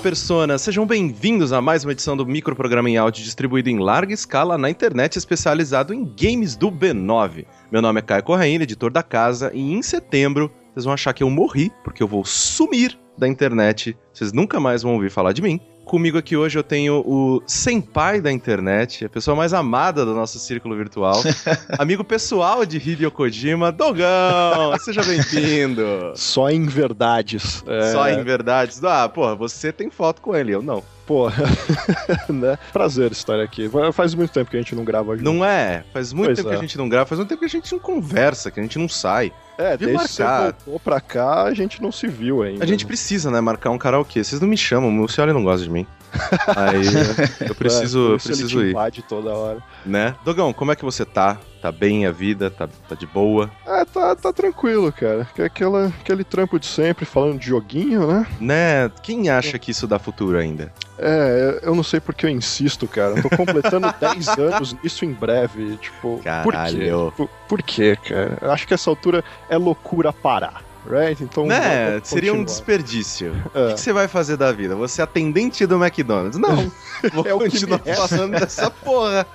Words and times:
personas, 0.00 0.62
sejam 0.62 0.86
bem-vindos 0.86 1.52
a 1.52 1.60
mais 1.60 1.84
uma 1.84 1.92
edição 1.92 2.16
do 2.16 2.26
microprograma 2.26 2.88
em 2.88 2.96
áudio 2.96 3.22
distribuído 3.22 3.68
em 3.68 3.78
larga 3.78 4.14
escala 4.14 4.56
na 4.56 4.70
internet, 4.70 5.16
especializado 5.16 5.92
em 5.92 6.04
games 6.04 6.56
do 6.56 6.72
B9. 6.72 7.44
Meu 7.70 7.82
nome 7.82 7.98
é 7.98 8.02
Caio 8.02 8.22
Corraine, 8.22 8.64
editor 8.64 8.90
da 8.90 9.02
casa, 9.02 9.50
e 9.52 9.60
em 9.60 9.82
setembro 9.82 10.50
vocês 10.72 10.86
vão 10.86 10.94
achar 10.94 11.12
que 11.12 11.22
eu 11.22 11.28
morri, 11.28 11.70
porque 11.84 12.02
eu 12.02 12.08
vou 12.08 12.24
sumir 12.24 12.98
da 13.18 13.28
internet, 13.28 13.94
vocês 14.12 14.32
nunca 14.32 14.58
mais 14.58 14.82
vão 14.82 14.94
ouvir 14.94 15.10
falar 15.10 15.32
de 15.32 15.42
mim. 15.42 15.60
Comigo 15.90 16.16
aqui 16.16 16.36
hoje 16.36 16.56
eu 16.56 16.62
tenho 16.62 17.02
o 17.04 17.42
senpai 17.48 18.20
da 18.20 18.30
internet, 18.30 19.06
a 19.06 19.08
pessoa 19.08 19.36
mais 19.36 19.52
amada 19.52 20.04
do 20.04 20.14
nosso 20.14 20.38
círculo 20.38 20.76
virtual, 20.76 21.20
amigo 21.76 22.04
pessoal 22.04 22.64
de 22.64 22.76
Hideo 22.76 23.10
Kojima, 23.10 23.72
Dogão, 23.72 24.72
seja 24.78 25.02
bem-vindo. 25.02 26.12
Só 26.14 26.48
em 26.48 26.64
verdades. 26.64 27.64
É... 27.66 27.90
Só 27.90 28.08
em 28.08 28.22
verdades. 28.22 28.84
Ah, 28.84 29.08
porra, 29.08 29.34
você 29.34 29.72
tem 29.72 29.90
foto 29.90 30.22
com 30.22 30.36
ele, 30.36 30.54
eu 30.54 30.62
não. 30.62 30.80
Porra, 31.04 31.42
né? 32.32 32.56
Prazer 32.72 33.10
estar 33.10 33.40
aqui. 33.40 33.68
Faz 33.92 34.14
muito 34.14 34.30
tempo 34.30 34.48
que 34.48 34.56
a 34.56 34.60
gente 34.60 34.76
não 34.76 34.84
grava 34.84 35.16
junto. 35.16 35.24
Não 35.24 35.44
é? 35.44 35.82
Faz 35.92 36.12
muito 36.12 36.28
pois 36.28 36.38
tempo 36.38 36.50
é. 36.50 36.52
que 36.52 36.56
a 36.58 36.60
gente 36.60 36.78
não 36.78 36.88
grava, 36.88 37.06
faz 37.06 37.18
muito 37.18 37.30
tempo 37.30 37.40
que 37.40 37.46
a 37.46 37.48
gente 37.48 37.72
não 37.72 37.80
conversa, 37.80 38.48
que 38.48 38.60
a 38.60 38.62
a 38.62 38.62
gente 38.62 38.78
não 38.78 38.88
sai. 38.88 39.32
É, 39.60 39.76
desde 39.76 39.96
marcar. 39.96 40.08
que 40.08 40.12
você 40.14 40.64
voltou 40.64 40.80
pra 40.80 41.00
cá, 41.00 41.42
a 41.42 41.54
gente 41.54 41.82
não 41.82 41.92
se 41.92 42.06
viu 42.08 42.42
ainda. 42.42 42.64
A 42.64 42.66
gente 42.66 42.86
precisa, 42.86 43.30
né, 43.30 43.40
marcar 43.40 43.70
um 43.70 43.78
karaokê. 43.78 44.24
Vocês 44.24 44.40
não 44.40 44.48
me 44.48 44.56
chamam, 44.56 44.90
o 44.90 45.02
Luciano 45.02 45.32
não 45.32 45.44
gosta 45.44 45.64
de 45.64 45.70
mim. 45.70 45.86
Aí 46.56 46.82
eu 47.48 47.54
preciso, 47.54 47.98
é, 47.98 48.12
eu 48.14 48.18
preciso 48.18 48.64
ir. 48.64 48.74
toda 49.08 49.30
hora. 49.30 49.62
Né? 49.84 50.14
Dogão, 50.24 50.52
como 50.52 50.72
é 50.72 50.76
que 50.76 50.84
você 50.84 51.04
tá? 51.04 51.38
Tá 51.60 51.70
bem 51.70 52.06
a 52.06 52.10
vida? 52.10 52.50
Tá, 52.50 52.66
tá 52.88 52.94
de 52.94 53.06
boa? 53.06 53.50
É, 53.66 53.84
tá, 53.84 54.16
tá 54.16 54.32
tranquilo, 54.32 54.90
cara. 54.90 55.28
Que 55.34 55.42
é 55.42 55.44
aquela, 55.44 55.88
aquele 55.88 56.24
trampo 56.24 56.58
de 56.58 56.66
sempre, 56.66 57.04
falando 57.04 57.38
de 57.38 57.48
joguinho, 57.48 58.06
né? 58.06 58.26
Né? 58.40 58.90
Quem 59.02 59.28
acha 59.28 59.58
que 59.58 59.70
isso 59.70 59.86
dá 59.86 59.98
futuro 59.98 60.38
ainda? 60.38 60.72
É, 60.98 61.60
eu 61.62 61.74
não 61.74 61.82
sei 61.82 62.00
porque 62.00 62.24
eu 62.24 62.30
insisto, 62.30 62.88
cara. 62.88 63.16
Eu 63.16 63.22
tô 63.22 63.36
completando 63.36 63.92
10 64.00 64.28
anos 64.38 64.76
nisso 64.82 65.04
em 65.04 65.12
breve. 65.12 65.76
Tipo, 65.76 66.20
Caralho. 66.24 67.12
por 67.12 67.12
quê? 67.12 67.16
Por, 67.16 67.28
por 67.48 67.62
quê, 67.62 67.96
cara? 68.08 68.38
Eu 68.40 68.50
acho 68.52 68.66
que 68.66 68.72
essa 68.72 68.88
altura 68.88 69.22
é 69.48 69.56
loucura 69.58 70.12
parar. 70.12 70.69
Right? 70.86 71.22
Então, 71.22 71.46
né? 71.46 72.00
Seria 72.02 72.32
um 72.32 72.42
desperdício. 72.42 73.34
É. 73.54 73.66
O 73.66 73.74
que 73.74 73.80
você 73.80 73.92
vai 73.92 74.08
fazer 74.08 74.36
da 74.36 74.50
vida? 74.50 74.74
Você 74.76 75.00
é 75.00 75.04
atendente 75.04 75.66
do 75.66 75.82
McDonald's? 75.82 76.38
Não. 76.38 76.72
Vou 77.12 77.26
é 77.26 77.30
continuar 77.30 77.78
passando 77.80 78.38
dessa 78.38 78.70
porra. 78.70 79.26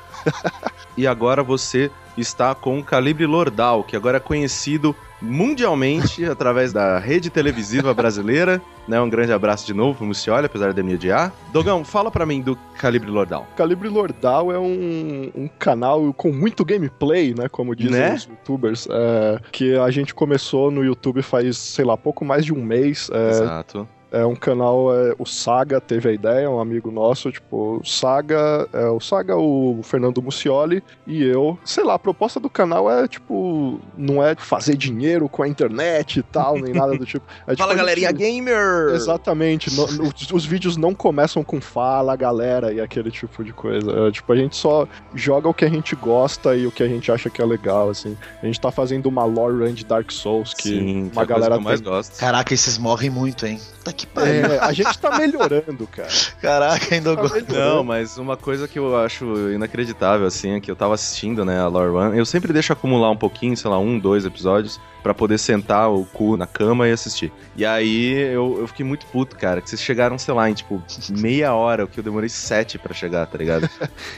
e 0.98 1.06
agora 1.06 1.44
você 1.44 1.92
está 2.18 2.56
com 2.56 2.80
o 2.80 2.84
Calibre 2.84 3.26
Lordal, 3.26 3.84
que 3.84 3.96
agora 3.96 4.18
é 4.18 4.20
conhecido 4.20 4.96
mundialmente 5.26 6.24
através 6.26 6.72
da 6.72 7.00
rede 7.00 7.30
televisiva 7.30 7.94
brasileira. 7.94 8.62
Né, 8.88 9.02
um 9.02 9.10
grande 9.10 9.34
abraço 9.34 9.66
de 9.66 9.74
novo 9.74 9.98
pro 9.98 10.06
Mucioli, 10.06 10.46
apesar 10.46 10.72
de 10.72 10.84
me 10.84 10.94
odiar. 10.94 11.34
Dogão, 11.52 11.84
fala 11.84 12.12
para 12.12 12.24
mim 12.24 12.40
do 12.40 12.56
Calibre 12.78 13.10
Lordal. 13.10 13.48
Calibre 13.56 13.90
Lordal 13.90 14.52
é 14.52 14.60
um, 14.60 15.32
um 15.36 15.48
canal 15.58 16.14
com 16.14 16.32
muito 16.32 16.64
gameplay, 16.64 17.34
né? 17.34 17.50
Como 17.50 17.76
dizem 17.76 18.00
né? 18.00 18.14
os 18.14 18.26
youtubers. 18.26 18.88
É, 18.92 19.40
que 19.52 19.76
a 19.76 19.90
gente 19.90 20.14
começou 20.14 20.70
no 20.70 20.84
YouTube 20.84 21.24
faz, 21.24 21.58
sei 21.58 21.84
lá, 21.84 21.98
pouco 21.98 22.24
mais 22.24 22.46
de 22.46 22.54
um 22.54 22.64
mês. 22.64 23.10
É, 23.12 23.30
Exato. 23.30 23.88
É 24.16 24.26
um 24.26 24.34
canal, 24.34 24.96
é, 24.96 25.14
o 25.20 25.26
Saga 25.26 25.82
teve 25.82 26.08
a 26.08 26.14
ideia, 26.14 26.50
um 26.50 26.58
amigo 26.58 26.90
nosso, 26.90 27.30
tipo, 27.30 27.82
o 27.82 27.86
Saga, 27.86 28.66
é, 28.72 28.86
o 28.86 29.00
Saga, 29.02 29.36
o 29.36 29.82
Fernando 29.84 30.22
Mucioli 30.22 30.82
e 31.06 31.22
eu. 31.22 31.60
Sei 31.66 31.84
lá, 31.84 31.96
a 31.96 32.00
proposta 32.00 32.40
do 32.40 32.50
canal 32.50 32.90
é, 32.90 33.10
tipo, 33.10 33.78
não 33.98 34.24
é 34.24 34.34
fazer 34.34 34.78
dinheiro 34.78 35.28
com 35.28 35.44
a 35.44 35.48
internet 35.50 36.20
e 36.20 36.24
tal, 36.24 36.58
nem 36.58 36.74
nada 36.74 36.98
do 36.98 37.06
tipo. 37.06 37.26
É, 37.46 37.52
tipo, 37.52 37.58
fala, 37.58 37.76
galerinha 37.76 38.10
gente, 38.10 38.18
gamer! 38.20 38.94
Exatamente. 38.94 39.74
No, 39.74 39.84
os, 40.08 40.32
os, 40.32 40.46
vídeos 40.46 40.78
não 40.78 40.96
começam 40.96 41.44
com 41.44 41.60
fala, 41.60 42.16
galera, 42.16 42.72
e 42.72 42.80
aquele 42.80 43.12
tipo 43.12 43.44
de 43.44 43.52
coisa. 43.52 43.92
É, 43.92 44.12
tipo, 44.12 44.32
a 44.32 44.36
gente 44.36 44.56
só 44.56 44.88
joga 45.14 45.50
o 45.50 45.54
que 45.54 45.66
a 45.66 45.70
gente 45.70 45.96
gosta 45.96 46.56
e 46.56 46.66
o 46.66 46.72
que 46.72 46.82
a 46.82 46.88
gente 46.88 47.12
acha 47.12 47.30
que 47.30 47.42
é 47.42 47.46
legal, 47.46 47.90
assim. 47.90 48.18
A 48.42 48.46
gente 48.46 48.60
tá 48.60 48.72
fazendo 48.72 49.08
uma 49.08 49.26
lore 49.26 49.58
run 49.58 49.74
de 49.74 49.84
Dark 49.84 50.12
Souls 50.12 50.54
que 50.54 50.70
Sim, 50.70 51.12
uma 51.12 51.26
que 51.26 51.32
é 51.32 51.36
galera 51.36 51.56
que 51.56 51.60
eu 51.60 51.64
mais 51.64 51.82
gosto. 51.82 52.18
Caraca, 52.18 52.54
esses 52.54 52.78
morrem 52.78 53.10
muito, 53.10 53.46
hein? 53.46 53.60
Puta 53.78 53.92
que 53.94 54.05
pariu. 54.06 54.46
É, 54.46 54.60
a 54.60 54.72
gente 54.72 54.98
tá 54.98 55.18
melhorando, 55.18 55.88
cara. 55.88 56.10
Caraca, 56.42 56.96
ainda 56.96 57.16
tá 57.16 57.24
Não, 57.54 57.84
mas 57.84 58.18
uma 58.18 58.38
coisa 58.38 58.68
que 58.68 58.80
eu 58.80 58.98
acho 58.98 59.52
inacreditável, 59.52 60.26
assim, 60.26 60.52
é 60.52 60.60
que 60.60 60.70
eu 60.70 60.76
tava 60.76 60.94
assistindo, 60.94 61.44
né, 61.44 61.60
a 61.60 61.68
Lore 61.68 61.92
One, 61.92 62.18
eu 62.18 62.26
sempre 62.26 62.54
deixo 62.54 62.74
acumular 62.74 63.10
um 63.10 63.18
pouquinho, 63.18 63.56
sei 63.56 63.70
lá, 63.70 63.80
um, 63.80 64.00
dois 64.00 64.26
episódios, 64.26 64.80
para 65.06 65.14
poder 65.14 65.38
sentar 65.38 65.92
o 65.92 66.04
cu 66.04 66.36
na 66.36 66.48
cama 66.48 66.88
e 66.88 66.92
assistir. 66.92 67.32
E 67.56 67.64
aí 67.64 68.12
eu, 68.12 68.58
eu 68.60 68.68
fiquei 68.68 68.84
muito 68.84 69.06
puto, 69.06 69.36
cara, 69.36 69.62
que 69.62 69.70
vocês 69.70 69.80
chegaram, 69.80 70.18
sei 70.18 70.34
lá, 70.34 70.50
em 70.50 70.54
tipo 70.56 70.82
meia 71.12 71.54
hora, 71.54 71.86
o 71.86 71.88
que 71.88 72.00
eu 72.00 72.04
demorei 72.04 72.28
sete 72.28 72.80
para 72.80 72.92
chegar, 72.92 73.28
tá 73.28 73.38
ligado? 73.38 73.70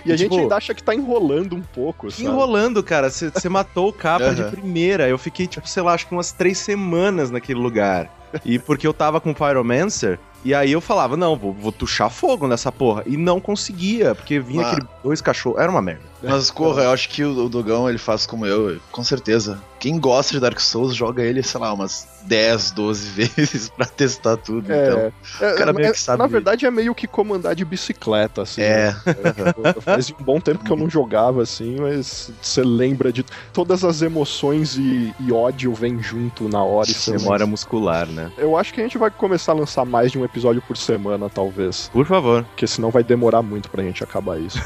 e, 0.06 0.10
e, 0.10 0.14
a 0.14 0.18
tipo, 0.18 0.34
gente 0.36 0.44
ainda 0.44 0.56
acha 0.56 0.74
que 0.74 0.82
tá 0.82 0.96
enrolando 0.96 1.58
um 1.58 1.62
pouco, 1.62 2.10
sabe? 2.10 2.24
Enrolando, 2.24 2.82
cara, 2.82 3.10
você 3.10 3.50
matou 3.50 3.90
o 3.90 3.94
capa 3.94 4.28
uhum. 4.28 4.34
de 4.34 4.44
primeira. 4.44 5.10
Eu 5.10 5.18
fiquei, 5.18 5.46
tipo, 5.46 5.68
sei 5.68 5.84
lá, 5.84 5.94
acho 5.94 6.08
que 6.08 6.14
umas 6.14 6.32
três 6.32 6.58
semanas 6.58 7.30
naquele 7.30 7.60
lugar. 7.60 8.10
E 8.46 8.60
porque 8.60 8.86
eu 8.86 8.94
tava 8.94 9.20
com 9.22 9.34
Pyromancer, 9.34 10.20
e 10.44 10.54
aí 10.54 10.72
eu 10.72 10.80
falava, 10.80 11.18
não, 11.18 11.36
vou, 11.36 11.54
vou 11.54 11.72
tuchar 11.72 12.10
fogo 12.10 12.48
nessa 12.48 12.72
porra. 12.72 13.04
E 13.06 13.18
não 13.18 13.40
conseguia, 13.40 14.16
porque 14.16 14.40
vinha 14.40 14.66
ah. 14.66 14.72
aquele 14.72 14.88
dois 15.04 15.22
cachorros. 15.22 15.60
Era 15.60 15.70
uma 15.70 15.82
merda. 15.82 16.04
Mas, 16.22 16.50
corra, 16.52 16.84
eu 16.84 16.92
acho 16.92 17.10
que 17.10 17.24
o, 17.24 17.46
o 17.46 17.50
Dogão, 17.50 17.90
ele 17.90 17.98
faz 17.98 18.26
como 18.26 18.46
eu, 18.46 18.80
com 18.92 19.04
certeza. 19.04 19.62
Quem 19.80 20.00
gosta 20.00 20.34
de 20.34 20.40
Dark 20.40 20.60
Souls, 20.60 20.96
joga 20.96 21.24
ele, 21.24 21.44
sei 21.44 21.60
lá, 21.60 21.72
umas 21.72 22.08
10, 22.24 22.72
12 22.72 23.10
vezes 23.38 23.70
pra 23.70 23.86
testar 23.86 24.38
tudo. 24.38 24.72
É, 24.72 24.88
então, 24.88 25.14
é, 25.42 25.54
o 25.54 25.58
cara 25.58 25.74
meio 25.74 25.90
é, 25.90 25.92
que 25.92 26.00
sabe. 26.00 26.20
Na 26.20 26.28
verdade, 26.28 26.66
é 26.66 26.72
meio 26.72 26.94
que 26.96 27.08
comandar 27.08 27.56
de 27.56 27.64
bicicleta, 27.64 28.42
assim. 28.42 28.62
É. 28.62 28.92
Né? 28.92 29.74
Faz 29.82 30.10
um 30.12 30.24
bom 30.24 30.40
tempo 30.40 30.64
que 30.64 30.72
eu 30.72 30.76
não 30.76 30.90
jogava, 30.90 31.44
assim, 31.44 31.78
mas 31.80 32.32
você 32.42 32.64
lembra 32.64 33.12
de 33.12 33.24
todas 33.54 33.84
as 33.84 34.02
emoções 34.02 34.78
e, 34.78 35.14
e 35.20 35.32
ódio 35.32 35.74
vem 35.74 36.02
junto 36.02 36.50
na 36.50 36.64
hora. 36.64 36.88
E 36.90 37.12
Memória 37.12 37.46
muscular, 37.46 38.08
né? 38.08 38.32
Eu 38.38 38.58
acho 38.58 38.74
que 38.74 38.82
a 38.82 38.84
gente 38.84 38.98
vai 38.98 39.10
começar 39.10 39.52
a 39.52 39.56
lançar 39.56 39.86
mais 39.86 40.12
de 40.12 40.20
um 40.20 40.26
episódio 40.26 40.62
por 40.62 40.76
semana, 40.76 41.30
talvez. 41.30 41.90
Por 41.94 42.06
favor. 42.06 42.44
Porque 42.44 42.68
senão 42.68 42.90
vai 42.90 43.04
demorar 43.04 43.42
muito 43.42 43.70
pra 43.70 43.84
gente 43.84 44.04
acabar 44.04 44.40
isso. 44.40 44.60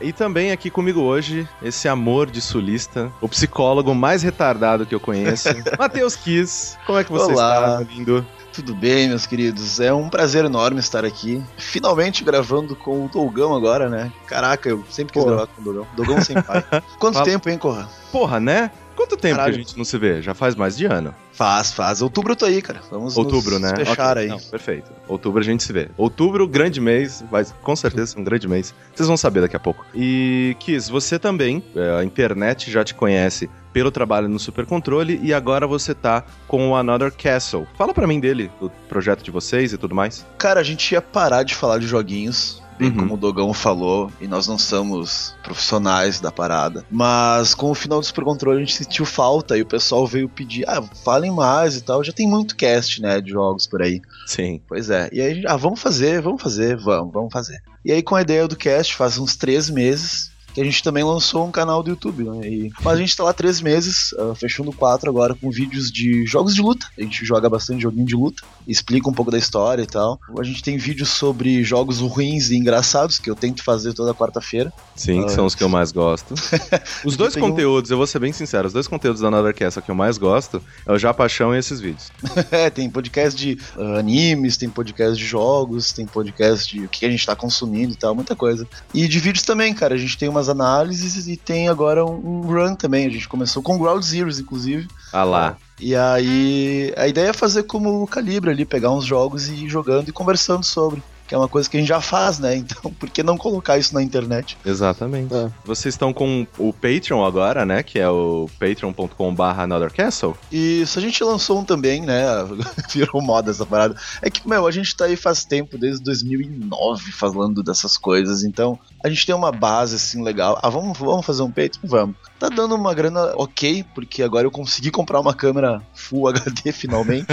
e 0.00 0.12
também 0.12 0.52
aqui 0.52 0.70
comigo 0.74 1.00
hoje, 1.00 1.48
esse 1.62 1.88
amor 1.88 2.28
de 2.28 2.40
sulista, 2.40 3.10
o 3.20 3.28
psicólogo 3.28 3.94
mais 3.94 4.22
retardado 4.24 4.84
que 4.84 4.94
eu 4.94 4.98
conheço, 4.98 5.48
Matheus 5.78 6.16
Kiss. 6.16 6.76
Como 6.84 6.98
é 6.98 7.04
que 7.04 7.12
você 7.12 7.32
Olá. 7.32 7.80
está, 7.80 7.92
lindo? 7.94 8.26
Tudo 8.52 8.74
bem, 8.74 9.08
meus 9.08 9.24
queridos? 9.26 9.80
É 9.80 9.92
um 9.92 10.08
prazer 10.08 10.44
enorme 10.44 10.78
estar 10.80 11.04
aqui. 11.04 11.42
Finalmente 11.56 12.22
gravando 12.22 12.76
com 12.76 13.04
o 13.04 13.08
Dogão 13.08 13.54
agora, 13.54 13.88
né? 13.88 14.12
Caraca, 14.26 14.68
eu 14.68 14.84
sempre 14.90 15.12
quis 15.12 15.22
Porra. 15.22 15.36
gravar 15.36 15.52
com 15.52 15.60
o 15.60 15.64
Dogão. 15.64 15.86
Dogão 15.96 16.20
sem 16.20 16.40
pai. 16.40 16.64
Quanto 16.98 17.14
Fala. 17.14 17.24
tempo, 17.24 17.48
hein, 17.48 17.58
Corra? 17.58 17.88
Porra, 18.12 18.38
né? 18.38 18.70
Quanto 18.94 19.16
tempo 19.16 19.36
Caralho. 19.36 19.54
que 19.54 19.60
a 19.60 19.62
gente 19.62 19.76
não 19.76 19.84
se 19.84 19.98
vê? 19.98 20.22
Já 20.22 20.34
faz 20.34 20.54
mais 20.54 20.76
de 20.76 20.86
ano. 20.86 21.14
Faz, 21.32 21.72
faz. 21.72 22.00
Outubro 22.00 22.32
eu 22.32 22.36
tô 22.36 22.44
aí, 22.44 22.62
cara. 22.62 22.80
Vamos 22.90 23.16
Outubro, 23.16 23.58
né? 23.58 23.74
fechar 23.76 24.12
okay. 24.12 24.24
aí. 24.24 24.28
Não, 24.28 24.38
perfeito. 24.38 24.90
Outubro 25.08 25.40
a 25.40 25.44
gente 25.44 25.62
se 25.62 25.72
vê. 25.72 25.88
Outubro, 25.96 26.46
grande 26.46 26.80
mês, 26.80 27.24
vai 27.30 27.44
com 27.62 27.74
certeza 27.74 28.18
um 28.18 28.24
grande 28.24 28.46
mês. 28.46 28.74
Vocês 28.94 29.08
vão 29.08 29.16
saber 29.16 29.40
daqui 29.40 29.56
a 29.56 29.60
pouco. 29.60 29.84
E, 29.94 30.56
Kiss, 30.60 30.90
você 30.90 31.18
também, 31.18 31.62
é, 31.74 32.00
a 32.00 32.04
internet 32.04 32.70
já 32.70 32.84
te 32.84 32.94
conhece 32.94 33.50
pelo 33.72 33.90
trabalho 33.90 34.28
no 34.28 34.38
Super 34.38 34.64
Controle 34.64 35.18
e 35.20 35.34
agora 35.34 35.66
você 35.66 35.92
tá 35.92 36.24
com 36.46 36.70
o 36.70 36.76
Another 36.76 37.12
Castle. 37.12 37.66
Fala 37.76 37.92
para 37.92 38.06
mim 38.06 38.20
dele, 38.20 38.48
do 38.60 38.70
projeto 38.88 39.24
de 39.24 39.32
vocês 39.32 39.72
e 39.72 39.78
tudo 39.78 39.94
mais. 39.94 40.24
Cara, 40.38 40.60
a 40.60 40.62
gente 40.62 40.92
ia 40.92 41.02
parar 41.02 41.42
de 41.42 41.56
falar 41.56 41.78
de 41.78 41.86
joguinhos 41.86 42.62
bem 42.78 42.90
uhum. 42.90 42.96
como 42.96 43.14
o 43.14 43.16
Dogão 43.16 43.52
falou, 43.52 44.10
e 44.20 44.26
nós 44.26 44.46
não 44.46 44.58
somos 44.58 45.34
profissionais 45.42 46.20
da 46.20 46.30
parada. 46.30 46.84
Mas 46.90 47.54
com 47.54 47.70
o 47.70 47.74
final 47.74 48.00
do 48.00 48.06
Super 48.06 48.24
Controle 48.24 48.58
a 48.58 48.60
gente 48.60 48.74
sentiu 48.74 49.04
falta 49.04 49.56
e 49.56 49.62
o 49.62 49.66
pessoal 49.66 50.06
veio 50.06 50.28
pedir, 50.28 50.68
ah, 50.68 50.82
falem 51.04 51.30
mais 51.30 51.76
e 51.76 51.82
tal. 51.82 52.02
Já 52.02 52.12
tem 52.12 52.26
muito 52.26 52.56
cast, 52.56 53.00
né, 53.00 53.20
de 53.20 53.30
jogos 53.30 53.66
por 53.66 53.82
aí. 53.82 54.00
Sim. 54.26 54.60
Pois 54.66 54.90
é. 54.90 55.08
E 55.12 55.20
aí, 55.20 55.44
ah, 55.46 55.56
vamos 55.56 55.80
fazer, 55.80 56.20
vamos 56.20 56.42
fazer, 56.42 56.76
vamos, 56.76 57.12
vamos 57.12 57.32
fazer. 57.32 57.60
E 57.84 57.92
aí 57.92 58.02
com 58.02 58.16
a 58.16 58.22
ideia 58.22 58.48
do 58.48 58.56
cast, 58.56 58.94
faz 58.96 59.18
uns 59.18 59.36
três 59.36 59.68
meses, 59.68 60.30
que 60.54 60.60
a 60.60 60.64
gente 60.64 60.82
também 60.82 61.02
lançou 61.02 61.44
um 61.44 61.50
canal 61.50 61.82
do 61.82 61.90
YouTube, 61.90 62.22
né? 62.24 62.48
E, 62.48 62.72
mas 62.82 62.94
a 62.94 63.00
gente 63.00 63.16
tá 63.16 63.24
lá 63.24 63.32
três 63.32 63.60
meses, 63.60 64.12
uh, 64.12 64.34
fechando 64.36 64.72
quatro 64.72 65.10
agora, 65.10 65.34
com 65.34 65.50
vídeos 65.50 65.90
de 65.90 66.24
jogos 66.24 66.54
de 66.54 66.62
luta. 66.62 66.86
A 66.96 67.02
gente 67.02 67.24
joga 67.24 67.50
bastante 67.50 67.82
joguinho 67.82 68.06
de 68.06 68.14
luta, 68.14 68.44
explica 68.66 69.08
um 69.08 69.12
pouco 69.12 69.32
da 69.32 69.38
história 69.38 69.82
e 69.82 69.86
tal. 69.86 70.20
A 70.38 70.44
gente 70.44 70.62
tem 70.62 70.78
vídeos 70.78 71.08
sobre 71.08 71.64
jogos 71.64 71.98
ruins 71.98 72.50
e 72.50 72.56
engraçados, 72.56 73.18
que 73.18 73.28
eu 73.28 73.34
tento 73.34 73.64
fazer 73.64 73.92
toda 73.94 74.14
quarta-feira. 74.14 74.72
Sim, 74.94 75.22
uh, 75.22 75.26
que 75.26 75.32
são 75.32 75.44
os 75.44 75.56
que 75.56 75.64
eu 75.64 75.68
mais 75.68 75.90
gosto. 75.90 76.34
os 77.04 77.16
dois 77.16 77.34
conteúdos, 77.34 77.90
um... 77.90 77.94
eu 77.94 77.98
vou 77.98 78.06
ser 78.06 78.20
bem 78.20 78.32
sincero, 78.32 78.68
os 78.68 78.72
dois 78.72 78.86
conteúdos 78.86 79.20
da 79.20 79.28
Anothercast 79.28 79.82
que 79.82 79.90
eu 79.90 79.94
mais 79.94 80.16
gosto 80.18 80.62
é 80.86 80.92
o 80.92 80.98
Já 80.98 81.12
Paixão 81.12 81.52
e 81.52 81.58
esses 81.58 81.80
vídeos. 81.80 82.12
é, 82.52 82.70
tem 82.70 82.88
podcast 82.88 83.36
de 83.38 83.58
uh, 83.76 83.98
animes, 83.98 84.56
tem 84.56 84.68
podcast 84.68 85.18
de 85.18 85.26
jogos, 85.26 85.92
tem 85.92 86.06
podcast 86.06 86.72
de 86.72 86.84
o 86.84 86.88
que 86.88 87.04
a 87.04 87.10
gente 87.10 87.26
tá 87.26 87.34
consumindo 87.34 87.92
e 87.92 87.96
tal, 87.96 88.14
muita 88.14 88.36
coisa. 88.36 88.66
E 88.92 89.08
de 89.08 89.18
vídeos 89.18 89.44
também, 89.44 89.74
cara, 89.74 89.94
a 89.94 89.98
gente 89.98 90.16
tem 90.16 90.28
umas 90.28 90.43
análises 90.48 91.26
e 91.26 91.36
tem 91.36 91.68
agora 91.68 92.04
um, 92.04 92.40
um 92.40 92.40
run 92.42 92.74
também. 92.74 93.06
A 93.06 93.10
gente 93.10 93.28
começou 93.28 93.62
com 93.62 93.78
Ground 93.78 94.02
Zeroes, 94.02 94.38
inclusive. 94.38 94.88
Ah 95.12 95.24
lá. 95.24 95.56
E 95.80 95.94
aí, 95.94 96.92
a 96.96 97.08
ideia 97.08 97.28
é 97.28 97.32
fazer 97.32 97.64
como 97.64 98.02
o 98.02 98.06
Calibre 98.06 98.50
ali, 98.50 98.64
pegar 98.64 98.92
uns 98.92 99.04
jogos 99.04 99.48
e 99.48 99.64
ir 99.64 99.68
jogando 99.68 100.08
e 100.08 100.12
conversando 100.12 100.64
sobre 100.64 101.02
que 101.26 101.34
é 101.34 101.38
uma 101.38 101.48
coisa 101.48 101.68
que 101.68 101.76
a 101.76 101.80
gente 101.80 101.88
já 101.88 102.00
faz, 102.00 102.38
né? 102.38 102.54
Então, 102.64 102.92
por 102.92 103.10
que 103.10 103.22
não 103.22 103.36
colocar 103.36 103.78
isso 103.78 103.94
na 103.94 104.02
internet? 104.02 104.56
Exatamente. 104.64 105.34
É. 105.34 105.50
Vocês 105.64 105.94
estão 105.94 106.12
com 106.12 106.46
o 106.58 106.72
Patreon 106.72 107.24
agora, 107.24 107.64
né? 107.66 107.82
Que 107.82 107.98
é 107.98 108.08
o 108.08 108.48
patreon.com.br 108.58 109.42
anothercastle. 109.42 110.34
Isso, 110.50 110.98
a 110.98 111.02
gente 111.02 111.22
lançou 111.22 111.58
um 111.58 111.64
também, 111.64 112.00
né? 112.02 112.24
Virou 112.90 113.20
moda 113.22 113.50
essa 113.50 113.66
parada. 113.66 113.96
É 114.22 114.30
que, 114.30 114.46
meu, 114.48 114.66
a 114.66 114.70
gente 114.70 114.96
tá 114.96 115.04
aí 115.04 115.16
faz 115.16 115.44
tempo, 115.44 115.76
desde 115.76 116.02
2009, 116.04 117.12
falando 117.12 117.62
dessas 117.62 117.96
coisas, 117.96 118.44
então 118.44 118.78
a 119.04 119.08
gente 119.10 119.26
tem 119.26 119.34
uma 119.34 119.52
base, 119.52 119.96
assim, 119.96 120.22
legal. 120.22 120.58
Ah, 120.62 120.70
vamos, 120.70 120.96
vamos 120.98 121.26
fazer 121.26 121.42
um 121.42 121.50
Patreon? 121.50 121.82
Vamos. 121.84 122.16
Tá 122.38 122.48
dando 122.48 122.74
uma 122.74 122.94
grana 122.94 123.34
ok, 123.36 123.84
porque 123.94 124.22
agora 124.22 124.46
eu 124.46 124.50
consegui 124.50 124.90
comprar 124.90 125.20
uma 125.20 125.34
câmera 125.34 125.82
Full 125.92 126.26
HD 126.28 126.72
finalmente. 126.72 127.26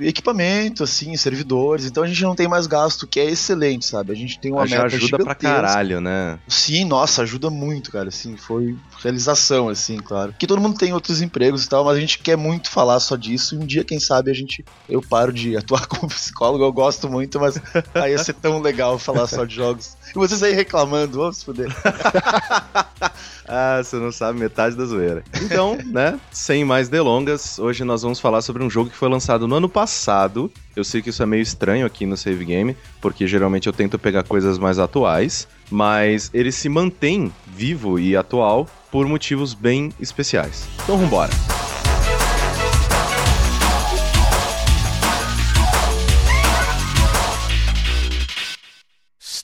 equipamento, 0.00 0.82
assim, 0.82 1.16
servidores, 1.16 1.84
então 1.84 2.02
a 2.02 2.08
gente 2.08 2.20
não 2.24 2.34
tem 2.34 2.48
mais 2.48 2.66
gasto 2.66 3.06
que 3.06 3.20
é 3.20 3.24
excelente, 3.30 3.86
sabe? 3.86 4.10
A 4.10 4.16
gente 4.16 4.40
tem 4.40 4.50
uma 4.50 4.66
já 4.66 4.82
meta 4.82 4.96
ajuda 4.96 5.24
pra 5.24 5.36
caralho, 5.36 6.00
né? 6.00 6.40
Sim, 6.48 6.84
nossa, 6.84 7.22
ajuda 7.22 7.48
muito, 7.48 7.92
cara, 7.92 8.08
assim, 8.08 8.36
foi 8.36 8.76
realização, 9.00 9.68
assim, 9.68 9.98
claro. 9.98 10.34
Que 10.36 10.48
todo 10.48 10.60
mundo 10.60 10.76
tem 10.76 10.92
outros 10.92 11.22
empregos 11.22 11.64
e 11.64 11.68
tal, 11.68 11.84
mas 11.84 11.96
a 11.96 12.00
gente 12.00 12.18
quer 12.18 12.36
muito 12.36 12.70
falar 12.70 12.98
só 12.98 13.14
disso 13.14 13.54
e 13.54 13.58
um 13.58 13.66
dia, 13.66 13.84
quem 13.84 14.00
sabe, 14.00 14.32
a 14.32 14.34
gente, 14.34 14.64
eu 14.88 15.00
paro 15.00 15.32
de 15.32 15.56
atuar 15.56 15.86
como 15.88 16.08
psicólogo, 16.08 16.64
eu 16.64 16.72
gosto 16.72 17.08
muito, 17.08 17.38
mas 17.38 17.60
aí 17.94 18.10
ia 18.10 18.18
ser 18.18 18.34
tão 18.34 18.60
legal 18.60 18.98
falar 18.98 19.28
só 19.28 19.44
de 19.44 19.54
jogos. 19.54 19.96
E 20.10 20.14
vocês 20.14 20.42
aí 20.42 20.52
reclamando, 20.52 21.18
vamos 21.18 21.42
foder. 21.42 21.68
ah, 23.46 23.80
você 23.82 23.96
não 23.96 24.10
sabe 24.10 24.38
metade 24.38 24.76
da 24.76 24.84
zoeira. 24.84 25.22
Então, 25.42 25.78
né, 25.86 26.18
sem 26.30 26.64
mais 26.64 26.88
delongas, 26.88 27.58
hoje 27.58 27.84
nós 27.84 28.02
vamos 28.02 28.20
falar 28.20 28.42
sobre 28.42 28.62
um 28.62 28.70
jogo 28.70 28.90
que 28.90 28.96
foi 28.96 29.08
lançado 29.08 29.46
no 29.46 29.54
ano 29.54 29.68
passado. 29.68 30.50
Eu 30.74 30.84
sei 30.84 31.02
que 31.02 31.10
isso 31.10 31.22
é 31.22 31.26
meio 31.26 31.42
estranho 31.42 31.86
aqui 31.86 32.06
no 32.06 32.16
Save 32.16 32.44
Game, 32.44 32.76
porque 33.00 33.26
geralmente 33.26 33.66
eu 33.66 33.72
tento 33.72 33.98
pegar 33.98 34.22
coisas 34.22 34.58
mais 34.58 34.78
atuais, 34.78 35.48
mas 35.70 36.30
ele 36.32 36.52
se 36.52 36.68
mantém 36.68 37.32
vivo 37.46 37.98
e 37.98 38.16
atual 38.16 38.66
por 38.90 39.06
motivos 39.06 39.54
bem 39.54 39.92
especiais. 40.00 40.66
Então, 40.84 40.96
vambora. 40.96 41.57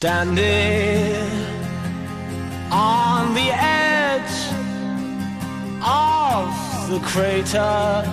Standing 0.05 1.17
on 2.71 3.33
the 3.33 3.49
edge 3.51 4.37
of 5.83 6.51
the 6.91 7.01
crater, 7.01 8.05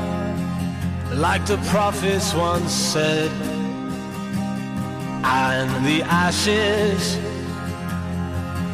like 1.13 1.45
the 1.45 1.57
prophets 1.69 2.33
once 2.33 2.71
said, 2.71 3.29
and 5.25 5.85
the 5.85 6.01
ashes 6.03 7.17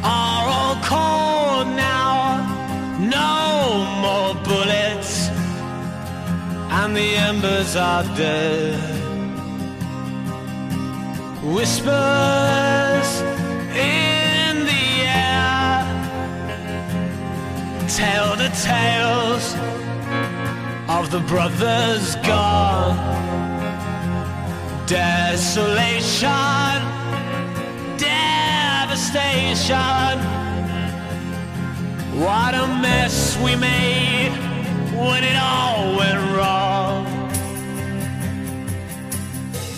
are 0.04 0.44
all 0.56 0.76
cold 0.84 1.66
now, 1.74 2.46
no 3.00 3.84
more 4.00 4.34
bullets, 4.44 5.26
and 6.70 6.94
the 6.94 7.16
embers 7.16 7.74
are 7.74 8.04
dead. 8.16 8.97
Whispers 11.54 13.10
in 13.72 14.66
the 14.66 14.86
air 15.06 15.80
tell 17.88 18.36
the 18.36 18.50
tales 18.62 19.54
of 20.88 21.10
the 21.10 21.20
brothers 21.20 22.16
gone. 22.16 22.96
Desolation, 24.86 26.28
devastation. 27.96 28.58
What 32.20 32.54
a 32.54 32.66
mess 32.82 33.38
we 33.42 33.56
made 33.56 34.32
when 34.94 35.24
it 35.24 35.36
all 35.36 35.96
went 35.96 36.20
wrong. 36.36 37.07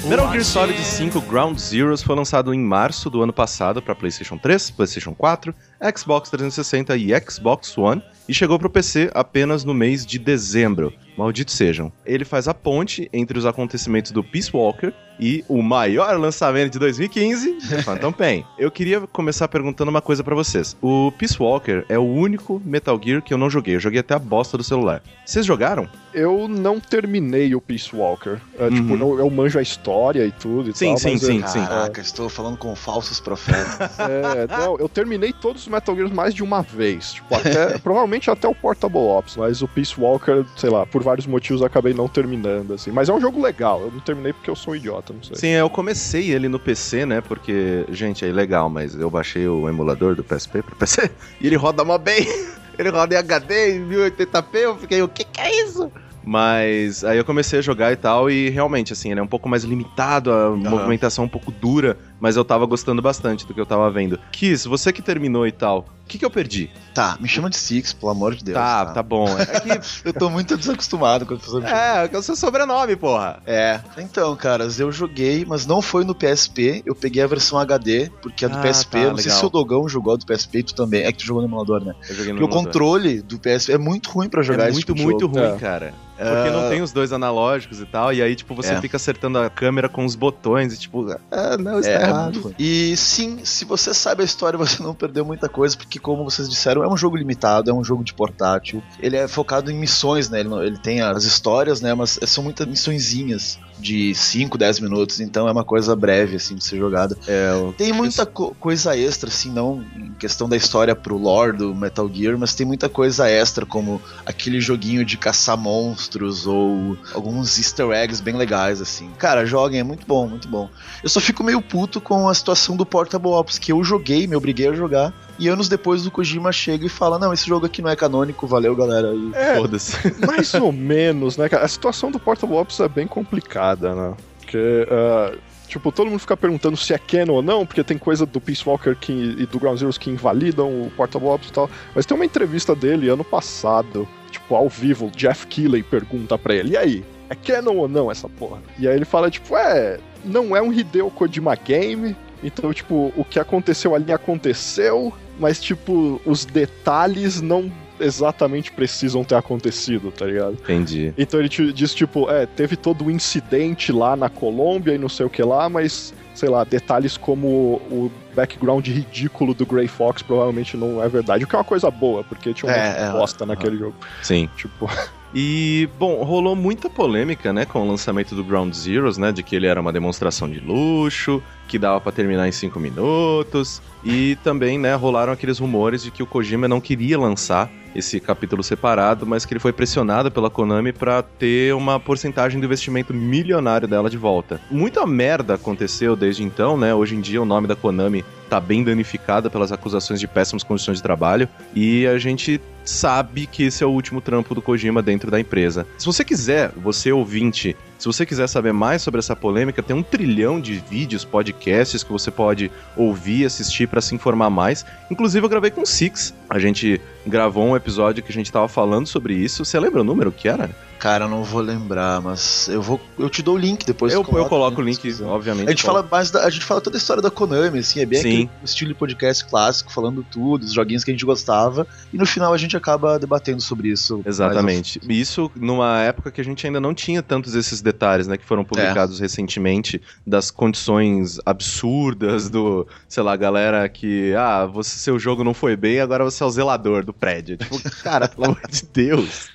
Metal 0.05 0.29
Gear 0.31 0.45
Solid 0.45 0.83
5 0.83 1.21
Ground 1.23 1.59
Zeroes 1.59 2.03
foi 2.03 2.17
lançado 2.17 2.55
em 2.55 2.59
março 2.59 3.11
do 3.11 3.23
ano 3.23 3.33
passado 3.33 3.83
para 3.83 3.95
PlayStation 3.95 4.39
3, 4.39 4.71
PlayStation 4.71 5.15
4, 5.15 5.55
Xbox 5.97 6.31
360 6.31 6.97
e 6.97 7.11
Xbox 7.21 7.77
One 7.79 8.03
e 8.29 8.35
chegou 8.35 8.59
para 8.59 8.69
o 8.69 8.71
PC 8.71 9.11
apenas 9.15 9.65
no 9.65 9.75
mês 9.75 10.07
de 10.07 10.19
dezembro. 10.19 10.93
Malditos 11.17 11.55
sejam. 11.55 11.93
Ele 12.07 12.25
faz 12.25 12.49
a 12.49 12.55
ponte 12.55 13.09
entre 13.13 13.39
os 13.39 13.45
acontecimentos 13.45 14.13
do 14.13 14.23
Peace 14.23 14.51
Walker 14.55 14.93
e 15.19 15.45
o 15.49 15.63
maior 15.63 16.19
lançamento 16.19 16.73
de 16.73 16.79
2015, 16.79 17.59
Phantom 17.85 18.13
Pain. 18.13 18.45
Eu 18.59 18.71
queria 18.71 19.01
começar 19.03 19.47
perguntando 19.49 19.91
uma 19.91 20.01
coisa 20.01 20.25
para 20.25 20.35
vocês. 20.35 20.77
O 20.81 21.13
Peace 21.19 21.37
Walker 21.39 21.85
é 21.89 21.99
o 21.99 22.05
único 22.05 22.61
Metal 22.65 22.99
Gear 23.03 23.21
que 23.21 23.35
eu 23.35 23.39
não 23.39 23.51
joguei. 23.51 23.75
Eu 23.75 23.81
joguei 23.81 24.01
até 24.01 24.15
a 24.15 24.19
bosta 24.19 24.57
do 24.57 24.65
celular. 24.65 25.03
Vocês 25.27 25.45
jogaram? 25.45 25.89
Eu 26.15 26.49
não 26.49 26.81
terminei 26.81 27.55
o 27.55 27.61
Peace 27.61 27.95
Walker. 27.95 28.39
É, 28.59 28.65
uhum. 28.65 28.75
Tipo, 28.75 28.95
eu, 28.95 29.19
eu, 29.19 29.31
manjo 29.31 29.59
a 29.59 29.63
história 29.63 30.25
e 30.25 30.33
tudo 30.33 30.71
e 30.71 30.75
sim, 30.75 30.89
tal. 30.89 30.99
Sim, 30.99 31.19
sim, 31.19 31.41
eu, 31.41 31.49
sim. 31.49 31.61
Caraca, 31.61 32.01
estou 32.01 32.29
falando 32.29 32.57
com 32.57 32.75
falsos 32.75 33.21
profetas. 33.21 33.91
É, 34.01 34.47
não, 34.47 34.79
eu 34.79 34.89
terminei 34.89 35.33
todos 35.33 35.63
os 35.63 35.69
Metal 35.71 35.95
Gears 35.95 36.13
mais 36.13 36.35
de 36.35 36.43
uma 36.43 36.63
vez. 36.63 37.15
Tipo, 37.15 37.35
até, 37.35 37.79
provavelmente 37.81 38.31
até 38.31 38.49
o 38.49 38.55
Portable 38.55 38.99
Ops, 38.99 39.37
mas 39.37 39.63
o 39.63 39.69
Peace 39.69 39.99
Walker, 39.99 40.45
sei 40.57 40.71
lá, 40.71 40.85
por 40.85 41.03
vários 41.03 41.27
motivos 41.27 41.63
acabei 41.63 41.95
não 41.95 42.09
terminando, 42.09 42.75
assim. 42.75 42.91
Mas 42.91 43.09
é 43.09 43.13
um 43.13 43.21
jogo 43.21 43.41
legal. 43.41 43.81
Eu 43.83 43.91
não 43.91 44.01
terminei 44.01 44.33
porque 44.33 44.51
eu 44.51 44.57
sou 44.57 44.73
um 44.73 44.77
idiota, 44.77 45.13
não 45.13 45.23
sei. 45.23 45.37
Sim, 45.37 45.49
eu 45.49 45.71
comecei 45.71 46.31
ele 46.31 46.49
no 46.49 46.59
PC, 46.59 47.07
né? 47.07 47.21
Porque, 47.21 47.85
gente, 47.91 48.25
é 48.25 48.33
legal, 48.33 48.69
mas 48.69 48.95
eu 48.95 49.11
baixei 49.11 49.47
o 49.47 49.69
emulador 49.69 50.15
do 50.15 50.25
PSP 50.25 50.63
pro 50.63 50.77
PC 50.77 51.11
e 51.41 51.47
ele 51.47 51.57
roda 51.57 51.85
mó 51.85 51.99
bem. 51.99 52.27
Ele 52.79 52.89
roda 52.89 53.15
em 53.15 53.19
HD, 53.19 53.77
em 53.77 53.87
1080p, 53.91 54.55
eu 54.55 54.75
fiquei, 54.79 55.03
o 55.03 55.09
que 55.09 55.23
que 55.23 55.39
é 55.39 55.65
isso? 55.65 55.93
Mas 56.25 57.03
aí 57.05 57.19
eu 57.19 57.25
comecei 57.25 57.59
a 57.59 57.63
jogar 57.63 57.93
e 57.93 57.97
tal, 57.97 58.31
e 58.31 58.51
realmente, 58.51 58.93
assim, 58.93 59.11
ele 59.11 59.21
é 59.21 59.23
um 59.23 59.27
pouco 59.27 59.49
mais 59.49 59.65
limitado, 59.65 60.31
a 60.31 60.51
uhum. 60.51 60.57
movimentação 60.57 61.25
um 61.25 61.29
pouco 61.29 61.51
dura, 61.51 61.97
mas 62.21 62.37
eu 62.37 62.45
tava 62.45 62.67
gostando 62.67 63.01
bastante 63.01 63.47
do 63.47 63.55
que 63.55 63.61
eu 63.61 63.67
tava 63.67 63.91
vendo. 63.91 64.19
Kiss, 64.31 64.69
você 64.69 64.93
que 64.93 65.03
terminou 65.03 65.47
e 65.47 65.53
tal, 65.53 65.87
o 66.05 66.09
que, 66.09 66.19
que 66.19 66.25
eu 66.25 66.31
perdi? 66.31 66.71
Tá, 66.93 67.17
me 67.21 67.29
chama 67.29 67.49
de 67.49 67.57
Six, 67.57 67.93
pelo 67.93 68.11
amor 68.11 68.35
de 68.35 68.45
Deus. 68.45 68.57
Tá, 68.57 68.87
tá, 68.87 68.95
tá 68.95 69.03
bom. 69.03 69.27
É 69.39 69.61
que 69.61 69.81
eu 70.05 70.13
tô 70.13 70.29
muito 70.29 70.57
desacostumado 70.57 71.25
com 71.25 71.35
a 71.35 71.37
pessoa 71.37 71.63
me 71.63 71.69
É, 71.69 72.11
é 72.13 72.19
o 72.19 72.23
seu 72.23 72.35
sobrenome, 72.35 72.97
porra. 72.97 73.41
É. 73.47 73.81
Então, 73.97 74.35
caras, 74.35 74.81
eu 74.81 74.91
joguei, 74.91 75.45
mas 75.47 75.67
não 75.67 75.81
foi 75.81 76.05
no 76.05 76.15
PSP. 76.15 76.83
Eu 76.85 76.97
peguei 76.97 77.23
a 77.23 77.27
versão 77.29 77.59
HD, 77.59 78.11
porque 78.21 78.45
a 78.45 78.49
do 78.49 78.59
ah, 78.59 78.61
PSP, 78.61 78.91
tá, 78.91 78.99
não 78.99 79.05
legal. 79.05 79.19
sei 79.19 79.31
se 79.31 79.45
o 79.45 79.49
Dogão 79.49 79.89
jogou 79.89 80.17
do 80.17 80.27
PSP 80.27 80.59
e 80.59 80.63
tu 80.65 80.75
também. 80.75 81.05
É 81.05 81.13
que 81.13 81.19
tu 81.19 81.27
jogou 81.27 81.43
no 81.43 81.49
emulador, 81.49 81.85
né? 81.85 81.95
Eu 82.09 82.15
joguei 82.15 82.33
no 82.33 82.41
porque 82.41 82.55
emulador. 82.55 82.61
o 82.61 82.65
controle 82.65 83.23
do 83.23 83.39
PSP 83.39 83.73
é 83.73 83.79
muito 83.79 84.11
ruim 84.11 84.29
para 84.29 84.43
jogar 84.43 84.69
é 84.69 84.73
muito, 84.73 84.93
tipo 84.93 85.01
muito 85.01 85.27
ruim, 85.27 85.43
é. 85.43 85.57
cara. 85.59 85.95
Porque 86.21 86.51
não 86.51 86.69
tem 86.69 86.83
os 86.83 86.93
dois 86.93 87.15
analógicos 87.15 87.81
e 87.81 87.87
tal, 87.87 88.13
e 88.13 88.21
aí, 88.21 88.37
tipo, 88.37 88.55
você 88.55 88.75
é. 88.75 88.81
fica 88.81 88.99
acertando 88.99 89.39
a 89.39 89.49
câmera 89.49 89.89
com 89.89 90.05
os 90.05 90.15
botões 90.15 90.75
e, 90.75 90.79
tipo, 90.79 91.07
ah, 91.31 91.57
não, 91.57 91.81
está 91.81 91.93
é, 91.93 92.10
E 92.59 92.97
sim, 92.97 93.45
se 93.45 93.65
você 93.65 93.95
sabe 93.95 94.23
a 94.23 94.25
história, 94.25 94.57
você 94.59 94.83
não 94.83 94.95
perdeu 94.95 95.25
muita 95.25 95.49
coisa, 95.49 95.77
porque, 95.77 95.99
como 95.99 96.25
vocês 96.25 96.49
disseram, 96.49 96.83
é 96.83 96.89
um 96.89 96.97
jogo 96.97 97.17
limitado, 97.17 97.71
é 97.71 97.75
um 97.75 97.85
jogo 97.85 98.05
de 98.05 98.15
portátil. 98.15 98.83
Ele 98.99 99.17
é 99.17 99.29
focado 99.29 99.71
em 99.71 99.75
missões, 99.75 100.29
né? 100.29 100.41
Ele, 100.41 100.55
ele 100.67 100.79
tem 100.79 101.01
as 101.01 101.25
histórias, 101.25 101.81
né? 101.81 101.95
Mas 101.95 102.19
são 102.27 102.45
muitas 102.45 102.67
missõezinhas 102.67 103.59
de 103.81 104.15
5, 104.15 104.57
10 104.59 104.81
minutos, 104.81 105.21
então 105.21 105.49
é 105.49 105.53
uma 105.53 105.65
coisa 105.65 105.97
breve, 105.97 106.37
assim, 106.37 106.55
de 106.55 106.65
ser 106.65 106.79
jogada. 106.79 107.17
É, 107.27 107.51
tem 107.77 107.93
muita 107.93 108.27
co 108.27 108.55
coisa 108.61 108.97
extra, 108.97 109.29
assim, 109.29 109.51
não 109.51 109.85
em 109.97 110.13
questão 110.15 110.49
da 110.49 110.57
história 110.57 110.95
pro 110.95 111.17
lore 111.17 111.57
do 111.57 111.75
Metal 111.75 112.09
Gear, 112.13 112.39
mas 112.39 112.55
tem 112.55 112.67
muita 112.67 112.89
coisa 112.89 113.29
extra, 113.29 113.65
como 113.65 114.01
aquele 114.25 114.61
joguinho 114.61 115.05
de 115.05 115.17
caçar 115.17 115.57
monstros 115.57 116.47
ou 116.47 116.97
alguns 117.15 117.59
easter 117.59 117.91
eggs 117.91 118.23
bem 118.23 118.37
legais, 118.37 118.81
assim. 118.81 119.11
Cara, 119.19 119.47
joguem, 119.47 119.81
é 119.81 119.85
muito 119.85 120.07
bom, 120.07 120.29
muito 120.29 120.49
bom. 120.49 120.69
Eu 121.03 121.09
só 121.09 121.21
fico 121.21 121.43
meio 121.43 121.63
puto 121.63 122.01
com 122.01 122.29
a 122.29 122.35
situação 122.35 122.77
do 122.77 122.85
Portable 122.85 123.31
Ops, 123.31 123.59
que 123.59 123.73
eu 123.73 123.83
joguei, 123.83 124.27
me 124.27 124.37
obriguei 124.37 124.69
a 124.69 124.75
jogar, 124.75 125.13
e 125.41 125.49
anos 125.49 125.71
depois 125.71 126.07
o 126.07 126.11
Kojima 126.11 126.53
chega 126.53 126.85
e 126.85 126.89
fala: 126.91 127.19
Não, 127.19 127.33
esse 127.33 127.49
jogo 127.49 127.65
aqui 127.65 127.81
não 127.81 127.89
é 127.89 127.97
canônico, 127.97 128.47
valeu 128.47 128.77
galera. 128.77 129.15
E 129.15 129.31
É, 129.35 129.57
Foda-se. 129.57 129.97
mais 130.27 130.53
ou 130.53 130.71
menos, 130.71 131.39
né, 131.39 131.49
cara? 131.49 131.65
A 131.65 131.69
situação 131.69 132.11
do 132.11 132.21
Portable 132.21 132.57
Ops 132.57 132.79
é 132.79 132.89
bem 132.89 133.07
complicada, 133.07 133.95
né? 133.95 134.15
Porque, 134.39 134.87
ah, 134.91 135.33
tipo, 135.67 135.91
todo 135.91 136.11
mundo 136.11 136.21
fica 136.21 136.37
perguntando 136.37 136.77
se 136.77 136.93
é 136.93 136.99
canon 136.99 137.35
ou 137.35 137.43
não, 137.43 137.65
porque 137.65 137.83
tem 137.83 137.97
coisa 137.97 138.27
do 138.27 138.39
Peace 138.39 138.63
Walker 138.69 138.95
que, 138.95 139.13
e 139.39 139.47
do 139.47 139.59
Ground 139.59 139.79
Zeroes 139.79 139.97
que 139.97 140.11
invalidam 140.11 140.69
o 140.69 140.93
Portable 140.95 141.29
Ops 141.29 141.49
e 141.49 141.53
tal. 141.53 141.71
Mas 141.95 142.05
tem 142.05 142.15
uma 142.15 142.27
entrevista 142.27 142.77
dele 142.77 143.09
ano 143.09 143.25
passado, 143.25 144.07
tipo, 144.31 144.55
ao 144.55 144.69
vivo, 144.69 145.07
o 145.07 145.11
Jeff 145.11 145.47
Keighley 145.47 145.83
pergunta 145.83 146.37
pra 146.37 146.55
ele: 146.55 146.73
E 146.73 146.77
aí? 146.77 147.05
É 147.31 147.35
canon 147.35 147.77
ou 147.77 147.89
não 147.89 148.11
essa 148.11 148.29
porra? 148.29 148.61
E 148.77 148.89
aí 148.89 148.97
ele 148.97 149.05
fala, 149.05 149.31
tipo, 149.31 149.57
é, 149.57 150.01
não 150.25 150.57
é 150.57 150.61
um 150.61 150.73
Hideo 150.73 151.09
Kojima 151.13 151.55
game, 151.55 152.17
então, 152.43 152.73
tipo, 152.73 153.13
o 153.17 153.25
que 153.25 153.39
aconteceu 153.39 153.95
ali 153.95 154.13
aconteceu, 154.13 155.13
mas, 155.41 155.61
tipo, 155.61 156.21
os 156.25 156.45
detalhes 156.45 157.41
não 157.41 157.73
exatamente 157.99 158.73
precisam 158.73 159.25
ter 159.25 159.35
acontecido, 159.35 160.11
tá 160.11 160.25
ligado? 160.25 160.53
Entendi. 160.55 161.13
Então 161.19 161.39
ele 161.41 161.49
te 161.49 161.73
diz, 161.73 161.95
tipo, 161.95 162.31
é, 162.31 162.47
teve 162.47 162.77
todo 162.77 163.05
o 163.05 163.11
incidente 163.11 163.93
lá 163.93 164.17
na 164.17 164.29
Colômbia 164.29 164.95
e 164.95 164.99
não 164.99 165.09
sei 165.09 165.27
o 165.27 165.31
que 165.31 165.43
lá, 165.43 165.69
mas, 165.69 166.15
sei 166.35 166.49
lá, 166.49 166.65
detalhes 166.65 167.17
como 167.17 167.47
o 167.91 168.11
background 168.35 168.87
ridículo 168.87 169.53
do 169.53 169.67
Grey 169.67 169.89
Fox 169.89 170.23
provavelmente 170.23 170.77
não 170.77 171.03
é 171.03 171.09
verdade, 171.09 171.45
o 171.45 171.47
que 171.47 171.55
é 171.55 171.59
uma 171.59 171.65
coisa 171.65 171.91
boa, 171.91 172.25
porque 172.25 172.55
tinha 172.55 172.71
uma 172.73 172.79
É, 172.79 173.09
é, 173.09 173.11
bosta 173.11 173.45
naquele 173.45 173.77
jogo. 173.77 173.95
Sim. 174.23 174.49
Tipo, 174.57 174.89
E, 175.35 175.89
bom, 175.99 176.23
rolou 176.25 176.57
muita 176.57 176.91
polêmica, 176.91 177.53
né, 177.53 177.65
com 177.65 177.81
o 177.81 177.89
lançamento 177.89 178.35
do 178.35 178.43
Ground 178.43 178.75
Zeroes, 178.75 179.17
né, 179.17 179.31
de 179.31 179.43
que 179.43 179.55
ele 179.55 179.67
era 179.67 179.81
uma 179.81 179.93
demonstração 179.93 180.51
de 180.51 180.59
luxo, 180.59 181.43
que 181.69 181.79
dava 181.79 182.01
pra 182.01 182.11
terminar 182.11 182.49
em 182.49 182.53
5 182.53 182.81
minutos, 182.81 183.81
e 184.05 184.37
também, 184.43 184.79
né, 184.79 184.95
rolaram 184.95 185.33
aqueles 185.33 185.59
rumores 185.59 186.03
de 186.03 186.11
que 186.11 186.23
o 186.23 186.27
Kojima 186.27 186.67
não 186.67 186.81
queria 186.81 187.19
lançar 187.19 187.71
esse 187.95 188.21
capítulo 188.21 188.63
separado, 188.63 189.27
mas 189.27 189.45
que 189.45 189.53
ele 189.53 189.61
foi 189.61 189.73
pressionado 189.73 190.31
pela 190.31 190.51
Konami 190.51 190.93
pra 190.93 191.23
ter 191.23 191.75
uma 191.75 191.99
porcentagem 191.99 192.61
do 192.61 192.67
investimento 192.67 193.13
milionário 193.13 193.89
dela 193.89 194.09
de 194.09 194.17
volta. 194.17 194.61
Muita 194.71 195.07
merda 195.07 195.55
aconteceu 195.55 196.15
desde 196.15 196.43
então, 196.43 196.77
né? 196.77 196.95
Hoje 196.95 197.17
em 197.17 197.21
dia 197.21 197.43
o 197.43 197.45
nome 197.45 197.67
da 197.67 197.75
Konami 197.75 198.25
tá 198.49 198.61
bem 198.61 198.83
danificada 198.85 199.51
pelas 199.51 199.73
acusações 199.73 200.21
de 200.21 200.29
péssimas 200.29 200.63
condições 200.63 200.99
de 200.99 201.03
trabalho 201.03 201.49
e 201.75 202.07
a 202.07 202.19
gente 202.19 202.61
sabe 202.91 203.47
que 203.47 203.63
esse 203.63 203.83
é 203.83 203.87
o 203.87 203.91
último 203.91 204.21
trampo 204.21 204.55
do 204.55 204.61
Kojima 204.61 205.01
dentro 205.01 205.31
da 205.31 205.39
empresa. 205.41 205.87
Se 205.97 206.07
você 206.07 206.25
quiser, 206.25 206.71
você 206.77 207.13
ouvinte, 207.13 207.77
se 207.99 208.07
você 208.07 208.27
quiser 208.27 208.49
saber 208.49 208.73
mais 208.73 209.03
sobre 209.03 209.21
essa 209.21 209.37
polêmica, 209.37 209.83
tem 209.83 209.95
um 209.95 210.03
trilhão 210.03 210.61
de 210.61 210.75
vídeos, 210.75 211.25
podcasts 211.25 212.03
que 212.03 212.11
você 212.11 212.31
pode 212.31 212.71
ouvir, 212.97 213.45
assistir 213.45 213.87
pra 213.87 214.01
se 214.01 214.15
informar 214.15 214.51
mais. 214.51 214.85
Inclusive 215.11 215.45
eu 215.45 215.51
gravei 215.51 215.71
com 215.71 215.83
o 215.83 215.87
Six. 215.87 216.35
A 216.49 216.59
gente 216.59 217.01
gravou 217.27 217.65
um 217.65 217.77
episódio 217.77 218.23
que 218.23 218.31
a 218.31 218.35
gente 218.35 218.51
tava 218.51 218.69
falando 218.69 219.07
sobre 219.07 219.35
isso. 219.35 219.65
Você 219.65 219.79
lembra 219.79 220.01
o 220.01 220.05
número 220.05 220.33
que 220.33 220.49
era? 220.49 220.71
Cara, 221.01 221.25
eu 221.25 221.29
não 221.31 221.43
vou 221.43 221.63
lembrar, 221.63 222.21
mas 222.21 222.69
eu 222.69 222.83
vou. 222.83 223.01
Eu 223.19 223.31
te 223.31 223.43
dou 223.43 223.55
o 223.55 223.59
link 223.59 223.87
depois. 223.87 224.13
eu, 224.13 224.21
eu 224.21 224.45
coloco 224.45 224.83
o 224.83 224.85
link, 224.85 225.01
obviamente. 225.23 225.67
A 225.67 225.71
gente 225.71 225.83
fala 225.83 226.07
mais 226.09 226.31
da, 226.31 226.45
a 226.45 226.51
gente 226.51 226.63
fala 226.63 226.79
toda 226.79 226.95
a 226.95 226.99
história 226.99 227.23
da 227.23 227.31
Konami, 227.31 227.79
assim, 227.79 228.01
é 228.01 228.07
bem 228.07 228.21
Sim. 228.21 228.29
aquele 228.29 228.51
estilo 228.63 228.93
de 228.93 228.99
podcast 228.99 229.47
clássico, 229.47 229.91
falando 229.91 230.23
tudo, 230.31 230.65
os 230.65 230.75
joguinhos 230.75 231.03
que 231.03 231.11
a 231.11 231.15
gente 231.15 231.25
gostava, 231.25 231.87
e 232.13 232.19
no 232.19 232.27
final 232.27 232.53
a 232.53 232.59
gente 232.59 232.77
acaba 232.77 233.19
debatendo 233.19 233.63
sobre 233.63 233.89
isso. 233.89 234.17
mais 234.17 234.27
Exatamente. 234.27 235.01
E 235.09 235.19
Isso 235.19 235.51
numa 235.57 236.01
época 236.03 236.31
que 236.31 236.41
a 236.41 236.45
gente 236.45 236.67
ainda 236.67 236.79
não 236.79 236.93
tinha 236.93 237.23
tantos 237.23 237.55
esses 237.55 237.81
detalhes, 237.81 238.27
né? 238.27 238.37
Que 238.37 238.45
foram 238.45 238.63
publicados 238.63 239.19
recentemente 239.21 240.03
das 240.27 240.51
condições 240.51 241.39
absurdas 241.47 242.51
do, 242.51 242.87
sei 243.09 243.23
lá, 243.23 243.35
galera 243.37 243.89
que, 243.89 244.35
ah, 244.35 244.67
você, 244.67 244.99
seu 244.99 245.19
jogo 245.19 245.43
não 245.43 245.55
foi 245.55 245.77
bem, 245.77 245.99
agora 245.99 246.25
você 246.25 246.43
é 246.43 246.47
o 246.47 246.51
zelador 246.51 247.07
do 247.07 247.15
prédio. 247.15 247.57
Tipo, 247.57 247.81
cara, 248.03 248.29
pelo 248.29 248.45
amor 248.45 248.61
de 248.69 248.83
Deus. 248.93 249.49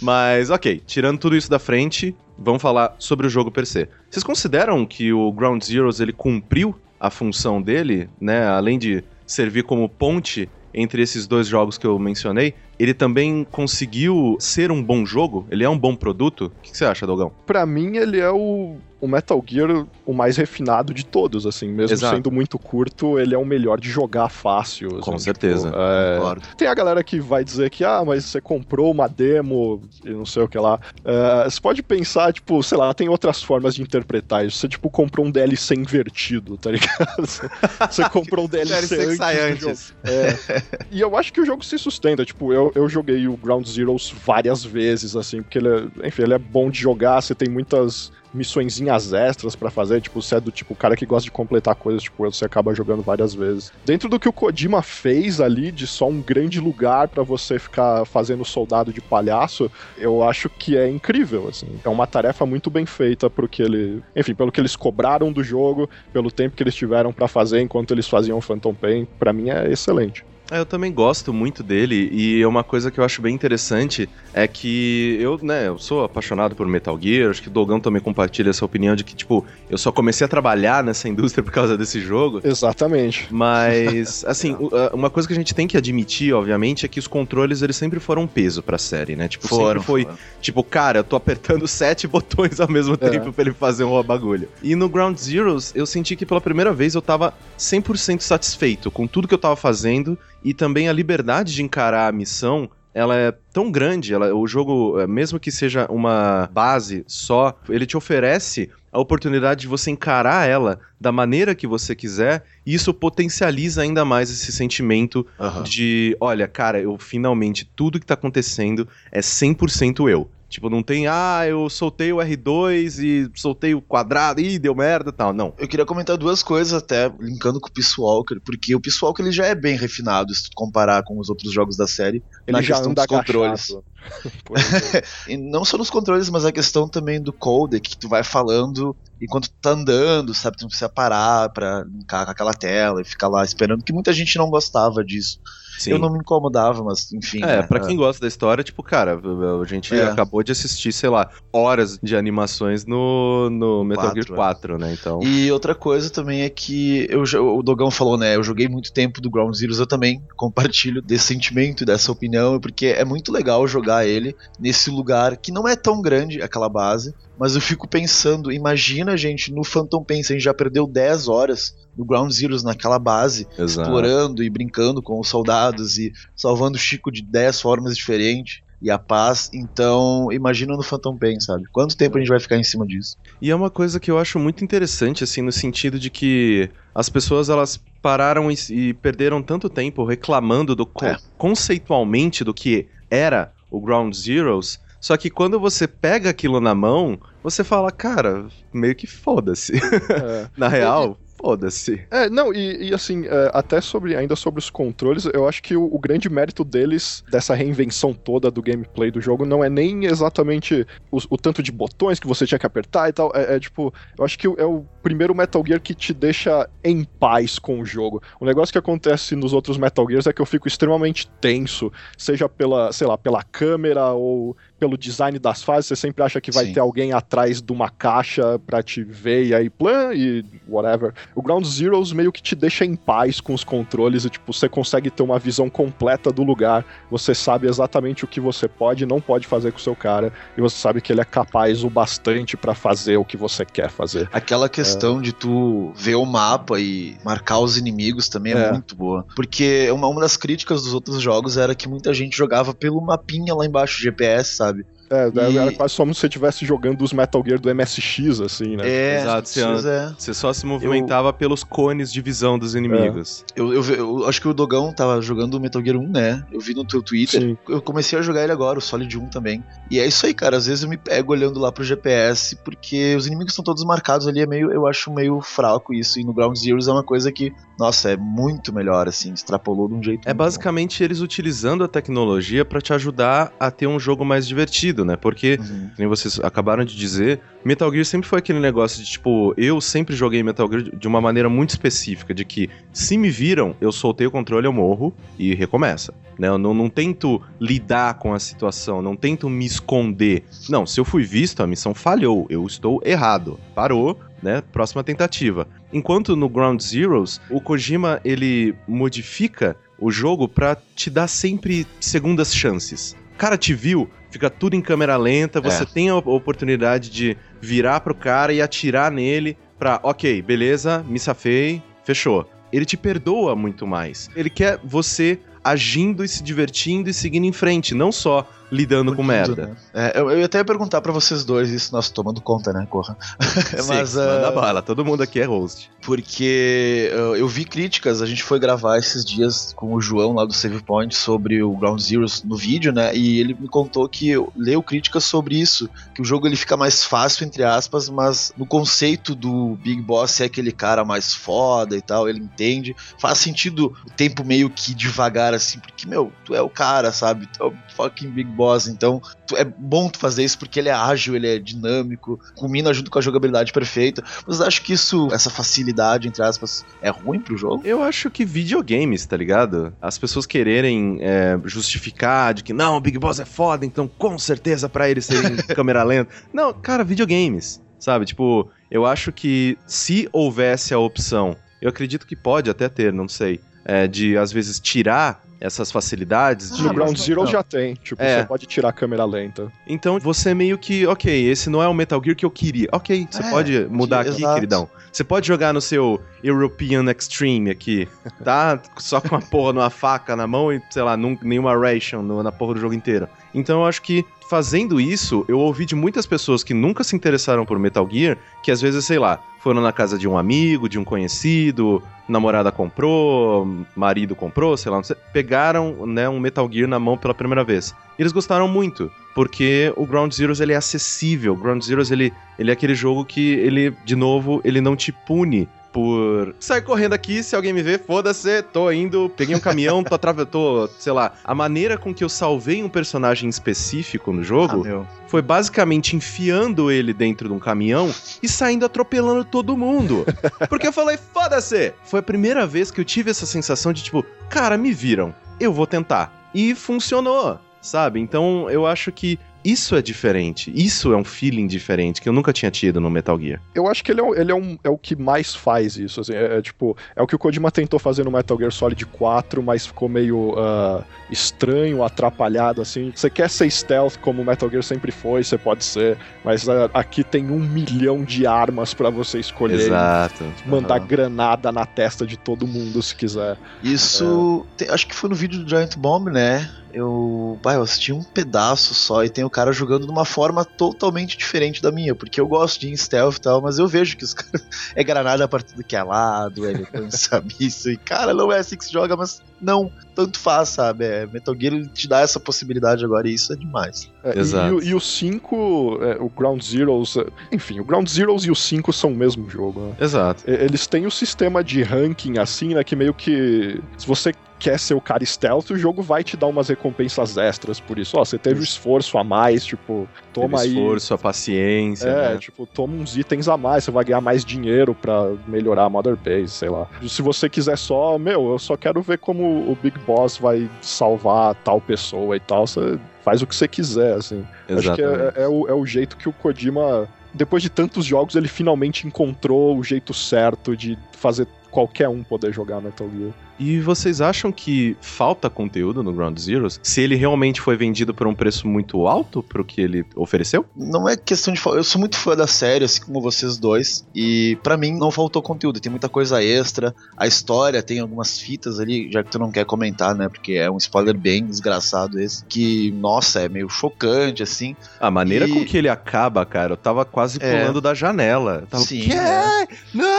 Mas, 0.00 0.50
ok, 0.50 0.82
tirando 0.86 1.18
tudo 1.18 1.36
isso 1.36 1.50
da 1.50 1.58
frente, 1.58 2.14
vamos 2.38 2.60
falar 2.60 2.94
sobre 2.98 3.26
o 3.26 3.30
jogo 3.30 3.50
per 3.50 3.66
se. 3.66 3.88
Vocês 4.10 4.22
consideram 4.22 4.84
que 4.84 5.12
o 5.12 5.32
Ground 5.32 5.62
Zeroes 5.62 6.00
ele 6.00 6.12
cumpriu 6.12 6.74
a 7.00 7.10
função 7.10 7.60
dele, 7.60 8.08
né? 8.20 8.46
Além 8.46 8.78
de 8.78 9.02
servir 9.26 9.64
como 9.64 9.88
ponte 9.88 10.48
entre 10.72 11.02
esses 11.02 11.26
dois 11.26 11.46
jogos 11.46 11.78
que 11.78 11.86
eu 11.86 11.98
mencionei, 11.98 12.54
ele 12.78 12.94
também 12.94 13.46
conseguiu 13.50 14.36
ser 14.38 14.70
um 14.70 14.82
bom 14.82 15.04
jogo? 15.04 15.46
Ele 15.50 15.64
é 15.64 15.68
um 15.68 15.78
bom 15.78 15.94
produto? 15.94 16.52
O 16.58 16.62
que 16.62 16.76
você 16.76 16.84
acha, 16.84 17.06
Dogão? 17.06 17.32
pra 17.46 17.64
mim 17.64 17.96
ele 17.96 18.18
é 18.20 18.30
o, 18.30 18.76
o 19.00 19.06
Metal 19.08 19.42
Gear 19.46 19.86
o 20.04 20.12
mais 20.12 20.36
refinado 20.36 20.92
de 20.94 21.04
todos, 21.04 21.46
assim, 21.46 21.68
mesmo 21.68 21.94
Exato. 21.94 22.16
sendo 22.16 22.30
muito 22.30 22.58
curto, 22.58 23.18
ele 23.18 23.34
é 23.34 23.38
o 23.38 23.44
melhor 23.44 23.78
de 23.80 23.88
jogar 23.90 24.28
fácil. 24.28 24.88
assim, 24.88 25.00
Com 25.00 25.10
tipo, 25.12 25.18
certeza. 25.20 25.68
é, 25.74 26.16
Concordo. 26.18 26.42
Tem 26.56 26.68
a 26.68 26.74
galera 26.74 27.02
que 27.04 27.18
vai 27.20 27.44
dizer 27.44 27.70
que, 27.70 27.84
ah, 27.84 28.02
mas 28.04 28.24
você 28.24 28.40
comprou 28.40 28.90
uma 28.90 29.08
demo 29.08 29.82
e 30.04 30.10
não 30.10 30.26
sei 30.26 30.42
o 30.42 30.48
que 30.48 30.58
lá. 30.58 30.78
É, 31.04 31.44
você 31.44 31.60
pode 31.60 31.82
pensar, 31.82 32.32
tipo, 32.32 32.62
sei 32.62 32.78
lá, 32.78 32.92
tem 32.94 33.08
outras 33.08 33.42
formas 33.42 33.74
de 33.74 33.82
interpretar 33.82 34.44
isso. 34.46 34.58
Você, 34.58 34.68
tipo, 34.68 34.88
comprou 34.90 35.26
um 35.26 35.30
DLC 35.30 35.74
invertido, 35.74 36.56
tá 36.56 36.70
ligado? 36.70 37.26
Você 37.90 38.08
comprou 38.10 38.44
um 38.46 38.48
DLC 38.50 38.96
DLC 38.96 39.10
que 39.10 39.16
sai 39.16 39.50
antes. 39.50 39.60
do 39.64 39.68
antes. 39.70 39.86
jogo. 39.88 40.00
É. 40.04 40.62
E 40.90 41.00
eu 41.00 41.16
acho 41.16 41.32
que 41.32 41.40
o 41.40 41.44
jogo 41.46 41.64
se 41.64 41.78
sustenta. 41.78 42.24
Tipo, 42.24 42.52
eu, 42.52 42.65
eu 42.74 42.88
joguei 42.88 43.26
o 43.28 43.36
Ground 43.36 43.66
Zeroes 43.66 44.12
várias 44.24 44.64
vezes, 44.64 45.16
assim, 45.16 45.42
porque 45.42 45.58
ele 45.58 45.68
é, 45.68 46.08
enfim, 46.08 46.22
ele 46.22 46.34
é 46.34 46.38
bom 46.38 46.70
de 46.70 46.80
jogar, 46.80 47.20
você 47.20 47.34
tem 47.34 47.48
muitas 47.48 48.12
missõezinhas 48.34 49.12
extras 49.12 49.56
pra 49.56 49.70
fazer, 49.70 50.00
tipo, 50.00 50.20
você 50.20 50.36
é 50.36 50.40
do 50.40 50.50
tipo 50.50 50.74
cara 50.74 50.94
que 50.94 51.06
gosta 51.06 51.24
de 51.24 51.30
completar 51.30 51.74
coisas, 51.74 52.02
tipo, 52.02 52.24
você 52.24 52.44
acaba 52.44 52.74
jogando 52.74 53.02
várias 53.02 53.34
vezes. 53.34 53.72
Dentro 53.84 54.08
do 54.08 54.20
que 54.20 54.28
o 54.28 54.32
Kojima 54.32 54.82
fez 54.82 55.40
ali, 55.40 55.72
de 55.72 55.86
só 55.86 56.08
um 56.08 56.20
grande 56.20 56.60
lugar 56.60 57.08
pra 57.08 57.22
você 57.22 57.58
ficar 57.58 58.04
fazendo 58.04 58.44
soldado 58.44 58.92
de 58.92 59.00
palhaço, 59.00 59.70
eu 59.96 60.22
acho 60.22 60.48
que 60.50 60.76
é 60.76 60.88
incrível, 60.88 61.48
assim. 61.48 61.80
É 61.82 61.88
uma 61.88 62.06
tarefa 62.06 62.44
muito 62.44 62.70
bem 62.70 62.84
feita 62.84 63.30
pro 63.30 63.48
que 63.48 63.62
ele, 63.62 64.02
enfim, 64.14 64.34
pelo 64.34 64.52
que 64.52 64.60
eles 64.60 64.76
cobraram 64.76 65.32
do 65.32 65.42
jogo, 65.42 65.88
pelo 66.12 66.30
tempo 66.30 66.56
que 66.56 66.62
eles 66.62 66.74
tiveram 66.74 67.12
pra 67.12 67.28
fazer 67.28 67.60
enquanto 67.60 67.92
eles 67.92 68.06
faziam 68.06 68.40
Phantom 68.40 68.74
Pain, 68.74 69.08
pra 69.18 69.32
mim 69.32 69.48
é 69.48 69.70
excelente. 69.70 70.24
É, 70.50 70.60
eu 70.60 70.66
também 70.66 70.92
gosto 70.92 71.32
muito 71.32 71.62
dele 71.62 72.08
e 72.12 72.44
uma 72.46 72.62
coisa 72.62 72.90
que 72.90 73.00
eu 73.00 73.04
acho 73.04 73.20
bem 73.20 73.34
interessante 73.34 74.08
é 74.32 74.46
que 74.46 75.16
eu, 75.20 75.38
né, 75.42 75.66
eu 75.68 75.78
sou 75.78 76.04
apaixonado 76.04 76.54
por 76.54 76.66
Metal 76.68 76.96
Gear, 77.00 77.30
acho 77.30 77.42
que 77.42 77.48
o 77.48 77.50
Dogão 77.50 77.80
também 77.80 78.00
compartilha 78.00 78.50
essa 78.50 78.64
opinião 78.64 78.94
de 78.94 79.02
que, 79.02 79.14
tipo, 79.16 79.44
eu 79.68 79.76
só 79.76 79.90
comecei 79.90 80.24
a 80.24 80.28
trabalhar 80.28 80.84
nessa 80.84 81.08
indústria 81.08 81.42
por 81.42 81.50
causa 81.52 81.76
desse 81.76 82.00
jogo. 82.00 82.40
Exatamente. 82.44 83.26
Mas, 83.30 84.24
assim, 84.28 84.56
uma 84.92 85.10
coisa 85.10 85.26
que 85.26 85.32
a 85.34 85.36
gente 85.36 85.54
tem 85.54 85.66
que 85.66 85.76
admitir, 85.76 86.32
obviamente, 86.32 86.84
é 86.86 86.88
que 86.88 86.98
os 87.00 87.06
controles, 87.08 87.62
eles 87.62 87.74
sempre 87.76 87.98
foram 87.98 88.22
um 88.22 88.26
peso 88.26 88.62
pra 88.62 88.78
série, 88.78 89.16
né? 89.16 89.26
Tipo, 89.26 89.48
Foram, 89.48 89.80
sempre 89.80 89.86
foi, 89.86 90.02
foram. 90.04 90.18
tipo, 90.40 90.62
cara, 90.62 90.98
eu 91.00 91.04
tô 91.04 91.16
apertando 91.16 91.66
sete 91.68 92.06
botões 92.06 92.60
ao 92.60 92.68
mesmo 92.68 92.94
É. 93.00 93.08
tempo 93.10 93.32
pra 93.32 93.42
ele 93.42 93.52
fazer 93.54 93.84
um 93.84 94.02
bagulho. 94.02 94.48
E 94.62 94.76
no 94.76 94.88
Ground 94.88 95.16
Zeroes, 95.18 95.72
eu 95.74 95.86
senti 95.86 96.14
que 96.14 96.24
pela 96.24 96.40
primeira 96.40 96.72
vez 96.72 96.94
eu 96.94 97.02
tava 97.02 97.34
100% 97.58 98.20
satisfeito 98.20 98.90
com 98.90 99.06
tudo 99.06 99.26
que 99.26 99.34
eu 99.34 99.38
tava 99.38 99.56
fazendo 99.56 100.16
e 100.44 100.54
também 100.54 100.88
a 100.88 100.92
liberdade 100.92 101.54
de 101.54 101.62
encarar 101.62 102.08
a 102.08 102.12
missão 102.12 102.70
ela 102.96 103.14
é 103.14 103.30
tão 103.52 103.70
grande, 103.70 104.14
ela, 104.14 104.34
o 104.34 104.46
jogo, 104.46 104.98
eh, 104.98 105.06
mesmo 105.06 105.38
que 105.38 105.52
seja 105.52 105.86
uma 105.90 106.48
base 106.50 107.04
só, 107.06 107.54
ele 107.68 107.84
te 107.84 107.94
oferece 107.94 108.70
a 108.90 108.98
oportunidade 108.98 109.60
de 109.60 109.66
você 109.66 109.90
encarar 109.90 110.48
ela 110.48 110.80
da 110.98 111.12
maneira 111.12 111.54
que 111.54 111.66
você 111.66 111.94
quiser, 111.94 112.42
e 112.64 112.72
isso 112.72 112.94
potencializa 112.94 113.82
ainda 113.82 114.02
mais 114.02 114.30
esse 114.30 114.50
sentimento 114.50 115.26
Aham. 115.38 115.62
de, 115.62 116.16
olha, 116.18 116.48
cara, 116.48 116.80
eu 116.80 116.96
finalmente, 116.96 117.70
tudo 117.76 118.00
que 118.00 118.06
tá 118.06 118.14
acontecendo 118.14 118.88
é 119.12 119.20
100% 119.20 120.08
eu. 120.08 120.30
Tipo, 120.48 120.70
não 120.70 120.82
tem, 120.82 121.06
ah, 121.08 121.44
eu 121.46 121.68
soltei 121.68 122.12
o 122.12 122.18
R2 122.18 123.02
e 123.02 123.30
soltei 123.34 123.74
o 123.74 123.82
quadrado, 123.82 124.40
ih, 124.40 124.58
deu 124.58 124.74
merda 124.74 125.10
e 125.10 125.12
tal. 125.12 125.32
Não. 125.32 125.52
Eu 125.58 125.66
queria 125.66 125.84
comentar 125.84 126.16
duas 126.16 126.42
coisas 126.42 126.72
até, 126.72 127.12
linkando 127.20 127.60
com 127.60 127.68
o 127.68 127.72
Peace 127.72 127.94
Walker, 127.98 128.36
porque 128.44 128.74
o 128.74 128.80
Peace 128.80 128.98
Walker 129.02 129.22
ele 129.22 129.32
já 129.32 129.46
é 129.46 129.54
bem 129.54 129.76
refinado 129.76 130.32
se 130.32 130.44
tu 130.44 130.50
comparar 130.54 131.02
com 131.02 131.18
os 131.18 131.28
outros 131.28 131.52
jogos 131.52 131.76
da 131.76 131.86
série, 131.86 132.22
Ele 132.46 132.56
na 132.56 132.62
já 132.62 132.74
questão 132.74 132.92
anda 132.92 133.02
dos 133.02 133.06
controles. 133.06 133.66
E 135.28 135.36
não 135.36 135.64
só 135.64 135.76
nos 135.76 135.90
controles, 135.90 136.30
mas 136.30 136.44
a 136.44 136.52
questão 136.52 136.88
também 136.88 137.20
do 137.20 137.32
codec, 137.32 137.90
que 137.90 137.96
tu 137.96 138.08
vai 138.08 138.22
falando 138.22 138.96
enquanto 139.20 139.48
tu 139.48 139.54
tá 139.60 139.70
andando, 139.70 140.34
sabe? 140.34 140.56
Tu 140.56 140.62
não 140.62 140.68
precisa 140.68 140.88
parar 140.88 141.48
pra 141.50 141.84
linkar 141.84 142.24
com 142.24 142.30
aquela 142.30 142.54
tela 142.54 143.00
e 143.00 143.04
ficar 143.04 143.28
lá 143.28 143.44
esperando, 143.44 143.82
que 143.82 143.92
muita 143.92 144.12
gente 144.12 144.36
não 144.38 144.50
gostava 144.50 145.04
disso. 145.04 145.40
Sim. 145.78 145.90
Eu 145.90 145.98
não 145.98 146.10
me 146.10 146.18
incomodava, 146.18 146.82
mas 146.82 147.12
enfim. 147.12 147.42
É, 147.42 147.58
né? 147.58 147.62
pra 147.62 147.80
quem 147.80 147.96
gosta 147.96 148.20
da 148.20 148.28
história, 148.28 148.64
tipo, 148.64 148.82
cara, 148.82 149.20
a 149.60 149.64
gente 149.66 149.94
É. 149.94 150.04
acabou 150.04 150.42
de 150.42 150.50
assistir, 150.52 150.90
sei 150.90 151.10
lá, 151.10 151.28
horas 151.52 151.98
de 152.02 152.16
animações 152.16 152.86
no, 152.86 153.50
no 153.50 153.84
Metal 153.84 154.10
Gear 154.14 154.26
é. 154.30 154.34
4, 154.34 154.78
né? 154.78 154.96
Então. 154.98 155.22
E 155.22 155.52
outra 155.52 155.74
coisa 155.74 156.08
também 156.08 156.42
é 156.42 156.48
que 156.48 157.06
eu, 157.10 157.22
o 157.22 157.62
Dogão 157.62 157.90
falou, 157.90 158.16
né? 158.16 158.36
Eu 158.36 158.42
joguei 158.42 158.68
muito 158.68 158.90
tempo 158.90 159.20
do 159.20 159.30
Ground 159.30 159.54
Zeroes, 159.54 159.78
eu 159.78 159.86
também 159.86 160.22
compartilho 160.34 161.02
desse 161.02 161.24
sentimento 161.24 161.82
e 161.82 161.86
dessa 161.86 162.10
opinião, 162.10 162.58
porque 162.58 162.86
é 162.86 163.04
muito 163.04 163.30
legal 163.30 163.66
jogar 163.68 163.85
jogar 163.86 164.06
ele 164.06 164.34
nesse 164.58 164.90
lugar 164.90 165.36
que 165.36 165.52
não 165.52 165.66
é 165.68 165.76
tão 165.76 166.02
grande, 166.02 166.42
aquela 166.42 166.68
base, 166.68 167.14
mas 167.38 167.54
eu 167.54 167.60
fico 167.60 167.88
pensando, 167.88 168.50
imagina, 168.50 169.16
gente, 169.16 169.52
no 169.52 169.62
Phantom 169.64 170.02
Pain, 170.02 170.20
a 170.20 170.22
gente 170.22 170.40
já 170.40 170.52
perdeu 170.54 170.86
10 170.86 171.28
horas 171.28 171.72
no 171.96 172.04
Ground 172.04 172.30
Zeroes 172.32 172.62
naquela 172.64 172.98
base, 172.98 173.46
Exato. 173.58 173.82
explorando 173.82 174.42
e 174.42 174.50
brincando 174.50 175.00
com 175.02 175.20
os 175.20 175.28
soldados 175.28 175.98
e 175.98 176.12
salvando 176.34 176.76
o 176.76 176.80
Chico 176.80 177.10
de 177.12 177.22
10 177.22 177.60
formas 177.60 177.96
diferentes 177.96 178.60
e 178.82 178.90
a 178.90 178.98
paz. 178.98 179.48
Então, 179.54 180.28
imagina 180.30 180.76
no 180.76 180.82
Phantom 180.82 181.16
Pain, 181.16 181.40
sabe? 181.40 181.64
Quanto 181.72 181.96
tempo 181.96 182.16
a 182.16 182.20
gente 182.20 182.28
vai 182.28 182.40
ficar 182.40 182.58
em 182.58 182.64
cima 182.64 182.86
disso? 182.86 183.16
E 183.40 183.50
é 183.50 183.54
uma 183.54 183.70
coisa 183.70 183.98
que 183.98 184.10
eu 184.10 184.18
acho 184.18 184.38
muito 184.38 184.62
interessante, 184.62 185.24
assim, 185.24 185.40
no 185.40 185.52
sentido 185.52 185.98
de 185.98 186.10
que 186.10 186.68
as 186.94 187.08
pessoas, 187.08 187.48
elas 187.48 187.80
pararam 188.02 188.50
e, 188.50 188.54
e 188.70 188.94
perderam 188.94 189.42
tanto 189.42 189.68
tempo 189.70 190.04
reclamando 190.04 190.74
do 190.76 190.84
co- 190.86 191.06
É. 191.06 191.16
conceitualmente 191.38 192.44
do 192.44 192.52
que 192.54 192.86
era 193.10 193.52
o 193.76 193.80
Ground 193.80 194.14
Zeroes, 194.14 194.80
só 195.00 195.16
que 195.16 195.30
quando 195.30 195.60
você 195.60 195.86
pega 195.86 196.30
aquilo 196.30 196.60
na 196.60 196.74
mão, 196.74 197.18
você 197.42 197.62
fala, 197.62 197.92
cara, 197.92 198.46
meio 198.72 198.94
que 198.94 199.06
foda-se. 199.06 199.76
É. 199.76 200.48
na 200.56 200.68
real, 200.68 201.18
foda-se. 201.46 202.04
É, 202.10 202.28
não, 202.28 202.52
e, 202.52 202.88
e 202.88 202.94
assim, 202.94 203.24
é, 203.24 203.50
até 203.54 203.80
sobre 203.80 204.16
ainda 204.16 204.34
sobre 204.34 204.58
os 204.58 204.68
controles, 204.68 205.26
eu 205.32 205.46
acho 205.46 205.62
que 205.62 205.76
o, 205.76 205.84
o 205.84 205.96
grande 205.96 206.28
mérito 206.28 206.64
deles, 206.64 207.22
dessa 207.30 207.54
reinvenção 207.54 208.12
toda 208.12 208.50
do 208.50 208.60
gameplay 208.60 209.12
do 209.12 209.20
jogo, 209.20 209.46
não 209.46 209.62
é 209.62 209.70
nem 209.70 210.06
exatamente 210.06 210.84
o, 211.08 211.18
o 211.30 211.36
tanto 211.36 211.62
de 211.62 211.70
botões 211.70 212.18
que 212.18 212.26
você 212.26 212.44
tinha 212.44 212.58
que 212.58 212.66
apertar 212.66 213.08
e 213.08 213.12
tal. 213.12 213.30
É, 213.32 213.54
é 213.54 213.60
tipo, 213.60 213.94
eu 214.18 214.24
acho 214.24 214.36
que 214.36 214.48
é 214.48 214.64
o 214.64 214.84
primeiro 215.04 215.36
Metal 215.36 215.62
Gear 215.64 215.80
que 215.80 215.94
te 215.94 216.12
deixa 216.12 216.68
em 216.82 217.04
paz 217.04 217.60
com 217.60 217.78
o 217.78 217.86
jogo. 217.86 218.20
O 218.40 218.44
negócio 218.44 218.72
que 218.72 218.78
acontece 218.78 219.36
nos 219.36 219.52
outros 219.52 219.78
Metal 219.78 220.04
Gears 220.10 220.26
é 220.26 220.32
que 220.32 220.42
eu 220.42 220.46
fico 220.46 220.66
extremamente 220.66 221.28
tenso, 221.40 221.92
seja 222.18 222.48
pela, 222.48 222.92
sei 222.92 223.06
lá, 223.06 223.16
pela 223.16 223.44
câmera 223.44 224.10
ou 224.10 224.56
pelo 224.78 224.96
design 224.96 225.38
das 225.38 225.62
fases, 225.62 225.86
você 225.86 225.96
sempre 225.96 226.22
acha 226.22 226.40
que 226.40 226.50
vai 226.50 226.66
Sim. 226.66 226.72
ter 226.74 226.80
alguém 226.80 227.12
atrás 227.12 227.60
de 227.62 227.72
uma 227.72 227.88
caixa 227.88 228.58
pra 228.66 228.82
te 228.82 229.02
ver 229.02 229.46
e 229.46 229.54
aí 229.54 229.70
plan 229.70 230.12
e 230.14 230.44
whatever. 230.68 231.12
O 231.34 231.42
Ground 231.42 231.64
Zeroes 231.64 232.12
meio 232.12 232.30
que 232.32 232.42
te 232.42 232.54
deixa 232.54 232.84
em 232.84 232.94
paz 232.94 233.40
com 233.40 233.54
os 233.54 233.64
controles 233.64 234.24
e 234.24 234.30
tipo, 234.30 234.52
você 234.52 234.68
consegue 234.68 235.10
ter 235.10 235.22
uma 235.22 235.38
visão 235.38 235.70
completa 235.70 236.30
do 236.30 236.42
lugar, 236.42 236.84
você 237.10 237.34
sabe 237.34 237.66
exatamente 237.68 238.24
o 238.24 238.28
que 238.28 238.40
você 238.40 238.68
pode 238.68 239.04
e 239.04 239.06
não 239.06 239.20
pode 239.20 239.46
fazer 239.46 239.72
com 239.72 239.78
o 239.78 239.82
seu 239.82 239.96
cara 239.96 240.32
e 240.56 240.60
você 240.60 240.76
sabe 240.76 241.00
que 241.00 241.12
ele 241.12 241.20
é 241.20 241.24
capaz 241.24 241.82
o 241.84 241.90
bastante 241.90 242.56
pra 242.56 242.74
fazer 242.74 243.16
o 243.16 243.24
que 243.24 243.36
você 243.36 243.64
quer 243.64 243.88
fazer. 243.90 244.28
Aquela 244.32 244.68
questão 244.68 245.20
de 245.20 245.32
tu 245.32 245.92
ver 245.96 246.16
o 246.16 246.24
mapa 246.26 246.78
e 246.78 247.16
marcar 247.24 247.58
os 247.60 247.76
inimigos 247.78 248.28
também 248.28 248.52
é, 248.52 248.56
É. 248.66 248.72
muito 248.72 248.94
boa. 248.94 249.24
Porque 249.34 249.90
uma, 249.90 250.06
uma 250.08 250.20
das 250.20 250.36
críticas 250.36 250.82
dos 250.82 250.92
outros 250.92 251.20
jogos 251.22 251.56
era 251.56 251.74
que 251.74 251.88
muita 251.88 252.12
gente 252.12 252.36
jogava 252.36 252.74
pelo 252.74 253.00
mapinha 253.00 253.54
lá 253.54 253.64
embaixo, 253.64 254.02
GPS, 254.02 254.56
sabe? 254.56 254.65
بھی 254.72 254.82
É, 255.10 255.28
E- 255.52 255.56
era 255.58 255.72
quase 255.72 255.96
como 255.96 256.12
se 256.14 256.20
você 256.20 256.26
estivesse 256.26 256.64
jogando 256.66 257.02
os 257.02 257.12
Metal 257.12 257.42
Gear 257.46 257.58
do 257.60 257.68
MSX, 257.74 258.40
assim, 258.40 258.76
né? 258.76 258.88
É, 258.88 259.20
Exato, 259.22 259.48
você 259.48 259.60
é. 259.62 260.12
Você 260.18 260.34
só 260.34 260.52
se 260.52 260.66
movimentava 260.66 261.32
pelos 261.32 261.62
cones 261.64 262.12
de 262.12 262.20
visão 262.20 262.58
dos 262.58 262.74
inimigos. 262.74 263.44
Eu, 263.54 263.72
eu, 263.72 263.82
ve- 263.82 263.98
eu 263.98 264.26
acho 264.26 264.40
que 264.40 264.48
o 264.48 264.54
Dogão 264.54 264.92
tava 264.92 265.20
jogando 265.22 265.54
o 265.54 265.60
Metal 265.60 265.82
Gear 265.84 265.96
1, 265.96 266.08
né? 266.10 266.44
Eu 266.52 266.60
vi 266.60 266.74
no 266.74 266.84
teu 266.84 267.02
Twitter. 267.02 267.40
Sim. 267.40 267.58
Eu 267.68 267.80
comecei 267.82 268.18
a 268.18 268.22
jogar 268.22 268.42
ele 268.42 268.52
agora, 268.52 268.78
o 268.78 268.82
Solid 268.82 269.16
1 269.18 269.28
também. 269.28 269.62
E 269.90 269.98
é 270.00 270.06
isso 270.06 270.26
aí, 270.26 270.34
cara. 270.34 270.56
Às 270.56 270.66
vezes 270.66 270.82
eu 270.82 270.88
me 270.88 270.96
pego 270.96 271.32
olhando 271.32 271.58
lá 271.60 271.70
pro 271.70 271.84
GPS, 271.84 272.56
porque 272.64 273.14
os 273.16 273.26
inimigos 273.26 273.52
estão 273.52 273.64
todos 273.64 273.84
marcados 273.84 274.26
ali. 274.26 274.40
É 274.40 274.46
meio, 274.46 274.72
eu 274.72 274.86
acho 274.86 275.12
meio 275.12 275.40
fraco 275.40 275.92
isso. 275.94 276.18
E 276.20 276.24
no 276.24 276.32
Ground 276.32 276.56
Zeroes 276.56 276.88
é 276.88 276.92
uma 276.92 277.04
coisa 277.04 277.30
que, 277.30 277.52
nossa, 277.78 278.10
é 278.10 278.16
muito 278.16 278.72
melhor, 278.72 279.08
assim. 279.08 279.32
Extrapolou 279.32 279.88
de 279.88 279.94
um 279.94 280.02
jeito. 280.02 280.20
É 280.24 280.28
muito 280.30 280.38
bom. 280.38 280.44
basicamente 280.44 281.02
eles 281.02 281.20
utilizando 281.20 281.84
a 281.84 281.88
tecnologia 281.88 282.64
pra 282.64 282.80
te 282.80 282.92
ajudar 282.92 283.52
a 283.58 283.70
ter 283.70 283.86
um 283.86 283.98
jogo 283.98 284.24
mais 284.24 284.46
divertido, 284.46 284.95
né? 285.04 285.16
Porque, 285.16 285.58
Uhum. 285.60 285.90
nem 285.98 286.06
vocês 286.08 286.38
acabaram 286.40 286.84
de 286.84 286.96
dizer, 286.96 287.40
Metal 287.64 287.90
Gear 287.92 288.04
sempre 288.04 288.28
foi 288.28 288.38
aquele 288.38 288.60
negócio 288.60 289.02
de 289.02 289.10
tipo, 289.10 289.54
eu 289.56 289.80
sempre 289.80 290.14
joguei 290.14 290.42
Metal 290.42 290.68
Gear 290.70 290.82
de 290.82 291.08
uma 291.08 291.20
maneira 291.20 291.48
muito 291.48 291.70
específica, 291.70 292.32
de 292.34 292.44
que 292.44 292.68
se 292.92 293.16
me 293.18 293.30
viram, 293.30 293.74
eu 293.80 293.90
soltei 293.92 294.26
o 294.26 294.30
controle, 294.30 294.66
eu 294.66 294.72
morro 294.72 295.14
e 295.38 295.54
recomeça. 295.54 296.14
Né? 296.38 296.48
Eu 296.48 296.58
não, 296.58 296.74
não 296.74 296.88
tento 296.90 297.40
lidar 297.60 298.14
com 298.18 298.34
a 298.34 298.38
situação, 298.38 299.00
não 299.00 299.16
tento 299.16 299.48
me 299.48 299.64
esconder. 299.64 300.44
Não, 300.68 300.84
se 300.86 301.00
eu 301.00 301.04
fui 301.04 301.22
visto, 301.24 301.62
a 301.62 301.66
missão 301.66 301.94
falhou, 301.94 302.46
eu 302.50 302.66
estou 302.66 303.00
errado. 303.04 303.58
Parou, 303.74 304.18
né? 304.42 304.62
Próxima 304.72 305.02
tentativa. 305.02 305.66
Enquanto 305.92 306.36
no 306.36 306.48
Ground 306.48 306.80
Zeroes, 306.82 307.40
o 307.50 307.58
Kojima 307.60 308.20
ele 308.22 308.74
modifica 308.86 309.76
o 309.98 310.10
jogo 310.10 310.46
pra 310.46 310.76
te 310.94 311.08
dar 311.08 311.26
sempre 311.26 311.86
segundas 311.98 312.54
chances. 312.54 313.16
Cara 313.38 313.56
te 313.56 313.72
viu, 313.72 314.10
fica 314.36 314.50
tudo 314.50 314.76
em 314.76 314.82
câmera 314.82 315.16
lenta, 315.16 315.62
você 315.62 315.82
É. 315.82 315.86
tem 315.86 316.10
a 316.10 316.16
oportunidade 316.16 317.08
de 317.08 317.36
virar 317.58 318.00
pro 318.00 318.14
cara 318.14 318.52
e 318.52 318.60
atirar 318.60 319.10
nele 319.10 319.56
pra, 319.78 319.98
ok, 320.02 320.42
beleza, 320.42 321.02
me 321.08 321.18
safei, 321.18 321.82
fechou. 322.04 322.46
Ele 322.70 322.84
te 322.84 322.98
perdoa 322.98 323.56
muito 323.56 323.86
mais. 323.86 324.28
Ele 324.36 324.50
quer 324.50 324.78
você 324.84 325.38
agindo 325.64 326.22
e 326.22 326.28
se 326.28 326.42
divertindo 326.42 327.08
e 327.08 327.14
seguindo 327.14 327.44
em 327.46 327.52
frente, 327.52 327.94
não 327.94 328.12
só 328.12 328.46
lidando 328.70 329.14
com 329.14 329.24
Curtindo, 329.24 329.56
merda. 329.56 329.66
né? 329.66 329.76
É, 330.14 330.20
eu, 330.20 330.30
eu 330.30 330.38
ia 330.40 330.46
até 330.46 330.62
perguntar 330.64 331.00
pra 331.00 331.12
vocês 331.12 331.44
dois 331.44 331.70
isso, 331.70 331.92
nossa, 331.92 332.12
tomando 332.12 332.40
conta, 332.40 332.72
né, 332.72 332.86
Corra? 332.88 333.16
Mas, 333.86 334.10
Six, 334.10 334.16
ah, 334.18 334.26
manda 334.26 334.50
bala, 334.50 334.82
todo 334.82 335.04
mundo 335.04 335.22
aqui 335.22 335.40
é 335.40 335.44
host. 335.44 335.90
porque 336.02 337.10
uh, 337.12 337.36
eu 337.36 337.48
vi 337.48 337.64
críticas, 337.64 338.22
a 338.22 338.26
gente 338.26 338.42
foi 338.42 338.58
gravar 338.58 338.98
esses 338.98 339.24
dias 339.24 339.72
com 339.74 339.94
o 339.94 340.00
João 340.00 340.32
lá 340.34 340.44
do 340.44 340.52
Save 340.52 340.82
Point 340.82 341.14
sobre 341.14 341.62
o 341.62 341.76
Ground 341.76 342.00
Zeroes 342.00 342.42
no 342.42 342.56
vídeo, 342.56 342.92
né? 342.92 343.14
E 343.16 343.40
ele 343.40 343.54
me 343.58 343.68
contou 343.68 344.08
que 344.08 344.32
leu 344.56 344.82
críticas 344.82 345.24
sobre 345.24 345.58
isso, 345.60 345.88
que 346.14 346.22
o 346.22 346.24
jogo 346.24 346.46
ele 346.46 346.56
fica 346.56 346.76
mais 346.76 347.04
fácil 347.04 347.46
entre 347.46 347.62
aspas, 347.64 348.08
mas 348.08 348.52
no 348.56 348.66
conceito 348.66 349.34
do 349.34 349.76
Big 349.82 350.00
Boss 350.00 350.32
ser 350.32 350.44
aquele 350.44 350.72
cara 350.72 351.04
mais 351.04 351.34
foda 351.34 351.96
e 351.96 352.00
tal, 352.00 352.28
ele 352.28 352.40
entende, 352.40 352.94
faz 353.18 353.38
sentido 353.38 353.96
o 354.06 354.10
tempo 354.10 354.44
meio 354.44 354.70
que 354.70 354.94
devagar 354.94 355.54
assim, 355.54 355.78
porque 355.78 356.06
meu, 356.06 356.32
tu 356.44 356.54
é 356.54 356.62
o 356.62 356.68
cara, 356.68 357.12
sabe? 357.12 357.46
Tu 357.46 357.62
é 357.62 357.66
o 357.66 357.74
fucking 357.96 358.30
Big 358.30 358.50
Boss, 358.56 358.88
então 358.88 359.20
é 359.54 359.64
bom 359.64 360.08
tu 360.08 360.18
fazer 360.18 360.42
isso 360.42 360.58
porque 360.58 360.80
ele 360.80 360.88
é 360.88 360.92
ágil, 360.92 361.36
ele 361.36 361.46
é 361.46 361.58
dinâmico, 361.58 362.40
combina 362.54 362.92
junto 362.92 363.10
com 363.10 363.18
a 363.18 363.22
jogabilidade 363.22 363.72
perfeita. 363.72 364.24
Mas 364.46 364.60
acho 364.60 364.82
que 364.82 364.92
isso, 364.92 365.28
essa 365.32 365.50
facilidade, 365.50 366.26
entre 366.26 366.42
aspas, 366.42 366.84
é 367.00 367.10
ruim 367.10 367.40
pro 367.40 367.56
jogo? 367.56 367.82
Eu 367.84 368.02
acho 368.02 368.30
que 368.30 368.44
videogames, 368.44 369.26
tá 369.26 369.36
ligado? 369.36 369.92
As 370.00 370.18
pessoas 370.18 370.46
quererem 370.46 371.18
é, 371.20 371.58
justificar 371.64 372.54
de 372.54 372.64
que 372.64 372.72
não, 372.72 372.96
o 372.96 373.00
Big 373.00 373.18
Boss 373.18 373.38
é 373.38 373.44
foda, 373.44 373.84
então 373.84 374.08
com 374.08 374.38
certeza 374.38 374.88
pra 374.88 375.08
ele 375.08 375.20
ser 375.20 375.62
câmera 375.74 376.02
lenta. 376.02 376.32
Não, 376.52 376.72
cara, 376.72 377.04
videogames, 377.04 377.82
sabe? 377.98 378.24
Tipo, 378.24 378.70
eu 378.90 379.04
acho 379.04 379.32
que 379.32 379.76
se 379.86 380.28
houvesse 380.32 380.94
a 380.94 380.98
opção, 380.98 381.56
eu 381.80 381.88
acredito 381.88 382.26
que 382.26 382.34
pode 382.34 382.70
até 382.70 382.88
ter, 382.88 383.12
não 383.12 383.28
sei, 383.28 383.60
é, 383.84 384.06
de 384.06 384.36
às 384.36 384.50
vezes 384.52 384.80
tirar 384.80 385.42
essas 385.60 385.90
facilidades. 385.90 386.74
de- 386.76 386.82
No 386.82 386.90
Ah, 386.90 386.92
Ground 386.92 387.16
Zero 387.16 387.42
não. 387.44 387.50
já 387.50 387.62
tem, 387.62 387.94
tipo, 387.94 388.22
É. 388.22 388.40
você 388.42 388.46
pode 388.46 388.66
tirar 388.66 388.88
a 388.90 388.92
câmera 388.92 389.24
lenta. 389.24 389.70
Então 389.86 390.18
você 390.20 390.54
meio 390.54 390.76
que, 390.78 391.06
ok, 391.06 391.48
esse 391.50 391.68
não 391.70 391.82
é 391.82 391.88
o 391.88 391.94
Metal 391.94 392.20
Gear 392.22 392.36
que 392.36 392.44
eu 392.44 392.50
queria. 392.50 392.88
Ok, 392.92 393.26
você 393.30 393.42
É, 393.42 393.50
pode 393.50 393.86
mudar 393.90 394.24
que- 394.24 394.30
aqui, 394.30 394.40
exato. 394.40 394.54
queridão. 394.54 394.88
Você 395.12 395.24
pode 395.24 395.46
jogar 395.48 395.72
no 395.72 395.80
seu 395.80 396.20
European 396.44 397.04
Extreme 397.10 397.70
aqui, 397.70 398.06
tá? 398.44 398.78
Só 398.98 399.20
com 399.20 399.34
a 399.36 399.40
porra 399.40 399.72
numa 399.72 399.90
faca 399.90 400.36
na 400.36 400.46
mão 400.46 400.72
e, 400.72 400.80
sei 400.90 401.02
lá, 401.02 401.16
num- 401.16 401.38
nenhuma 401.42 401.76
ration 401.76 402.20
no- 402.22 402.42
na 402.42 402.52
porra 402.52 402.74
do 402.74 402.80
jogo 402.80 402.94
inteiro. 402.94 403.26
Então 403.56 403.80
eu 403.80 403.86
acho 403.86 404.02
que 404.02 404.22
fazendo 404.50 405.00
isso, 405.00 405.44
eu 405.48 405.58
ouvi 405.58 405.86
de 405.86 405.94
muitas 405.94 406.26
pessoas 406.26 406.62
que 406.62 406.74
nunca 406.74 407.02
se 407.02 407.16
interessaram 407.16 407.64
por 407.64 407.78
Metal 407.78 408.06
Gear, 408.08 408.36
que 408.62 408.70
às 408.70 408.82
vezes, 408.82 409.04
sei 409.06 409.18
lá, 409.18 409.42
foram 409.60 409.80
na 409.80 409.92
casa 409.92 410.18
de 410.18 410.28
um 410.28 410.36
amigo, 410.36 410.90
de 410.90 410.98
um 410.98 411.04
conhecido, 411.04 412.02
namorada 412.28 412.70
comprou, 412.70 413.66
marido 413.96 414.36
comprou, 414.36 414.76
sei 414.76 414.92
lá, 414.92 415.02
sei, 415.02 415.16
pegaram 415.32 416.06
né, 416.06 416.28
um 416.28 416.38
Metal 416.38 416.68
Gear 416.70 416.86
na 416.86 416.98
mão 416.98 417.16
pela 417.16 417.32
primeira 417.32 417.64
vez. 417.64 417.94
E 418.18 418.22
eles 418.22 418.30
gostaram 418.30 418.68
muito, 418.68 419.10
porque 419.34 419.90
o 419.96 420.06
Ground 420.06 420.32
Zeroes 420.32 420.60
ele 420.60 420.74
é 420.74 420.76
acessível. 420.76 421.54
O 421.54 421.56
Ground 421.56 421.82
Zeroes 421.82 422.10
ele, 422.10 422.32
ele 422.58 422.70
é 422.70 422.74
aquele 422.74 422.94
jogo 422.94 423.24
que 423.24 423.54
ele, 423.54 423.90
de 424.04 424.14
novo, 424.14 424.60
ele 424.64 424.82
não 424.82 424.94
te 424.94 425.10
pune 425.10 425.66
por 425.96 426.54
sair 426.60 426.82
correndo 426.82 427.14
aqui, 427.14 427.42
se 427.42 427.56
alguém 427.56 427.72
me 427.72 427.82
ver, 427.82 428.02
foda-se, 428.06 428.60
tô 428.64 428.90
indo, 428.90 429.32
peguei 429.34 429.56
um 429.56 429.58
caminhão, 429.58 430.04
tô 430.04 430.14
atravessando, 430.14 430.50
tô, 430.50 430.90
sei 430.98 431.10
lá. 431.10 431.32
A 431.42 431.54
maneira 431.54 431.96
com 431.96 432.12
que 432.12 432.22
eu 432.22 432.28
salvei 432.28 432.82
um 432.84 432.88
personagem 432.88 433.48
específico 433.48 434.30
no 434.30 434.42
Ah, 434.42 434.44
jogo 434.44 434.82
meu. 434.84 435.06
foi 435.26 435.40
basicamente 435.40 436.14
enfiando 436.14 436.90
ele 436.90 437.14
dentro 437.14 437.48
de 437.48 437.54
um 437.54 437.58
caminhão 437.58 438.14
e 438.42 438.46
saindo 438.46 438.84
atropelando 438.84 439.42
todo 439.42 439.74
mundo. 439.74 440.26
Porque 440.68 440.86
eu 440.86 440.92
falei, 440.92 441.16
foda-se! 441.32 441.94
Foi 442.04 442.20
a 442.20 442.22
primeira 442.22 442.66
vez 442.66 442.90
que 442.90 443.00
eu 443.00 443.04
tive 443.04 443.30
essa 443.30 443.46
sensação 443.46 443.90
de 443.90 444.02
tipo, 444.02 444.22
cara, 444.50 444.76
me 444.76 444.92
viram, 444.92 445.34
eu 445.58 445.72
vou 445.72 445.86
tentar. 445.86 446.30
E 446.54 446.74
funcionou, 446.74 447.58
sabe? 447.80 448.20
Então 448.20 448.68
eu 448.68 448.86
acho 448.86 449.10
que 449.10 449.38
isso 449.66 449.96
é 449.96 450.02
diferente. 450.02 450.72
Isso 450.74 451.12
é 451.12 451.16
um 451.16 451.24
feeling 451.24 451.66
diferente 451.66 452.22
que 452.22 452.28
eu 452.28 452.32
nunca 452.32 452.52
tinha 452.52 452.70
tido 452.70 453.00
no 453.00 453.10
Metal 453.10 453.38
Gear. 453.38 453.60
Eu 453.74 453.88
acho 453.88 454.04
que 454.04 454.12
ele 454.12 454.20
é, 454.20 454.40
ele 454.40 454.52
é, 454.52 454.54
um, 454.54 454.78
é 454.84 454.88
o 454.88 454.96
que 454.96 455.16
mais 455.16 455.56
faz 455.56 455.96
isso. 455.96 456.20
Assim, 456.20 456.34
é, 456.34 456.58
é, 456.58 456.62
tipo, 456.62 456.96
é 457.16 457.22
o 457.22 457.26
que 457.26 457.34
o 457.34 457.38
Kojima 457.38 457.70
tentou 457.72 457.98
fazer 457.98 458.24
no 458.24 458.30
Metal 458.30 458.56
Gear 458.56 458.70
Solid 458.70 459.04
4, 459.06 459.60
mas 459.62 459.84
ficou 459.84 460.08
meio 460.08 460.50
uh, 460.52 461.04
estranho, 461.30 462.02
atrapalhado, 462.02 462.80
assim. 462.80 463.12
Você 463.14 463.28
quer 463.28 463.50
ser 463.50 463.70
stealth 463.70 464.16
como 464.18 464.42
o 464.42 464.44
Metal 464.44 464.70
Gear 464.70 464.82
sempre 464.82 465.10
foi, 465.10 465.42
você 465.42 465.58
pode 465.58 465.84
ser, 465.84 466.16
mas 466.44 466.66
uh, 466.66 466.90
aqui 466.94 467.24
tem 467.24 467.50
um 467.50 467.58
milhão 467.58 468.24
de 468.24 468.46
armas 468.46 468.94
para 468.94 469.10
você 469.10 469.38
escolher. 469.38 469.80
Exato. 469.80 470.44
Mandar 470.64 471.00
uhum. 471.00 471.06
granada 471.06 471.72
na 471.72 471.84
testa 471.84 472.26
de 472.26 472.36
todo 472.36 472.66
mundo 472.66 473.02
se 473.02 473.14
quiser. 473.14 473.56
Isso, 473.82 474.66
é. 474.74 474.84
tem, 474.84 474.88
acho 474.90 475.06
que 475.06 475.14
foi 475.14 475.30
no 475.30 475.36
vídeo 475.36 475.62
do 475.62 475.68
Giant 475.68 475.96
Bomb, 475.96 476.30
né? 476.30 476.68
eu, 476.96 477.58
bah, 477.62 477.74
eu 477.74 477.82
assisti 477.82 478.10
um 478.10 478.22
pedaço 478.22 478.94
só 478.94 479.22
e 479.22 479.28
tem 479.28 479.44
o 479.44 479.50
cara 479.50 479.70
jogando 479.70 480.06
de 480.06 480.10
uma 480.10 480.24
forma 480.24 480.64
totalmente 480.64 481.36
diferente 481.36 481.82
da 481.82 481.92
minha, 481.92 482.14
porque 482.14 482.40
eu 482.40 482.48
gosto 482.48 482.80
de 482.80 482.88
ir 482.88 482.92
em 482.92 482.96
stealth 482.96 483.36
e 483.36 483.40
tal, 483.42 483.60
mas 483.60 483.78
eu 483.78 483.86
vejo 483.86 484.16
que 484.16 484.24
os 484.24 484.32
caras 484.34 484.66
é 484.94 485.04
granada 485.04 485.44
a 485.44 485.48
partir 485.48 485.74
do 485.74 485.84
que 485.84 485.94
é 485.94 486.02
lado, 486.02 486.62
é 486.66 487.10
sabe 487.10 487.54
isso, 487.60 487.90
e 487.90 487.98
cara, 487.98 488.32
não 488.32 488.50
é 488.50 488.60
assim 488.60 488.78
que 488.78 488.84
se 488.86 488.92
joga, 488.92 489.14
mas 489.14 489.42
não, 489.60 489.90
tanto 490.14 490.38
faz, 490.38 490.70
sabe? 490.70 491.04
É, 491.04 491.26
Metal 491.26 491.54
Gear 491.58 491.86
te 491.88 492.08
dá 492.08 492.20
essa 492.20 492.38
possibilidade 492.40 493.04
agora 493.04 493.28
e 493.28 493.34
isso 493.34 493.52
é 493.52 493.56
demais. 493.56 494.10
É, 494.24 494.38
Exato. 494.38 494.82
E, 494.82 494.88
e, 494.88 494.94
o 494.94 495.00
5, 495.00 495.98
é, 496.02 496.16
o 496.20 496.28
Ground 496.28 496.62
Zeroes, 496.62 497.16
é, 497.16 497.26
enfim, 497.52 497.80
o 497.80 497.84
Ground 497.84 498.08
Zeroes 498.08 498.44
e 498.44 498.50
o 498.50 498.54
5 498.54 498.92
são 498.92 499.12
o 499.12 499.16
mesmo 499.16 499.48
jogo, 499.48 499.80
né? 499.80 499.96
Exato. 500.00 500.42
Eles 500.46 500.86
têm 500.86 501.04
o 501.04 501.08
um 501.08 501.10
sistema 501.10 501.62
de 501.62 501.82
ranking 501.82 502.38
assim, 502.38 502.74
né, 502.74 502.84
que 502.84 502.96
meio 502.96 503.14
que 503.14 503.80
se 503.96 504.06
você 504.06 504.32
quer 504.58 504.78
ser 504.78 504.94
o 504.94 505.00
cara 505.00 505.24
stealth, 505.24 505.70
o 505.70 505.78
jogo 505.78 506.02
vai 506.02 506.24
te 506.24 506.36
dar 506.36 506.46
umas 506.46 506.68
recompensas 506.68 507.36
extras 507.36 507.80
por 507.80 507.98
isso. 507.98 508.16
Ó, 508.16 508.24
você 508.24 508.38
teve 508.38 508.60
o 508.60 508.62
esforço 508.64 509.18
a 509.18 509.24
mais, 509.24 509.64
tipo, 509.64 510.08
toma 510.32 510.58
teve 510.58 510.70
aí. 510.70 510.78
esforço, 510.78 511.14
a 511.14 511.18
paciência. 511.18 512.08
É, 512.08 512.32
né? 512.32 512.38
tipo, 512.38 512.66
toma 512.66 512.94
uns 512.94 513.16
itens 513.16 513.48
a 513.48 513.56
mais, 513.56 513.84
você 513.84 513.90
vai 513.90 514.04
ganhar 514.04 514.20
mais 514.20 514.44
dinheiro 514.44 514.94
para 514.94 515.32
melhorar 515.46 515.84
a 515.84 515.90
Mother 515.90 516.16
Base, 516.16 516.48
sei 516.48 516.68
lá. 516.68 516.88
Se 517.06 517.22
você 517.22 517.48
quiser 517.48 517.76
só, 517.76 518.18
meu, 518.18 518.50
eu 518.50 518.58
só 518.58 518.76
quero 518.76 519.02
ver 519.02 519.18
como 519.18 519.42
o 519.42 519.76
Big 519.80 519.98
Boss 520.00 520.38
vai 520.38 520.68
salvar 520.80 521.54
tal 521.56 521.80
pessoa 521.80 522.36
e 522.36 522.40
tal, 522.40 522.66
você 522.66 522.98
faz 523.22 523.42
o 523.42 523.46
que 523.46 523.54
você 523.54 523.68
quiser, 523.68 524.14
assim. 524.14 524.46
Exatamente. 524.68 524.88
Acho 524.88 524.94
que 524.94 525.38
é, 525.38 525.44
é, 525.44 525.48
o, 525.48 525.68
é 525.68 525.74
o 525.74 525.84
jeito 525.84 526.16
que 526.16 526.28
o 526.28 526.32
Kojima 526.32 527.08
depois 527.36 527.62
de 527.62 527.68
tantos 527.68 528.04
jogos, 528.06 528.34
ele 528.34 528.48
finalmente 528.48 529.06
encontrou 529.06 529.76
o 529.76 529.84
jeito 529.84 530.14
certo 530.14 530.74
de 530.74 530.98
fazer 531.12 531.46
qualquer 531.76 532.08
um 532.08 532.22
poder 532.22 532.54
jogar 532.54 532.80
Metal 532.80 533.06
Gear. 533.14 533.34
E 533.58 533.80
vocês 533.80 534.22
acham 534.22 534.50
que 534.50 534.96
falta 535.00 535.50
conteúdo 535.50 536.02
no 536.02 536.12
Ground 536.12 536.38
Zeroes? 536.38 536.80
Se 536.82 537.02
ele 537.02 537.14
realmente 537.14 537.60
foi 537.60 537.76
vendido 537.76 538.14
por 538.14 538.26
um 538.26 538.34
preço 538.34 538.66
muito 538.66 539.06
alto 539.06 539.42
pro 539.42 539.64
que 539.64 539.80
ele 539.80 540.04
ofereceu? 540.14 540.64
Não 540.74 541.06
é 541.06 541.16
questão 541.16 541.52
de. 541.52 541.60
Eu 541.66 541.84
sou 541.84 541.98
muito 541.98 542.16
fã 542.16 542.34
da 542.34 542.46
série, 542.46 542.84
assim 542.84 543.02
como 543.02 543.20
vocês 543.20 543.58
dois. 543.58 544.06
E 544.14 544.58
para 544.62 544.76
mim 544.76 544.92
não 544.98 545.10
faltou 545.10 545.42
conteúdo. 545.42 545.80
Tem 545.80 545.90
muita 545.90 546.08
coisa 546.08 546.42
extra. 546.42 546.94
A 547.16 547.26
história 547.26 547.82
tem 547.82 547.98
algumas 547.98 548.38
fitas 548.38 548.80
ali, 548.80 549.10
já 549.12 549.22
que 549.22 549.30
tu 549.30 549.38
não 549.38 549.50
quer 549.50 549.64
comentar, 549.64 550.14
né? 550.14 550.28
Porque 550.28 550.52
é 550.52 550.70
um 550.70 550.78
spoiler 550.78 551.16
bem 551.16 551.44
desgraçado 551.46 552.18
esse. 552.18 552.44
Que, 552.44 552.90
nossa, 552.92 553.40
é 553.40 553.48
meio 553.48 553.68
chocante, 553.68 554.42
assim. 554.42 554.76
A 555.00 555.10
maneira 555.10 555.46
e... 555.46 555.52
com 555.52 555.64
que 555.64 555.76
ele 555.76 555.88
acaba, 555.88 556.44
cara, 556.44 556.72
eu 556.72 556.76
tava 556.76 557.04
quase 557.04 557.38
é. 557.40 557.60
pulando 557.60 557.78
é... 557.78 557.82
da 557.82 557.94
janela. 557.94 558.60
Eu 558.62 558.66
tava, 558.66 558.84
Sim. 558.84 559.00
Quê? 559.00 559.12
É. 559.12 559.68
Não! 559.94 560.15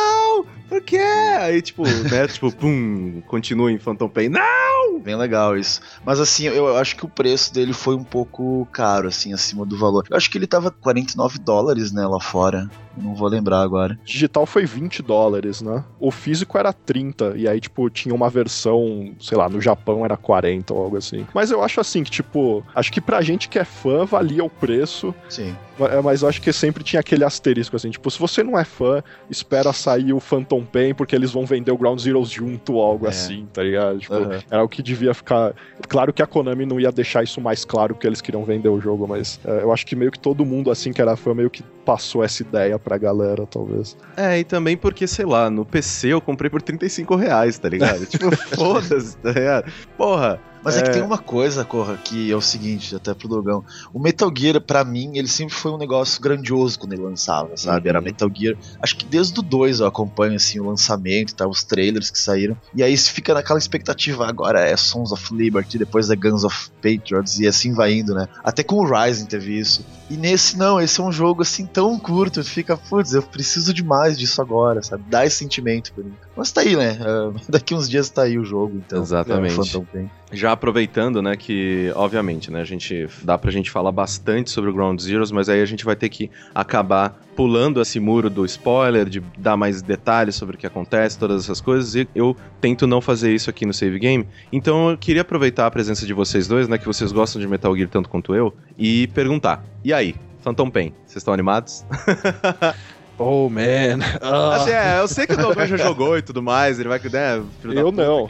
Por 0.67 0.81
quê? 0.81 0.97
Aí, 0.97 1.61
tipo, 1.61 1.83
né? 1.83 2.27
tipo, 2.27 2.51
pum, 2.51 3.21
continua 3.27 3.71
em 3.71 3.77
Phantom 3.77 4.09
Pain. 4.09 4.29
Não! 4.29 4.76
Bem 4.99 5.15
legal 5.15 5.57
isso. 5.57 5.81
Mas 6.05 6.19
assim, 6.19 6.45
eu 6.45 6.75
acho 6.77 6.95
que 6.95 7.05
o 7.05 7.09
preço 7.09 7.53
dele 7.53 7.73
foi 7.73 7.95
um 7.95 8.03
pouco 8.03 8.67
caro, 8.71 9.07
assim, 9.07 9.33
acima 9.33 9.65
do 9.65 9.77
valor. 9.77 10.05
Eu 10.09 10.17
acho 10.17 10.29
que 10.29 10.37
ele 10.37 10.47
tava 10.47 10.71
49 10.71 11.39
dólares, 11.39 11.91
né, 11.91 12.05
lá 12.05 12.19
fora. 12.19 12.69
Não 12.95 13.13
vou 13.13 13.27
lembrar 13.27 13.61
agora. 13.61 13.97
Digital 14.03 14.45
foi 14.45 14.65
20 14.65 15.03
dólares, 15.03 15.61
né? 15.61 15.83
O 15.99 16.09
físico 16.09 16.57
era 16.57 16.73
30. 16.73 17.33
E 17.35 17.47
aí, 17.47 17.59
tipo, 17.59 17.89
tinha 17.89 18.13
uma 18.13 18.29
versão, 18.29 19.15
sei 19.19 19.37
lá, 19.37 19.47
no 19.47 19.61
Japão 19.61 20.03
era 20.03 20.17
40 20.17 20.73
ou 20.73 20.83
algo 20.83 20.97
assim. 20.97 21.25
Mas 21.33 21.51
eu 21.51 21.63
acho 21.63 21.79
assim 21.79 22.03
que, 22.03 22.09
tipo, 22.09 22.63
acho 22.73 22.91
que 22.91 22.99
pra 22.99 23.21
gente 23.21 23.49
que 23.49 23.59
é 23.59 23.65
fã, 23.65 24.03
valia 24.03 24.43
o 24.43 24.49
preço. 24.49 25.13
Sim. 25.29 25.55
É, 25.79 26.01
mas 26.01 26.23
eu 26.23 26.29
acho 26.29 26.41
que 26.41 26.51
sempre 26.51 26.83
tinha 26.83 26.99
aquele 26.99 27.23
asterisco, 27.23 27.75
assim, 27.75 27.91
tipo, 27.91 28.09
se 28.09 28.17
você 28.17 28.43
não 28.43 28.57
é 28.57 28.65
fã, 28.65 29.03
espera 29.29 29.71
sair 29.71 30.11
o 30.11 30.19
Phantom 30.19 30.65
Pain, 30.65 30.93
porque 30.95 31.15
eles 31.15 31.31
vão 31.31 31.45
vender 31.45 31.71
o 31.71 31.77
Ground 31.77 31.99
Zeroes 31.99 32.29
junto 32.29 32.73
ou 32.73 32.81
algo 32.81 33.05
é. 33.05 33.09
assim, 33.09 33.47
tá 33.53 33.61
ligado? 33.61 33.99
Tipo, 33.99 34.15
uhum. 34.15 34.39
era 34.49 34.63
o 34.63 34.69
que 34.69 34.81
devia 34.87 35.13
ficar. 35.13 35.53
Claro 35.87 36.13
que 36.13 36.21
a 36.21 36.27
Konami 36.27 36.65
não 36.65 36.79
ia 36.79 36.91
deixar 36.91 37.23
isso 37.23 37.39
mais 37.41 37.65
claro, 37.65 37.93
porque 37.93 38.07
eles 38.07 38.21
queriam 38.21 38.43
vender 38.43 38.69
o 38.69 38.79
jogo, 38.79 39.07
mas 39.07 39.39
é, 39.45 39.63
eu 39.63 39.71
acho 39.71 39.85
que 39.85 39.95
meio 39.95 40.11
que 40.11 40.19
todo 40.19 40.45
mundo, 40.45 40.71
assim, 40.71 40.91
que 40.91 41.01
era 41.01 41.15
fã, 41.15 41.33
meio 41.33 41.49
que 41.49 41.63
passou 41.85 42.23
essa 42.23 42.41
ideia 42.41 42.79
pra 42.79 42.97
galera, 42.97 43.45
talvez. 43.45 43.97
É, 44.15 44.39
e 44.39 44.43
também 44.43 44.75
porque, 44.75 45.07
sei 45.07 45.25
lá, 45.25 45.49
no 45.49 45.65
PC 45.65 46.09
eu 46.09 46.21
comprei 46.21 46.49
por 46.49 46.61
35 46.61 47.15
reais, 47.15 47.57
tá 47.59 47.69
ligado? 47.69 48.05
tipo, 48.07 48.35
foda-se, 48.55 49.17
tá 49.17 49.31
ligado? 49.31 49.71
Porra, 49.97 50.39
mas 50.63 50.75
é... 50.75 50.79
é... 50.79 50.83
que 50.83 50.91
tem 50.91 51.01
uma 51.01 51.17
coisa, 51.17 51.63
Corra, 51.63 51.97
que 51.97 52.31
é 52.31 52.35
o 52.35 52.41
seguinte, 52.41 52.95
até 52.95 53.13
pro 53.13 53.27
Dogão. 53.27 53.63
O 53.93 53.99
Metal 53.99 54.31
Gear, 54.35 54.59
para 54.61 54.83
mim, 54.83 55.17
ele 55.17 55.27
sempre 55.27 55.53
foi 55.53 55.71
um 55.71 55.77
negócio 55.77 56.21
grandioso 56.21 56.79
quando 56.79 56.93
ele 56.93 57.03
lançava, 57.03 57.55
sabe? 57.55 57.87
Uhum. 57.87 57.89
Era 57.89 58.01
Metal 58.01 58.29
Gear. 58.33 58.55
Acho 58.81 58.97
que 58.97 59.05
desde 59.05 59.39
o 59.39 59.43
2 59.43 59.79
eu 59.79 59.87
acompanho, 59.87 60.35
assim, 60.35 60.59
o 60.59 60.67
lançamento, 60.67 61.35
tá? 61.35 61.47
Os 61.47 61.63
trailers 61.63 62.09
que 62.09 62.19
saíram. 62.19 62.57
E 62.73 62.83
aí 62.83 62.97
se 62.97 63.11
fica 63.11 63.33
naquela 63.33 63.59
expectativa, 63.59 64.27
agora 64.27 64.61
é 64.61 64.75
Sons 64.75 65.11
of 65.11 65.33
Liberty, 65.33 65.77
depois 65.77 66.09
é 66.09 66.15
Guns 66.15 66.43
of 66.43 66.69
Patriots, 66.81 67.39
e 67.39 67.47
assim 67.47 67.73
vai 67.73 67.93
indo, 67.93 68.13
né? 68.13 68.27
Até 68.43 68.63
com 68.63 68.75
o 68.75 68.85
Rising 68.85 69.25
teve 69.25 69.57
isso. 69.57 69.85
E 70.09 70.15
nesse, 70.15 70.57
não, 70.57 70.79
esse 70.79 70.99
é 70.99 71.03
um 71.03 71.11
jogo, 71.11 71.41
assim, 71.41 71.65
tão 71.65 71.99
curto, 71.99 72.43
fica, 72.43 72.77
putz, 72.77 73.13
eu 73.13 73.21
preciso 73.21 73.73
demais 73.73 74.17
disso 74.17 74.41
agora, 74.41 74.81
sabe? 74.81 75.03
Dá 75.09 75.25
esse 75.25 75.37
sentimento 75.37 75.91
pra 75.93 76.03
mim. 76.03 76.13
Mas 76.35 76.51
tá 76.51 76.61
aí, 76.61 76.75
né? 76.75 76.97
Uh, 77.01 77.35
daqui 77.49 77.73
uns 77.75 77.89
dias 77.89 78.09
tá 78.09 78.23
aí 78.23 78.37
o 78.37 78.45
jogo, 78.45 78.77
então. 78.77 79.01
Exatamente. 79.01 79.77
É, 79.93 80.05
Já 80.31 80.53
aproveitando, 80.53 81.21
né, 81.21 81.35
que 81.35 81.91
obviamente, 81.95 82.49
né, 82.49 82.61
a 82.61 82.65
gente 82.65 83.07
dá 83.23 83.37
pra 83.37 83.51
gente 83.51 83.69
falar 83.69 83.91
bastante 83.91 84.49
sobre 84.49 84.69
o 84.69 84.73
Ground 84.73 84.99
Zeroes, 84.99 85.31
mas 85.31 85.49
aí 85.49 85.61
a 85.61 85.65
gente 85.65 85.83
vai 85.83 85.95
ter 85.95 86.09
que 86.09 86.29
acabar 86.55 87.19
pulando 87.35 87.79
esse 87.79 87.99
muro 87.99 88.31
do 88.31 88.43
spoiler, 88.45 89.07
de 89.07 89.21
dar 89.37 89.55
mais 89.55 89.83
detalhes 89.83 90.33
sobre 90.35 90.55
o 90.55 90.59
que 90.59 90.65
acontece, 90.65 91.19
todas 91.19 91.43
essas 91.43 91.61
coisas, 91.61 91.93
e 91.93 92.07
eu 92.15 92.35
tento 92.59 92.87
não 92.87 92.99
fazer 92.99 93.33
isso 93.33 93.47
aqui 93.47 93.63
no 93.63 93.73
Save 93.73 93.99
Game. 93.99 94.27
Então 94.51 94.89
eu 94.89 94.97
queria 94.97 95.21
aproveitar 95.21 95.67
a 95.67 95.71
presença 95.71 96.03
de 96.05 96.13
vocês 96.13 96.47
dois, 96.47 96.67
né, 96.67 96.79
que 96.79 96.85
vocês 96.85 97.11
gostam 97.11 97.39
de 97.39 97.47
Metal 97.47 97.75
Gear 97.77 97.89
tanto 97.89 98.09
quanto 98.09 98.33
eu, 98.33 98.51
e 98.75 99.05
perguntar: 99.07 99.63
e 99.87 99.93
aí, 99.93 100.13
Phantom 100.41 100.69
Pain, 100.69 100.93
vocês 101.05 101.17
estão 101.21 101.33
animados? 101.33 101.85
Oh, 103.19 103.49
man. 103.49 103.97
Ah. 104.21 104.57
Assim, 104.57 104.69
é, 104.69 104.99
eu 104.99 105.07
sei 105.07 105.25
que 105.25 105.33
o 105.33 105.37
Dogon 105.37 105.65
já 105.65 105.75
jogou 105.75 106.15
e 106.19 106.21
tudo 106.21 106.39
mais, 106.39 106.79
ele 106.79 106.87
vai... 106.87 106.99
Né, 106.99 107.43
eu 107.63 107.91
não. 107.91 108.29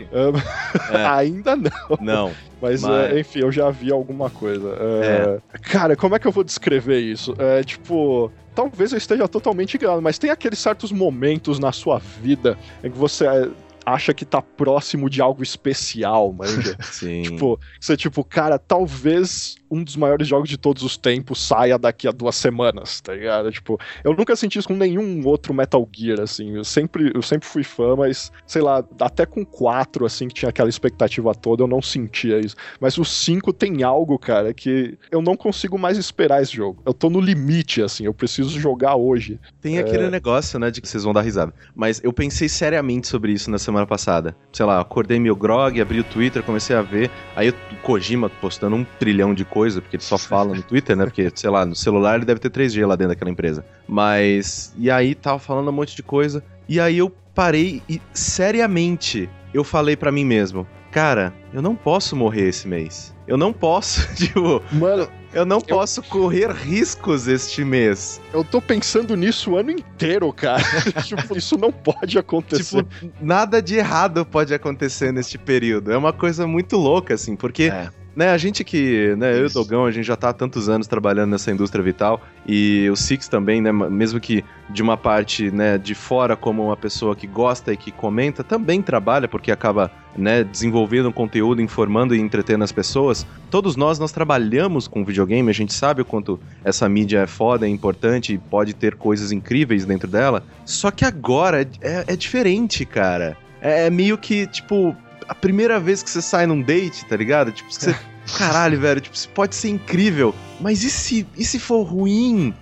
É. 0.93 0.96
Ainda 1.12 1.58
não. 1.58 1.98
Não. 2.00 2.32
Mas, 2.62 2.84
Mas... 2.84 3.12
É, 3.12 3.20
enfim, 3.20 3.39
eu 3.39 3.52
já 3.52 3.70
vi 3.70 3.91
alguma 3.91 4.30
coisa. 4.30 4.78
É... 4.80 5.41
É. 5.54 5.58
Cara, 5.58 5.98
como 5.98 6.15
é 6.15 6.20
que 6.20 6.26
eu 6.26 6.32
vou 6.32 6.41
descrever 6.41 7.02
isso? 7.02 7.36
É 7.38 7.65
tipo. 7.65 8.32
Talvez 8.56 8.93
eu 8.93 8.98
esteja 8.98 9.28
totalmente 9.28 9.76
enganado, 9.76 10.02
mas 10.02 10.17
tem 10.17 10.30
aqueles 10.30 10.60
certos 10.60 10.89
momentos 10.89 11.60
na 11.60 11.74
sua 11.74 12.00
vida 12.00 12.58
em 12.82 12.89
que 12.89 12.98
você 12.98 13.28
é, 13.28 13.50
acha 13.86 14.13
que 14.13 14.24
tá 14.24 14.41
próximo 14.41 15.10
de 15.10 15.22
algo 15.22 15.43
especial, 15.43 16.32
manja. 16.32 16.78
Sim. 16.91 17.24
Tipo, 17.24 17.60
você, 17.78 17.98
tipo, 17.98 18.24
cara, 18.24 18.58
talvez 18.58 19.57
um 19.70 19.84
dos 19.84 19.96
maiores 19.96 20.28
jogos 20.28 20.50
de 20.50 20.58
todos 20.58 20.84
os 20.84 20.98
tempos 20.98 21.42
saia 21.42 21.78
daqui 21.78 22.08
a 22.08 22.12
duas 22.12 22.36
semanas, 22.36 23.02
tá 23.02 23.14
ligado? 23.14 23.52
Tipo, 23.52 23.80
eu 24.04 24.14
nunca 24.14 24.36
senti 24.36 24.60
isso 24.60 24.68
com 24.68 24.76
nenhum 24.76 25.26
outro 25.26 25.54
Metal 25.54 25.88
Gear, 25.92 26.22
assim. 26.22 26.56
Eu 26.56 26.64
sempre, 26.64 27.12
eu 27.14 27.22
sempre 27.22 27.48
fui 27.48 27.64
fã, 27.64 27.96
mas, 27.96 28.32
sei 28.46 28.62
lá, 28.62 28.84
até 29.00 29.26
com 29.26 29.46
quatro, 29.46 30.06
assim, 30.06 30.28
que 30.28 30.34
tinha 30.34 30.50
aquela 30.50 30.70
expectativa 30.70 31.34
toda, 31.34 31.64
eu 31.64 31.68
não 31.68 31.82
sentia 31.82 32.40
isso. 32.40 32.56
Mas 32.80 32.98
o 32.98 33.06
cinco 33.06 33.54
tem 33.54 33.84
algo, 33.84 34.18
cara, 34.18 34.54
que 34.54 34.98
eu 35.12 35.22
não 35.22 35.36
consigo 35.36 35.78
mais 35.78 35.98
esperar 35.98 36.42
esse 36.42 36.56
jogo. 36.56 36.82
Eu 36.86 36.94
tô 36.94 37.10
no 37.10 37.20
limite, 37.20 37.82
assim, 37.82 38.06
eu 38.06 38.14
preciso 38.14 38.60
jogar 38.60 38.96
hoje. 38.96 39.40
Tem 39.62 39.80
aquele 39.80 40.06
é... 40.06 40.10
negócio, 40.10 40.60
né, 40.60 40.72
de 40.72 40.82
que 40.82 40.88
vocês 40.88 41.04
vão 41.04 41.14
dar 41.14 41.22
risada. 41.22 41.54
Mas 41.76 42.02
eu 42.04 42.14
pensei 42.14 42.50
seriamente 42.50 43.08
sobre 43.08 43.32
isso 43.32 43.50
na 43.50 43.58
semana 43.58 43.86
passada. 43.86 44.36
Sei 44.52 44.66
lá, 44.66 44.80
acordei 44.80 45.20
meu 45.20 45.36
grog, 45.36 45.80
abri 45.80 46.00
o 46.00 46.04
Twitter, 46.04 46.44
comecei 46.44 46.76
a 46.76 46.82
ver. 46.82 47.10
Aí 47.36 47.50
o 47.50 47.54
Kojima 47.82 48.30
postando 48.30 48.76
um 48.76 48.86
trilhão 49.00 49.34
de 49.34 49.46
coisa, 49.58 49.82
porque 49.82 49.96
ele 49.96 50.04
só 50.04 50.20
fala 50.20 50.54
no 50.54 50.62
Twitter, 50.62 50.96
né? 50.96 51.04
Porque, 51.06 51.32
sei 51.34 51.50
lá, 51.50 51.65
no 51.65 51.76
celular 51.76 52.15
ele 52.17 52.26
deve 52.26 52.39
ter 52.39 52.52
3G 52.52 52.86
lá 52.86 52.96
dentro 52.96 53.13
daquela 53.13 53.32
empresa. 53.32 53.65
Mas. 53.88 54.72
E 54.78 54.91
aí 54.91 55.15
tava 55.15 55.39
falando 55.39 55.70
um 55.70 55.72
monte 55.72 55.96
de 55.96 56.04
coisa. 56.04 56.43
E 56.70 56.80
aí 56.80 57.00
eu 57.00 57.12
parei 57.34 57.82
e, 57.89 58.00
seriamente, 58.13 59.28
eu 59.52 59.63
falei 59.63 59.96
para 59.96 60.12
mim 60.12 60.24
mesmo: 60.24 60.67
Cara, 60.91 61.34
eu 61.52 61.62
não 61.62 61.76
posso 61.76 62.15
morrer 62.15 62.50
esse 62.50 62.67
mês. 62.67 63.15
Eu 63.28 63.36
não 63.36 63.52
posso, 63.52 64.08
tipo. 64.13 64.62
Mano. 64.72 65.10
Eu 65.34 65.46
não 65.46 65.58
eu... 65.58 65.76
posso 65.76 66.02
correr 66.04 66.52
riscos 66.52 67.28
este 67.28 67.63
mês. 67.63 68.22
Eu 68.34 68.43
tô 68.43 68.62
pensando 68.62 69.15
nisso 69.15 69.52
o 69.52 69.58
ano 69.58 69.72
inteiro, 69.72 70.32
cara. 70.32 70.63
tipo, 71.04 71.36
isso 71.36 71.58
não 71.58 71.72
pode 71.72 72.17
acontecer. 72.17 72.84
Tipo, 72.84 73.12
nada 73.20 73.62
de 73.62 73.76
errado 73.76 74.26
pode 74.26 74.54
acontecer 74.54 75.12
neste 75.12 75.38
período. 75.38 75.91
É 75.91 75.98
uma 75.98 76.13
coisa 76.13 76.46
muito 76.46 76.78
louca, 76.78 77.15
assim, 77.15 77.36
porque. 77.36 77.63
É 77.63 77.89
né, 78.18 78.32
a 78.32 78.38
gente 78.38 78.64
que, 78.64 79.16
né, 79.16 79.32
eu 79.38 79.44
e 79.44 79.46
o 79.46 79.54
Dogão, 79.54 79.86
a 79.86 79.92
gente 79.92 80.08
já 80.08 80.16
tá 80.16 80.30
há 80.30 80.34
tantos 80.34 80.68
anos 80.68 80.88
trabalhando 80.88 81.30
nessa 81.30 81.52
indústria 81.52 81.84
vital 81.84 82.20
e 82.48 82.90
o 82.90 82.96
Six 82.96 83.28
também, 83.28 83.62
né, 83.62 83.72
mesmo 83.72 84.20
que 84.20 84.44
de 84.72 84.82
uma 84.82 84.98
parte, 84.98 85.52
né, 85.52 85.78
de 85.78 85.94
fora 85.94 86.36
como 86.36 86.66
uma 86.66 86.76
pessoa 86.76 87.16
que 87.16 87.28
gosta 87.28 87.72
e 87.72 87.78
que 87.78 87.92
comenta, 87.92 88.44
também 88.44 88.82
trabalha 88.82 89.28
porque 89.28 89.52
acaba, 89.52 89.92
né, 90.18 90.44
desenvolvendo 90.44 91.10
um 91.10 91.12
conteúdo, 91.12 91.62
informando 91.62 92.16
e 92.16 92.20
entretendo 92.20 92.64
as 92.64 92.72
pessoas. 92.72 93.24
Todos 93.52 93.76
nós 93.76 94.00
nós 94.00 94.12
trabalhamos 94.12 94.88
com 94.88 95.06
videogame, 95.06 95.52
a 95.52 95.54
gente 95.54 95.72
sabe 95.72 96.02
o 96.02 96.06
quanto 96.06 96.40
essa 96.66 96.90
mídia 96.90 97.20
é 97.20 97.28
foda, 97.28 97.68
é 97.68 97.70
importante 97.70 98.34
e 98.34 98.40
pode 98.40 98.74
ter 98.74 98.96
coisas 98.96 99.32
incríveis 99.32 99.86
dentro 99.86 100.08
dela. 100.08 100.44
Só 100.66 100.90
que 100.90 101.06
agora 101.06 101.62
é, 101.80 102.04
é 102.08 102.16
diferente, 102.16 102.84
cara. 102.84 103.38
É, 103.62 103.86
é 103.86 103.90
meio 103.92 104.18
que, 104.18 104.48
tipo, 104.48 104.96
a 105.28 105.36
primeira 105.36 105.80
vez 105.80 106.02
que 106.02 106.10
você 106.10 106.22
sai 106.22 106.46
num 106.46 106.62
date, 106.62 107.06
tá 107.06 107.16
ligado? 107.16 107.52
Tipo, 107.52 107.72
você. 107.72 107.96
Caralho, 108.36 108.80
velho, 108.80 109.02
tipo, 109.02 109.16
isso 109.16 109.30
pode 109.30 109.56
ser 109.56 109.70
incrível, 109.70 110.34
mas 110.60 110.84
e 110.84 110.90
se, 110.90 111.28
e 111.38 111.46
se 111.46 111.60
for 111.60 111.84
ruim? 111.84 112.54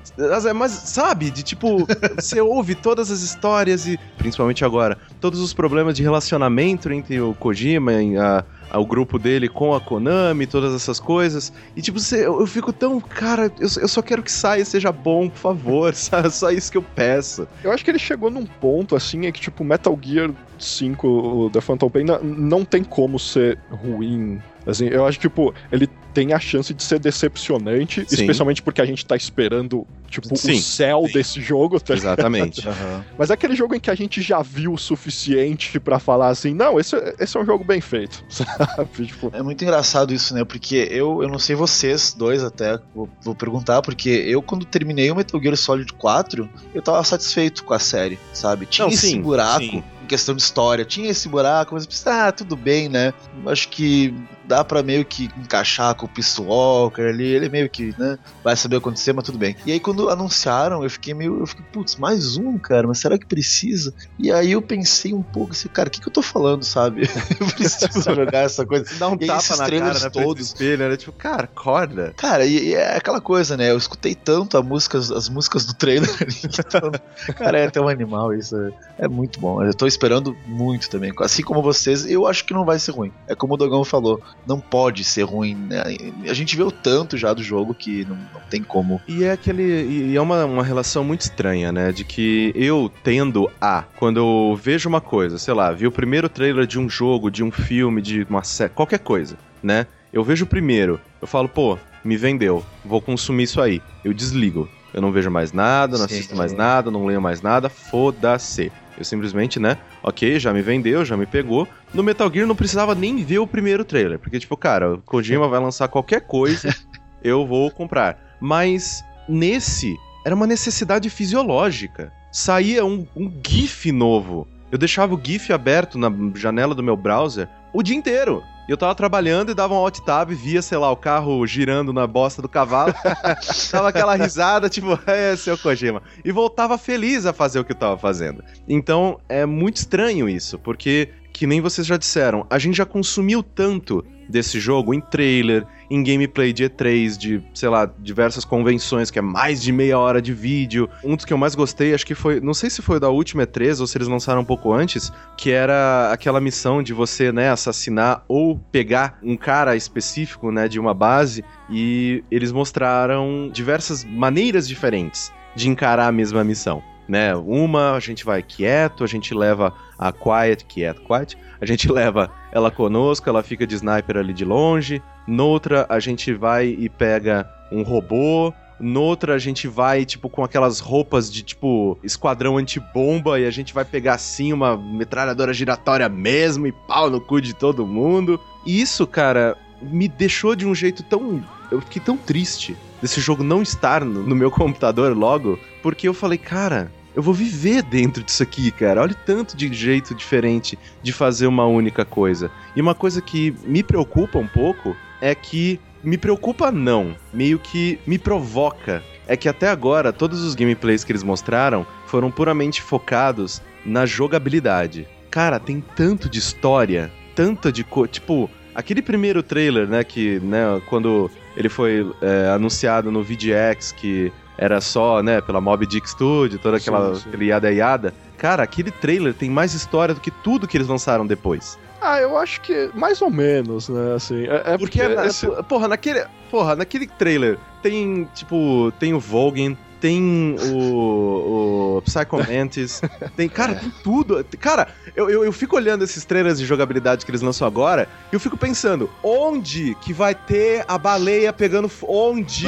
Mas, 0.55 0.71
sabe, 0.71 1.29
de 1.29 1.43
tipo, 1.43 1.85
você 2.15 2.39
ouve 2.39 2.75
todas 2.75 3.11
as 3.11 3.21
histórias 3.21 3.87
e, 3.87 3.99
principalmente 4.17 4.63
agora, 4.63 4.97
todos 5.19 5.39
os 5.39 5.53
problemas 5.53 5.95
de 5.95 6.03
relacionamento 6.03 6.91
entre 6.91 7.19
o 7.19 7.33
Kojima 7.33 8.01
e 8.01 8.17
a, 8.17 8.43
o 8.73 8.85
grupo 8.85 9.19
dele 9.19 9.49
com 9.49 9.73
a 9.73 9.81
Konami, 9.81 10.47
todas 10.47 10.73
essas 10.73 10.99
coisas. 10.99 11.51
E 11.75 11.81
tipo, 11.81 11.99
você, 11.99 12.25
eu, 12.25 12.39
eu 12.39 12.47
fico 12.47 12.71
tão, 12.71 12.99
cara, 13.01 13.51
eu, 13.59 13.67
eu 13.81 13.87
só 13.87 14.01
quero 14.01 14.23
que 14.23 14.31
saia 14.31 14.63
seja 14.63 14.91
bom, 14.91 15.29
por 15.29 15.37
favor. 15.37 15.93
Sabe? 15.95 16.29
Só 16.31 16.49
isso 16.51 16.71
que 16.71 16.77
eu 16.77 16.83
peço. 16.83 17.47
Eu 17.63 17.71
acho 17.71 17.83
que 17.83 17.91
ele 17.91 17.99
chegou 17.99 18.29
num 18.29 18.45
ponto 18.45 18.95
assim, 18.95 19.25
é 19.25 19.31
que 19.31 19.41
tipo, 19.41 19.63
Metal 19.63 19.97
Gear 20.01 20.31
5, 20.57 21.07
o 21.07 21.49
The 21.49 21.61
Phantom 21.61 21.89
Pain, 21.89 22.03
não, 22.05 22.23
não 22.23 22.65
tem 22.65 22.83
como 22.83 23.19
ser 23.19 23.57
ruim 23.69 24.41
Assim, 24.65 24.87
eu 24.87 25.05
acho 25.05 25.19
que, 25.19 25.27
tipo, 25.27 25.53
ele 25.71 25.87
tem 26.13 26.31
a 26.31 26.39
chance 26.39 26.73
de 26.73 26.81
ser 26.81 26.97
decepcionante, 26.97 28.05
Sim. 28.07 28.15
especialmente 28.15 28.61
porque 28.61 28.81
a 28.81 28.85
gente 28.85 29.05
tá 29.05 29.15
esperando, 29.17 29.85
tipo, 30.09 30.35
Sim. 30.35 30.53
o 30.53 30.61
céu 30.61 31.03
Sim. 31.05 31.13
desse 31.13 31.41
jogo. 31.41 31.79
Tá 31.79 31.93
Exatamente. 31.93 32.65
uhum. 32.67 33.03
Mas 33.17 33.29
é 33.29 33.33
aquele 33.33 33.55
jogo 33.55 33.75
em 33.75 33.79
que 33.79 33.91
a 33.91 33.95
gente 33.95 34.21
já 34.21 34.41
viu 34.41 34.73
o 34.73 34.77
suficiente 34.77 35.77
para 35.79 35.99
falar 35.99 36.29
assim, 36.29 36.53
não, 36.53 36.79
esse, 36.79 36.95
esse 37.19 37.35
é 37.37 37.39
um 37.39 37.45
jogo 37.45 37.63
bem 37.63 37.81
feito, 37.81 38.23
sabe? 38.29 39.05
Tipo... 39.05 39.29
É 39.33 39.43
muito 39.43 39.61
engraçado 39.61 40.13
isso, 40.13 40.33
né? 40.33 40.45
Porque 40.45 40.87
eu, 40.89 41.21
eu 41.21 41.27
não 41.27 41.37
sei 41.37 41.55
vocês 41.55 42.15
dois 42.17 42.43
até, 42.43 42.79
vou, 42.95 43.09
vou 43.21 43.35
perguntar, 43.35 43.81
porque 43.81 44.09
eu 44.09 44.41
quando 44.41 44.65
terminei 44.65 45.11
o 45.11 45.15
Metal 45.15 45.41
Gear 45.41 45.57
Solid 45.57 45.91
4, 45.93 46.49
eu 46.73 46.81
tava 46.81 47.03
satisfeito 47.03 47.63
com 47.63 47.73
a 47.73 47.79
série, 47.79 48.17
sabe? 48.31 48.65
Tinha 48.65 48.87
não, 48.87 48.93
esse 48.93 49.19
buraco 49.19 49.83
em 50.05 50.07
questão 50.07 50.35
de 50.35 50.41
história. 50.41 50.85
Tinha 50.85 51.09
esse 51.09 51.27
buraco, 51.27 51.73
mas 51.73 52.07
ah, 52.07 52.31
tudo 52.31 52.55
bem, 52.55 52.87
né? 52.87 53.13
Acho 53.45 53.67
que 53.69 54.13
dá 54.47 54.63
para 54.63 54.83
meio 54.83 55.03
que 55.05 55.29
encaixar 55.37 55.95
com 55.95 56.05
o 56.05 56.09
Peace 56.09 56.39
Walker 56.39 57.01
ali, 57.01 57.25
ele 57.25 57.49
meio 57.49 57.69
que, 57.69 57.93
né, 57.97 58.17
vai 58.43 58.55
saber 58.55 58.77
acontecer, 58.77 59.13
mas 59.13 59.23
tudo 59.23 59.37
bem. 59.37 59.55
E 59.65 59.71
aí 59.71 59.79
quando 59.79 60.09
anunciaram, 60.09 60.83
eu 60.83 60.89
fiquei 60.89 61.13
meio, 61.13 61.39
eu 61.39 61.47
fiquei, 61.47 61.65
putz, 61.71 61.95
mais 61.95 62.37
um, 62.37 62.57
cara, 62.57 62.87
mas 62.87 62.99
será 62.99 63.17
que 63.17 63.25
precisa? 63.25 63.93
E 64.17 64.31
aí 64.31 64.51
eu 64.51 64.61
pensei 64.61 65.13
um 65.13 65.23
pouco 65.23 65.51
assim, 65.51 65.67
cara, 65.67 65.87
o 65.87 65.91
que 65.91 65.99
que 65.99 66.07
eu 66.07 66.13
tô 66.13 66.21
falando, 66.21 66.63
sabe? 66.63 67.09
eu 67.39 67.47
preciso 67.47 68.01
jogar 68.13 68.39
essa 68.39 68.65
coisa. 68.65 68.85
Dá 68.97 69.09
um 69.09 69.15
e 69.19 69.27
tapa 69.27 69.55
na 69.57 69.69
cara, 69.69 69.99
né, 69.99 70.09
todos. 70.09 70.47
Espelho, 70.47 70.83
era 70.83 70.97
tipo, 70.97 71.11
cara, 71.11 71.43
acorda. 71.43 72.13
Cara, 72.15 72.45
e, 72.45 72.69
e, 72.69 72.73
é 72.75 72.97
aquela 72.97 73.21
coisa, 73.21 73.57
né, 73.57 73.71
eu 73.71 73.77
escutei 73.77 74.15
tanto 74.15 74.57
a 74.57 74.63
música, 74.63 74.97
as 74.97 75.29
músicas 75.29 75.65
do 75.65 75.73
trailer 75.73 76.09
ali, 76.21 76.35
então, 76.43 76.91
cara, 77.35 77.59
é 77.59 77.67
até 77.67 77.81
um 77.81 77.87
animal 77.87 78.33
isso, 78.33 78.55
é, 78.55 78.71
é 78.99 79.07
muito 79.07 79.39
bom. 79.39 79.63
Eu 79.63 79.73
tô 79.73 79.87
esperando 79.87 80.35
muito 80.45 80.89
também. 80.89 81.11
Assim 81.19 81.43
como 81.43 81.61
vocês, 81.61 82.05
eu 82.05 82.27
acho 82.27 82.45
que 82.45 82.53
não 82.53 82.65
vai 82.65 82.79
ser 82.79 82.91
ruim. 82.91 83.11
É 83.27 83.35
como 83.35 83.53
o 83.53 83.57
Dogão 83.57 83.83
falou, 83.83 84.21
não 84.45 84.59
pode 84.59 85.03
ser 85.03 85.23
ruim. 85.23 85.55
Né? 85.55 85.83
A 86.29 86.33
gente 86.33 86.55
vê 86.55 86.63
o 86.63 86.71
tanto 86.71 87.17
já 87.17 87.33
do 87.33 87.43
jogo 87.43 87.73
que 87.73 88.05
não, 88.05 88.15
não 88.15 88.41
tem 88.49 88.63
como. 88.63 89.01
E 89.07 89.23
é 89.23 89.31
aquele. 89.31 89.63
E 89.63 90.15
é 90.15 90.21
uma, 90.21 90.45
uma 90.45 90.63
relação 90.63 91.03
muito 91.03 91.21
estranha, 91.21 91.71
né? 91.71 91.91
De 91.91 92.03
que 92.03 92.51
eu 92.55 92.91
tendo 93.03 93.49
a, 93.59 93.83
quando 93.97 94.17
eu 94.17 94.59
vejo 94.61 94.87
uma 94.87 95.01
coisa, 95.01 95.37
sei 95.37 95.53
lá, 95.53 95.71
vi 95.71 95.87
o 95.87 95.91
primeiro 95.91 96.29
trailer 96.29 96.65
de 96.65 96.79
um 96.79 96.89
jogo, 96.89 97.31
de 97.31 97.43
um 97.43 97.51
filme, 97.51 98.01
de 98.01 98.25
uma 98.29 98.43
série, 98.43 98.71
qualquer 98.71 98.99
coisa, 98.99 99.37
né? 99.61 99.87
Eu 100.13 100.23
vejo 100.23 100.45
o 100.45 100.47
primeiro, 100.47 100.99
eu 101.21 101.27
falo, 101.27 101.49
pô, 101.49 101.77
me 102.03 102.15
vendeu, 102.15 102.63
vou 102.85 103.01
consumir 103.01 103.43
isso 103.43 103.59
aí. 103.59 103.81
Eu 104.03 104.13
desligo. 104.13 104.69
Eu 104.93 105.01
não 105.01 105.11
vejo 105.11 105.29
mais 105.29 105.51
nada, 105.51 105.97
não 105.97 106.07
Sim, 106.07 106.15
assisto 106.15 106.37
mais 106.37 106.53
nada, 106.53 106.89
não 106.89 107.05
leio 107.05 107.21
mais 107.21 107.41
nada, 107.41 107.67
foda-se. 107.67 108.71
Eu 108.97 109.03
simplesmente, 109.03 109.59
né? 109.59 109.77
Ok, 110.01 110.39
já 110.39 110.53
me 110.53 110.61
vendeu, 110.61 111.03
já 111.03 111.17
me 111.17 111.25
pegou. 111.25 111.67
No 111.93 112.03
Metal 112.03 112.31
Gear 112.31 112.47
não 112.47 112.55
precisava 112.55 112.95
nem 112.95 113.23
ver 113.23 113.39
o 113.39 113.47
primeiro 113.47 113.83
trailer, 113.83 114.19
porque, 114.19 114.39
tipo, 114.39 114.55
cara, 114.55 114.95
o 114.95 115.01
Kojima 115.01 115.47
vai 115.47 115.59
lançar 115.59 115.87
qualquer 115.87 116.21
coisa, 116.21 116.73
eu 117.23 117.45
vou 117.45 117.69
comprar. 117.71 118.37
Mas 118.39 119.03
nesse, 119.27 119.95
era 120.25 120.35
uma 120.35 120.47
necessidade 120.47 121.09
fisiológica. 121.09 122.11
Saía 122.31 122.85
um, 122.85 123.05
um 123.15 123.31
GIF 123.45 123.91
novo. 123.91 124.47
Eu 124.71 124.77
deixava 124.77 125.13
o 125.13 125.21
GIF 125.21 125.53
aberto 125.53 125.97
na 125.97 126.11
janela 126.35 126.75
do 126.75 126.83
meu 126.83 126.97
browser 126.97 127.47
o 127.71 127.83
dia 127.83 127.95
inteiro. 127.95 128.43
E 128.67 128.71
eu 128.71 128.77
tava 128.77 128.95
trabalhando 128.95 129.51
e 129.51 129.53
dava 129.53 129.73
um 129.73 129.77
alt 129.77 129.99
tab, 129.99 130.31
via, 130.31 130.61
sei 130.61 130.77
lá, 130.77 130.91
o 130.91 130.95
carro 130.95 131.45
girando 131.45 131.93
na 131.93 132.07
bosta 132.07 132.41
do 132.41 132.49
cavalo. 132.49 132.93
tava 133.71 133.89
aquela 133.89 134.15
risada, 134.15 134.67
tipo, 134.69 134.97
é, 135.05 135.35
seu 135.35 135.57
Kojima. 135.57 136.01
E 136.23 136.31
voltava 136.31 136.77
feliz 136.77 137.25
a 137.25 137.33
fazer 137.33 137.59
o 137.59 137.63
que 137.63 137.73
eu 137.73 137.77
tava 137.77 137.97
fazendo. 137.97 138.43
Então, 138.67 139.19
é 139.29 139.45
muito 139.45 139.77
estranho 139.77 140.27
isso, 140.27 140.57
porque 140.57 141.09
que 141.31 141.45
nem 141.45 141.59
vocês 141.59 141.85
já 141.85 141.97
disseram, 141.97 142.47
a 142.49 142.57
gente 142.57 142.77
já 142.77 142.85
consumiu 142.85 143.43
tanto 143.43 144.05
desse 144.29 144.57
jogo 144.57 144.93
em 144.93 145.01
trailer, 145.01 145.67
em 145.89 146.03
gameplay 146.03 146.51
de 146.51 146.63
E3, 146.65 147.17
de, 147.17 147.43
sei 147.53 147.69
lá, 147.69 147.89
diversas 147.99 148.45
convenções, 148.45 149.11
que 149.11 149.19
é 149.19 149.21
mais 149.21 149.61
de 149.61 149.71
meia 149.71 149.97
hora 149.97 150.21
de 150.21 150.33
vídeo. 150.33 150.89
Um 151.03 151.15
dos 151.15 151.25
que 151.25 151.33
eu 151.33 151.37
mais 151.37 151.55
gostei, 151.55 151.93
acho 151.93 152.05
que 152.05 152.15
foi, 152.15 152.39
não 152.39 152.53
sei 152.53 152.69
se 152.69 152.81
foi 152.81 152.99
da 152.99 153.09
última 153.09 153.45
E3 153.45 153.79
ou 153.79 153.87
se 153.87 153.97
eles 153.97 154.07
lançaram 154.07 154.41
um 154.41 154.45
pouco 154.45 154.73
antes, 154.73 155.11
que 155.37 155.51
era 155.51 156.11
aquela 156.11 156.41
missão 156.41 156.81
de 156.81 156.93
você, 156.93 157.31
né, 157.31 157.49
assassinar 157.49 158.23
ou 158.27 158.59
pegar 158.71 159.19
um 159.23 159.37
cara 159.37 159.75
específico, 159.75 160.51
né, 160.51 160.67
de 160.67 160.79
uma 160.79 160.93
base, 160.93 161.43
e 161.69 162.23
eles 162.31 162.51
mostraram 162.51 163.49
diversas 163.51 164.03
maneiras 164.03 164.67
diferentes 164.67 165.31
de 165.55 165.69
encarar 165.69 166.07
a 166.07 166.11
mesma 166.11 166.43
missão 166.43 166.83
né? 167.07 167.35
Uma 167.35 167.93
a 167.93 167.99
gente 167.99 168.25
vai 168.25 168.41
quieto, 168.41 169.03
a 169.03 169.07
gente 169.07 169.33
leva 169.33 169.73
a 169.97 170.11
quiet, 170.11 170.65
quiet, 170.65 170.99
quiet. 171.01 171.37
A 171.59 171.65
gente 171.65 171.89
leva 171.91 172.31
ela 172.51 172.71
conosco, 172.71 173.29
ela 173.29 173.43
fica 173.43 173.65
de 173.65 173.75
sniper 173.75 174.17
ali 174.17 174.33
de 174.33 174.45
longe. 174.45 175.01
Noutra 175.27 175.85
a 175.89 175.99
gente 175.99 176.33
vai 176.33 176.67
e 176.67 176.89
pega 176.89 177.49
um 177.71 177.81
robô. 177.81 178.53
Noutra 178.79 179.35
a 179.35 179.39
gente 179.39 179.67
vai, 179.67 180.05
tipo, 180.05 180.29
com 180.29 180.43
aquelas 180.43 180.79
roupas 180.79 181.31
de, 181.31 181.43
tipo, 181.43 181.97
esquadrão 182.03 182.57
antibomba 182.57 183.39
e 183.39 183.45
a 183.45 183.51
gente 183.51 183.73
vai 183.73 183.85
pegar, 183.85 184.15
assim, 184.15 184.51
uma 184.51 184.75
metralhadora 184.75 185.53
giratória 185.53 186.09
mesmo 186.09 186.67
e 186.67 186.71
pau 186.71 187.09
no 187.09 187.21
cu 187.21 187.39
de 187.39 187.53
todo 187.53 187.87
mundo. 187.87 188.39
E 188.65 188.81
isso, 188.81 189.07
cara, 189.07 189.57
me 189.81 190.07
deixou 190.07 190.55
de 190.55 190.65
um 190.65 190.75
jeito 190.75 191.03
tão... 191.03 191.43
Eu 191.71 191.81
fiquei 191.81 192.01
tão 192.01 192.17
triste 192.17 192.75
desse 193.01 193.21
jogo 193.21 193.43
não 193.43 193.61
estar 193.61 194.03
no, 194.03 194.23
no 194.23 194.35
meu 194.35 194.51
computador 194.51 195.15
logo, 195.15 195.57
porque 195.81 196.07
eu 196.07 196.13
falei, 196.13 196.37
cara, 196.37 196.91
eu 197.15 197.23
vou 197.23 197.33
viver 197.33 197.81
dentro 197.81 198.23
disso 198.23 198.43
aqui, 198.43 198.69
cara. 198.71 199.01
Olha 199.01 199.13
tanto 199.13 199.55
de 199.55 199.73
jeito 199.73 200.13
diferente 200.13 200.77
de 201.01 201.13
fazer 201.13 201.47
uma 201.47 201.65
única 201.65 202.03
coisa. 202.03 202.51
E 202.75 202.81
uma 202.81 202.93
coisa 202.93 203.21
que 203.21 203.55
me 203.65 203.81
preocupa 203.81 204.37
um 204.37 204.47
pouco 204.47 204.95
é 205.21 205.33
que. 205.33 205.79
Me 206.03 206.19
preocupa 206.19 206.71
não, 206.71 207.15
meio 207.33 207.57
que 207.57 207.97
me 208.05 208.19
provoca. 208.19 209.01
É 209.27 209.35
que 209.35 209.49
até 209.49 209.67
agora 209.69 210.13
todos 210.13 210.43
os 210.43 210.53
gameplays 210.53 211.03
que 211.03 211.11
eles 211.11 211.23
mostraram 211.23 211.83
foram 212.05 212.29
puramente 212.29 212.79
focados 212.79 213.59
na 213.83 214.05
jogabilidade. 214.05 215.07
Cara, 215.31 215.59
tem 215.59 215.83
tanto 215.95 216.29
de 216.29 216.37
história, 216.37 217.11
tanta 217.33 217.71
de 217.71 217.83
co... 217.83 218.05
tipo, 218.05 218.47
aquele 218.75 219.01
primeiro 219.01 219.41
trailer, 219.41 219.87
né, 219.87 220.03
que, 220.03 220.39
né, 220.41 220.79
quando 220.87 221.31
ele 221.57 221.69
foi 221.69 222.05
é, 222.21 222.49
anunciado 222.49 223.11
no 223.11 223.23
VGX, 223.23 223.91
que 223.93 224.31
era 224.57 224.79
só, 224.81 225.21
né, 225.21 225.41
pela 225.41 225.59
Mob 225.59 225.85
Dick 225.85 226.09
Studio, 226.09 226.59
toda 226.59 226.77
aquela 226.77 227.15
sim, 227.15 227.21
sim. 227.21 227.29
aquele 227.29 227.45
yada 227.47 227.71
yada. 227.71 228.13
Cara, 228.37 228.63
aquele 228.63 228.91
trailer 228.91 229.33
tem 229.33 229.49
mais 229.49 229.73
história 229.73 230.13
do 230.13 230.21
que 230.21 230.31
tudo 230.31 230.67
que 230.67 230.77
eles 230.77 230.87
lançaram 230.87 231.25
depois. 231.25 231.77
Ah, 232.01 232.19
eu 232.19 232.37
acho 232.37 232.61
que 232.61 232.89
mais 232.93 233.21
ou 233.21 233.31
menos, 233.31 233.89
né, 233.89 234.13
assim. 234.13 234.45
É, 234.47 234.73
é 234.73 234.77
porque, 234.77 235.01
porque 235.01 235.27
esse... 235.27 235.47
porra, 235.63 235.87
naquele, 235.87 236.25
porra, 236.51 236.75
naquele 236.75 237.07
trailer 237.07 237.57
tem, 237.81 238.29
tipo, 238.33 238.91
tem 238.99 239.13
o 239.13 239.19
Vogan, 239.19 239.75
tem 239.99 240.55
o, 240.71 241.97
o 241.97 242.01
Psycho 242.01 242.37
Mantis, 242.37 243.01
tem, 243.35 243.49
cara, 243.49 243.75
tem 243.75 243.91
tudo. 244.03 244.45
Cara, 244.59 244.89
eu, 245.15 245.29
eu, 245.29 245.45
eu, 245.45 245.51
fico 245.51 245.75
olhando 245.75 246.03
esses 246.03 246.25
trailers 246.25 246.59
de 246.59 246.65
jogabilidade 246.65 247.25
que 247.25 247.31
eles 247.31 247.41
lançam 247.41 247.67
agora 247.67 248.07
e 248.31 248.35
eu 248.35 248.39
fico 248.39 248.57
pensando, 248.57 249.09
onde 249.23 249.95
que 250.01 250.13
vai 250.13 250.35
ter 250.35 250.83
a 250.87 250.97
baleia 250.97 251.51
pegando... 251.51 251.89
Onde 252.07 252.67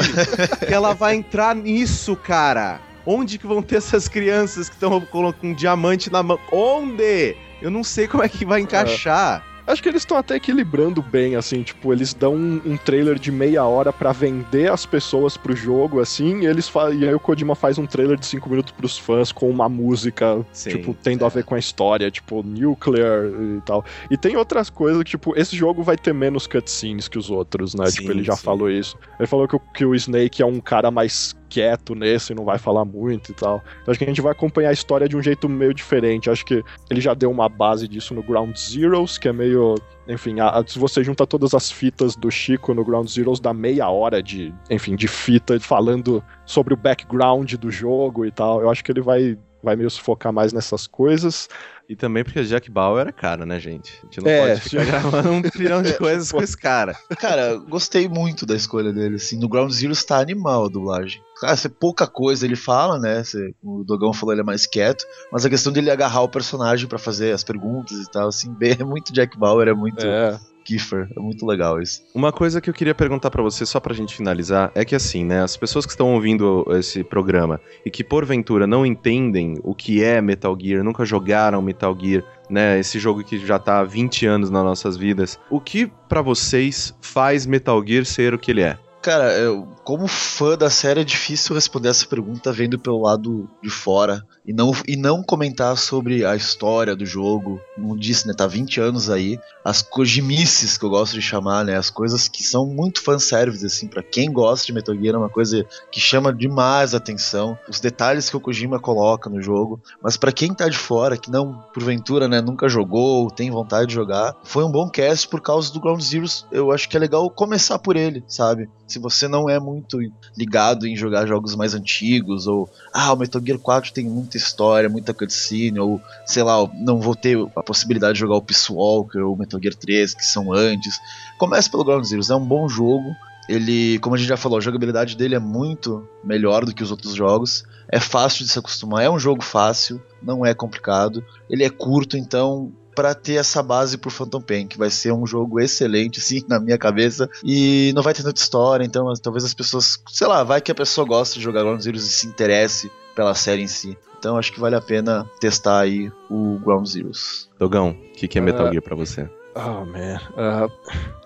que 0.66 0.74
ela 0.74 0.94
vai 0.94 1.16
entrar 1.16 1.56
nisso, 1.56 2.16
cara? 2.16 2.80
Onde 3.06 3.38
que 3.38 3.48
vão 3.48 3.62
ter 3.62 3.78
essas 3.78 4.08
crianças 4.08 4.68
que 4.68 4.76
estão 4.76 5.00
com 5.00 5.34
um 5.42 5.54
diamante 5.54 6.12
na 6.12 6.22
mão? 6.22 6.40
Onde? 6.52 7.36
Eu 7.62 7.72
não 7.72 7.84
sei 7.84 8.08
como 8.08 8.24
é 8.24 8.30
que 8.30 8.46
vai 8.46 8.62
encaixar. 8.62 9.44
Acho 9.68 9.84
que 9.84 9.90
eles 9.90 10.02
estão 10.02 10.18
até 10.18 10.36
equilibrando 10.36 11.02
bem, 11.02 11.36
assim, 11.36 11.62
tipo, 11.62 11.92
eles 11.92 12.14
dão 12.14 12.34
um, 12.34 12.62
um 12.66 12.78
trailer 12.78 13.20
de 13.20 13.32
meia 13.32 13.66
hora 13.66 13.92
para 13.92 14.14
vender 14.14 14.72
as 14.72 14.86
pessoas 14.86 15.36
pro 15.36 15.56
jogo, 15.56 16.00
assim, 16.00 16.42
e 16.42 16.46
eles 16.46 16.72
e 16.98 17.06
aí 17.06 17.14
o 17.14 17.20
Kojima 17.20 17.54
faz 17.54 17.78
um 17.78 17.86
trailer 17.86 18.18
de 18.18 18.26
cinco 18.26 18.50
minutos 18.50 18.72
pros 18.72 18.98
fãs 18.98 19.32
com 19.32 19.50
uma 19.50 19.68
música, 19.68 20.46
Sim, 20.54 20.70
tipo, 20.70 20.94
tendo 20.94 21.24
é. 21.24 21.28
a 21.28 21.30
ver 21.30 21.44
com 21.44 21.54
a 21.54 21.60
história, 21.60 22.10
tipo, 22.10 22.42
Nuclear 22.42 23.26
e 23.58 23.62
tal. 23.66 23.84
E 24.10 24.18
tem 24.18 24.38
outras 24.38 24.70
coisas 24.70 25.04
que, 25.04 25.12
tipo, 25.12 25.38
esse 25.38 25.56
jogo 25.56 25.84
vai 25.84 25.98
ter 25.98 26.14
menos 26.14 26.48
cutscenes 26.48 27.08
que 27.08 27.18
os 27.18 27.30
outros, 27.30 27.76
né? 27.76 27.88
Sim, 27.88 27.98
tipo, 27.98 28.12
ele 28.12 28.24
já 28.24 28.36
sim. 28.36 28.44
falou 28.44 28.70
isso. 28.70 28.98
Ele 29.20 29.28
falou 29.28 29.48
que 29.48 29.58
que 29.74 29.86
o 29.86 29.94
Snake 29.94 30.42
é 30.42 30.46
um 30.46 30.60
cara 30.60 30.90
mais 30.90 31.36
quieto 31.50 31.96
nesse, 31.96 32.34
não 32.34 32.46
vai 32.46 32.58
falar 32.58 32.86
muito 32.86 33.32
e 33.32 33.36
tal. 33.36 33.64
Então 33.82 33.92
acho 33.92 34.00
que 34.00 34.06
a 34.06 34.08
gente 34.08 34.22
vai 34.22 34.32
acompanhar 34.32 34.70
a 34.70 34.74
história 34.74 35.08
de 35.08 35.16
um 35.16 35.22
jeito 35.22 35.48
meio 35.48 35.74
diferente. 35.74 36.30
Acho 36.30 36.46
que 36.46 36.64
ele 36.90 37.02
já 37.02 37.14
deu 37.14 37.32
uma 37.32 37.50
base 37.50 37.88
disso 37.88 38.14
no 38.14 38.24
Ground 38.24 38.56
Zeroes, 38.56 39.18
que 39.18 39.28
é 39.28 39.34
meio. 39.34 39.76
Enfim, 40.08 40.40
a, 40.40 40.50
a, 40.50 40.66
se 40.66 40.80
você 40.80 41.04
junta 41.04 41.28
todas 41.28 41.54
as 41.54 41.70
fitas 41.70 42.16
do 42.16 42.32
Chico 42.32 42.74
no 42.74 42.84
Ground 42.84 43.08
Zeroes, 43.10 43.40
dá 43.40 43.54
meia 43.54 43.90
hora 43.90 44.24
de, 44.24 44.54
enfim, 44.70 44.96
de 44.96 45.08
fita 45.08 45.60
falando 45.60 46.24
sobre 46.46 46.74
o 46.74 46.78
background 46.78 47.54
do 47.56 47.70
jogo 47.70 48.26
e 48.26 48.32
tal. 48.32 48.62
Eu 48.62 48.70
acho 48.70 48.84
que 48.84 48.92
ele 48.92 49.02
vai, 49.02 49.38
vai 49.68 49.76
meio 49.76 49.90
se 49.90 50.00
focar 50.00 50.32
mais 50.32 50.54
nessas 50.54 50.88
coisas. 50.88 51.50
E 51.90 51.96
também 51.96 52.24
porque 52.24 52.44
Jack 52.44 52.70
Bauer 52.70 53.08
é 53.08 53.12
cara, 53.12 53.46
né, 53.46 53.60
gente? 53.60 54.00
A 54.02 54.06
gente 54.06 54.22
não 54.22 54.30
é, 54.30 54.48
pode 54.48 54.62
ficar 54.62 54.86
gravando 54.86 55.32
um 55.32 55.42
trilhão 55.42 55.82
de 55.82 55.94
coisas 55.98 56.32
com 56.32 56.42
esse 56.42 56.56
cara. 56.56 56.94
Cara, 57.18 57.56
gostei 57.58 58.08
muito 58.08 58.46
da 58.46 58.56
escolha 58.56 58.92
dele, 58.92 59.16
assim. 59.16 59.38
No 59.38 59.48
Ground 59.48 59.72
Zero 59.72 59.92
está 59.92 60.20
animal 60.20 60.66
a 60.66 60.70
dublagem. 60.70 61.22
Cara, 61.40 61.54
é 61.54 61.70
pouca 61.70 62.08
coisa 62.08 62.46
ele 62.46 62.56
fala, 62.56 63.00
né? 63.00 63.24
o 63.64 63.84
Dogão 63.84 64.14
falou 64.14 64.34
ele 64.34 64.42
é 64.42 64.46
mais 64.46 64.66
quieto, 64.66 65.06
mas 65.32 65.46
a 65.46 65.50
questão 65.50 65.72
dele 65.72 65.92
agarrar 65.92 66.22
o 66.22 66.30
personagem 66.30 66.88
para 66.88 66.98
fazer 66.98 67.34
as 67.34 67.44
perguntas 67.44 67.98
e 67.98 68.10
tal, 68.10 68.30
assim, 68.30 68.52
bem, 68.56 68.78
é 68.80 68.84
muito 68.84 69.14
Jack 69.14 69.38
Bauer, 69.38 69.68
é 69.68 69.74
muito. 69.74 70.06
É. 70.06 70.40
Kiefer. 70.68 71.08
É 71.16 71.20
muito 71.20 71.46
legal 71.46 71.82
isso. 71.82 72.04
Uma 72.14 72.34
coisa 72.34 72.60
que 72.60 72.70
eu 72.70 72.74
queria 72.74 72.94
perguntar 72.94 73.32
para 73.32 73.42
você, 73.42 73.66
só 73.66 73.80
pra 73.80 73.94
gente 73.94 74.14
finalizar, 74.14 74.70
é 74.76 74.84
que 74.84 74.94
assim, 74.94 75.24
né, 75.24 75.42
as 75.42 75.56
pessoas 75.56 75.86
que 75.86 75.92
estão 75.92 76.14
ouvindo 76.14 76.66
esse 76.72 77.04
programa 77.06 77.62
e 77.86 77.90
que 77.90 78.04
porventura 78.04 78.68
não 78.68 78.86
entendem 78.86 79.56
o 79.64 79.74
que 79.74 80.04
é 80.04 80.20
Metal 80.22 80.58
Gear, 80.60 80.84
nunca 80.84 81.06
jogaram 81.06 81.62
Metal 81.62 81.98
Gear, 81.98 82.24
né, 82.50 82.78
esse 82.78 83.00
jogo 83.00 83.24
que 83.24 83.40
já 83.40 83.58
tá 83.58 83.80
há 83.80 83.84
20 83.84 84.26
anos 84.26 84.50
nas 84.50 84.64
nossas 84.64 84.98
vidas, 84.98 85.40
o 85.50 85.62
que 85.62 85.90
para 86.10 86.22
vocês 86.22 86.94
faz 87.02 87.46
Metal 87.46 87.82
Gear 87.86 88.06
ser 88.06 88.34
o 88.34 88.40
que 88.40 88.52
ele 88.52 88.62
é? 88.62 88.78
Cara, 89.02 89.32
eu, 89.38 89.66
como 89.86 90.06
fã 90.06 90.58
da 90.58 90.70
série 90.70 91.00
é 91.00 91.04
difícil 91.04 91.56
responder 91.56 91.88
essa 91.88 92.06
pergunta 92.06 92.52
vendo 92.52 92.78
pelo 92.78 93.02
lado 93.02 93.50
de 93.64 93.70
fora 93.70 94.22
e 94.48 94.54
não, 94.54 94.72
e 94.88 94.96
não 94.96 95.22
comentar 95.22 95.76
sobre 95.76 96.24
a 96.24 96.34
história 96.34 96.96
do 96.96 97.06
jogo. 97.06 97.60
Como 97.76 98.00
disse, 98.00 98.26
né? 98.26 98.34
Tá 98.34 98.48
20 98.48 98.80
anos 98.80 99.10
aí. 99.10 99.38
As 99.64 99.82
cojimices 99.82 100.78
que 100.78 100.86
eu 100.86 100.90
gosto 100.90 101.14
de 101.14 101.22
chamar, 101.22 101.66
né? 101.66 101.76
As 101.76 101.90
coisas 101.90 102.30
que 102.30 102.42
são 102.42 102.66
muito 102.66 103.04
fanservice, 103.04 103.66
assim, 103.66 103.88
para 103.88 104.02
quem 104.02 104.32
gosta 104.32 104.66
de 104.66 104.72
Metal 104.72 104.96
Gear 104.96 105.16
é 105.16 105.18
uma 105.18 105.30
coisa 105.30 105.66
que 105.92 106.00
chama 106.00 106.34
demais 106.34 106.94
a 106.94 106.98
atenção. 106.98 107.60
Os 107.68 107.82
detalhes 107.82 108.30
que 108.30 108.38
o 108.38 108.40
Kojima 108.40 108.80
coloca 108.80 109.30
no 109.30 109.42
jogo. 109.42 109.82
Mas 110.02 110.16
para 110.16 110.32
quem 110.32 110.54
tá 110.54 110.70
de 110.70 110.78
fora, 110.78 111.18
que 111.18 111.30
não, 111.30 111.62
porventura, 111.74 112.30
né, 112.30 112.40
nunca 112.40 112.70
jogou, 112.70 113.30
tem 113.30 113.52
vontade 113.52 113.88
de 113.88 113.96
jogar, 113.96 114.34
foi 114.46 114.64
um 114.64 114.72
bom 114.72 114.90
cast 114.90 115.28
por 115.28 115.42
causa 115.42 115.74
do 115.74 115.82
Ground 115.82 116.02
Zeroes. 116.02 116.46
Eu 116.50 116.72
acho 116.72 116.88
que 116.88 116.96
é 116.96 117.00
legal 117.00 117.30
começar 117.30 117.78
por 117.80 117.98
ele, 117.98 118.24
sabe? 118.30 118.70
Se 118.88 118.98
você 118.98 119.28
não 119.28 119.50
é 119.50 119.60
muito 119.60 120.00
ligado 120.38 120.88
em 120.88 120.96
jogar 120.96 121.28
jogos 121.28 121.54
mais 121.54 121.74
antigos, 121.74 122.48
ou 122.48 122.70
ah, 122.94 123.12
o 123.12 123.18
Metal 123.18 123.42
Gear 123.44 123.60
4 123.60 123.92
tem 123.92 124.08
história, 124.38 124.90
muita 124.90 125.14
cutscene, 125.14 125.80
ou 125.80 126.02
sei 126.26 126.44
lá, 126.44 126.70
não 126.76 127.00
vou 127.00 127.16
ter 127.16 127.38
a 127.56 127.64
possibilidade 127.64 128.14
de 128.14 128.20
jogar 128.20 128.36
o 128.36 128.42
Peace 128.42 128.72
Walker 128.72 129.20
ou 129.20 129.36
Metal 129.36 129.60
Gear 129.62 129.76
3, 129.76 130.14
que 130.14 130.26
são 130.26 130.54
antes. 130.54 131.00
Comece 131.38 131.70
pelo 131.70 131.84
Ground 131.84 132.06
Zeroes, 132.06 132.30
é 132.30 132.36
um 132.36 132.46
bom 132.46 132.68
jogo. 132.70 133.10
Ele, 133.50 133.98
como 134.00 134.16
a 134.16 134.18
gente 134.18 134.28
já 134.28 134.38
falou, 134.38 134.58
a 134.58 134.62
jogabilidade 134.62 135.16
dele 135.16 135.36
é 135.36 135.40
muito 135.40 136.08
melhor 136.24 136.66
do 136.66 136.74
que 136.74 136.84
os 136.84 136.92
outros 136.92 137.14
jogos. 137.14 137.64
É 137.90 138.00
fácil 138.00 138.46
de 138.46 138.52
se 138.52 138.60
acostumar, 138.60 139.04
é 139.04 139.10
um 139.10 139.20
jogo 139.20 139.42
fácil, 139.42 140.02
não 140.22 140.46
é 140.46 140.54
complicado. 140.54 141.24
Ele 141.50 141.64
é 141.64 141.70
curto, 141.70 142.18
então 142.18 142.74
para 142.98 143.14
ter 143.14 143.36
essa 143.36 143.62
base 143.62 143.96
pro 143.96 144.10
Phantom 144.10 144.42
Pain, 144.42 144.66
que 144.66 144.76
vai 144.76 144.90
ser 144.90 145.14
um 145.14 145.24
jogo 145.28 145.60
excelente, 145.60 146.20
sim, 146.20 146.44
na 146.50 146.60
minha 146.60 146.80
cabeça, 146.80 147.30
e 147.44 147.92
não 147.96 148.02
vai 148.02 148.12
ter 148.12 148.24
tanta 148.24 148.42
história, 148.42 148.84
então 148.84 149.14
talvez 149.22 149.46
as 149.46 149.54
pessoas, 149.54 150.00
sei 150.10 150.26
lá, 150.26 150.44
vai 150.44 150.60
que 150.60 150.72
a 150.72 150.76
pessoa 150.76 151.06
gosta 151.06 151.36
de 151.36 151.44
jogar 151.44 151.62
Ground 151.62 151.80
Zeroes 151.80 152.06
e 152.06 152.12
se 152.12 152.26
interesse 152.26 152.92
pela 153.18 153.34
série 153.34 153.64
em 153.64 153.68
si. 153.68 153.98
Então 154.20 154.38
acho 154.38 154.54
que 154.54 154.60
vale 154.60 154.76
a 154.76 154.82
pena 154.82 155.28
testar 155.40 155.80
aí 155.80 156.12
o 156.30 156.60
Ground 156.64 156.86
Zeroes. 156.86 157.50
Dogão, 157.58 157.90
o 157.90 158.12
que, 158.14 158.28
que, 158.28 158.38
é 158.38 158.42
Metal 158.42 158.68
uh, 158.68 158.70
Gear 158.70 158.84
pra 158.84 158.96
você? 158.96 159.28
Oh, 159.56 159.84
man. 159.86 160.22
Uh, 160.34 160.72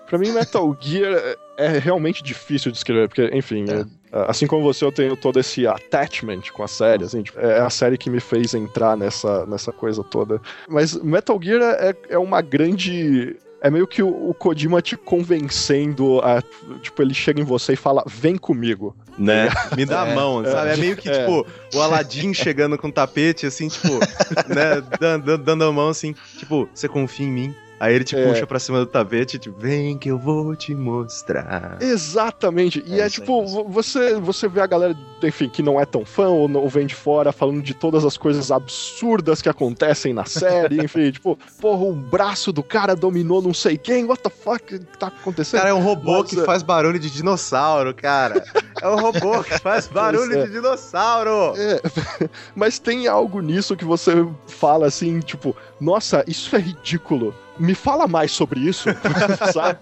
pra 0.08 0.18
mim, 0.18 0.32
Metal 0.32 0.74
Gear 0.80 1.12
é, 1.12 1.36
é 1.58 1.78
realmente 1.78 2.22
difícil 2.22 2.72
de 2.72 2.78
escrever, 2.78 3.08
porque, 3.08 3.30
enfim, 3.34 3.66
é. 3.68 3.80
É, 4.10 4.30
assim 4.30 4.46
como 4.46 4.62
você, 4.62 4.86
eu 4.86 4.92
tenho 4.92 5.16
todo 5.16 5.38
esse 5.38 5.66
attachment 5.66 6.40
com 6.54 6.62
a 6.62 6.68
série, 6.68 7.04
assim, 7.04 7.22
tipo, 7.22 7.38
é 7.38 7.60
a 7.60 7.70
série 7.70 7.98
que 7.98 8.08
me 8.08 8.20
fez 8.20 8.54
entrar 8.54 8.96
nessa, 8.96 9.44
nessa 9.44 9.70
coisa 9.70 10.02
toda. 10.02 10.40
Mas 10.68 10.94
Metal 10.96 11.38
Gear 11.42 11.62
é, 11.62 11.94
é 12.08 12.18
uma 12.18 12.40
grande 12.40 13.36
é 13.62 13.70
meio 13.70 13.86
que 13.86 14.02
o, 14.02 14.30
o, 14.30 14.34
Kojima 14.34 14.82
te 14.82 14.96
convencendo 14.96 16.20
a. 16.20 16.42
Tipo, 16.80 17.00
ele 17.00 17.14
chega 17.14 17.40
em 17.40 17.44
você 17.44 17.74
e 17.74 17.76
fala: 17.76 18.02
vem 18.06 18.36
comigo. 18.36 18.94
Né? 19.16 19.48
Me 19.76 19.84
dá 19.86 20.04
é, 20.04 20.10
a 20.10 20.14
mão, 20.14 20.44
sabe? 20.44 20.70
É, 20.70 20.72
é 20.72 20.76
meio 20.76 20.96
que, 20.96 21.08
é. 21.08 21.20
tipo, 21.20 21.46
o 21.74 21.80
Aladdin 21.80 22.34
chegando 22.34 22.76
com 22.76 22.88
o 22.88 22.92
tapete, 22.92 23.46
assim, 23.46 23.68
tipo, 23.68 24.00
né? 24.48 24.82
Dando, 24.98 25.38
dando 25.38 25.64
a 25.64 25.72
mão, 25.72 25.90
assim, 25.90 26.12
tipo, 26.36 26.68
você 26.74 26.88
confia 26.88 27.26
em 27.26 27.30
mim? 27.30 27.54
Aí 27.82 27.96
ele 27.96 28.04
te 28.04 28.14
é. 28.14 28.28
puxa 28.28 28.46
pra 28.46 28.60
cima 28.60 28.78
do 28.78 28.86
tapete 28.86 29.34
e 29.34 29.38
tipo, 29.40 29.58
vem 29.58 29.98
que 29.98 30.08
eu 30.08 30.16
vou 30.16 30.54
te 30.54 30.72
mostrar. 30.72 31.78
Exatamente. 31.80 32.80
E 32.86 33.00
é, 33.00 33.06
é 33.06 33.10
tipo, 33.10 33.44
você, 33.68 34.14
você 34.20 34.46
vê 34.46 34.60
a 34.60 34.68
galera, 34.68 34.96
enfim, 35.20 35.48
que 35.48 35.64
não 35.64 35.80
é 35.80 35.84
tão 35.84 36.04
fã 36.04 36.28
ou, 36.28 36.48
ou 36.58 36.68
vem 36.68 36.86
de 36.86 36.94
fora 36.94 37.32
falando 37.32 37.60
de 37.60 37.74
todas 37.74 38.04
as 38.04 38.16
coisas 38.16 38.52
absurdas 38.52 39.42
que 39.42 39.48
acontecem 39.48 40.14
na 40.14 40.24
série, 40.24 40.78
enfim, 40.84 41.10
tipo, 41.10 41.36
porra, 41.60 41.82
o 41.82 41.92
braço 41.92 42.52
do 42.52 42.62
cara 42.62 42.94
dominou 42.94 43.42
não 43.42 43.52
sei 43.52 43.76
quem, 43.76 44.04
what 44.04 44.22
the 44.22 44.30
fuck 44.30 44.78
tá 44.96 45.08
acontecendo? 45.08 45.58
Cara, 45.58 45.70
é 45.70 45.74
um 45.74 45.82
robô 45.82 46.20
Mas, 46.20 46.30
que 46.30 46.38
é... 46.38 46.44
faz 46.44 46.62
barulho 46.62 47.00
de 47.00 47.10
dinossauro, 47.10 47.92
cara. 47.92 48.44
É 48.80 48.88
um 48.88 49.00
robô 49.00 49.42
que 49.42 49.58
faz 49.58 49.88
barulho 49.88 50.38
é. 50.38 50.46
de 50.46 50.52
dinossauro. 50.52 51.54
É. 51.56 51.80
Mas 52.54 52.78
tem 52.78 53.08
algo 53.08 53.40
nisso 53.40 53.74
que 53.74 53.84
você 53.84 54.24
fala 54.46 54.86
assim, 54.86 55.18
tipo, 55.18 55.56
nossa, 55.80 56.22
isso 56.28 56.54
é 56.54 56.60
ridículo 56.60 57.34
me 57.58 57.74
fala 57.74 58.06
mais 58.06 58.32
sobre 58.32 58.60
isso, 58.60 58.88
sabe? 59.52 59.78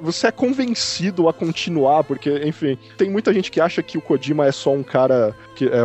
Você 0.00 0.26
é 0.28 0.32
convencido 0.32 1.28
a 1.28 1.32
continuar, 1.32 2.04
porque, 2.04 2.30
enfim, 2.44 2.78
tem 2.96 3.10
muita 3.10 3.32
gente 3.32 3.50
que 3.50 3.60
acha 3.60 3.82
que 3.82 3.98
o 3.98 4.00
Kojima 4.00 4.46
é 4.46 4.52
só 4.52 4.72
um 4.72 4.82
cara 4.82 5.34
que 5.54 5.66
é 5.66 5.82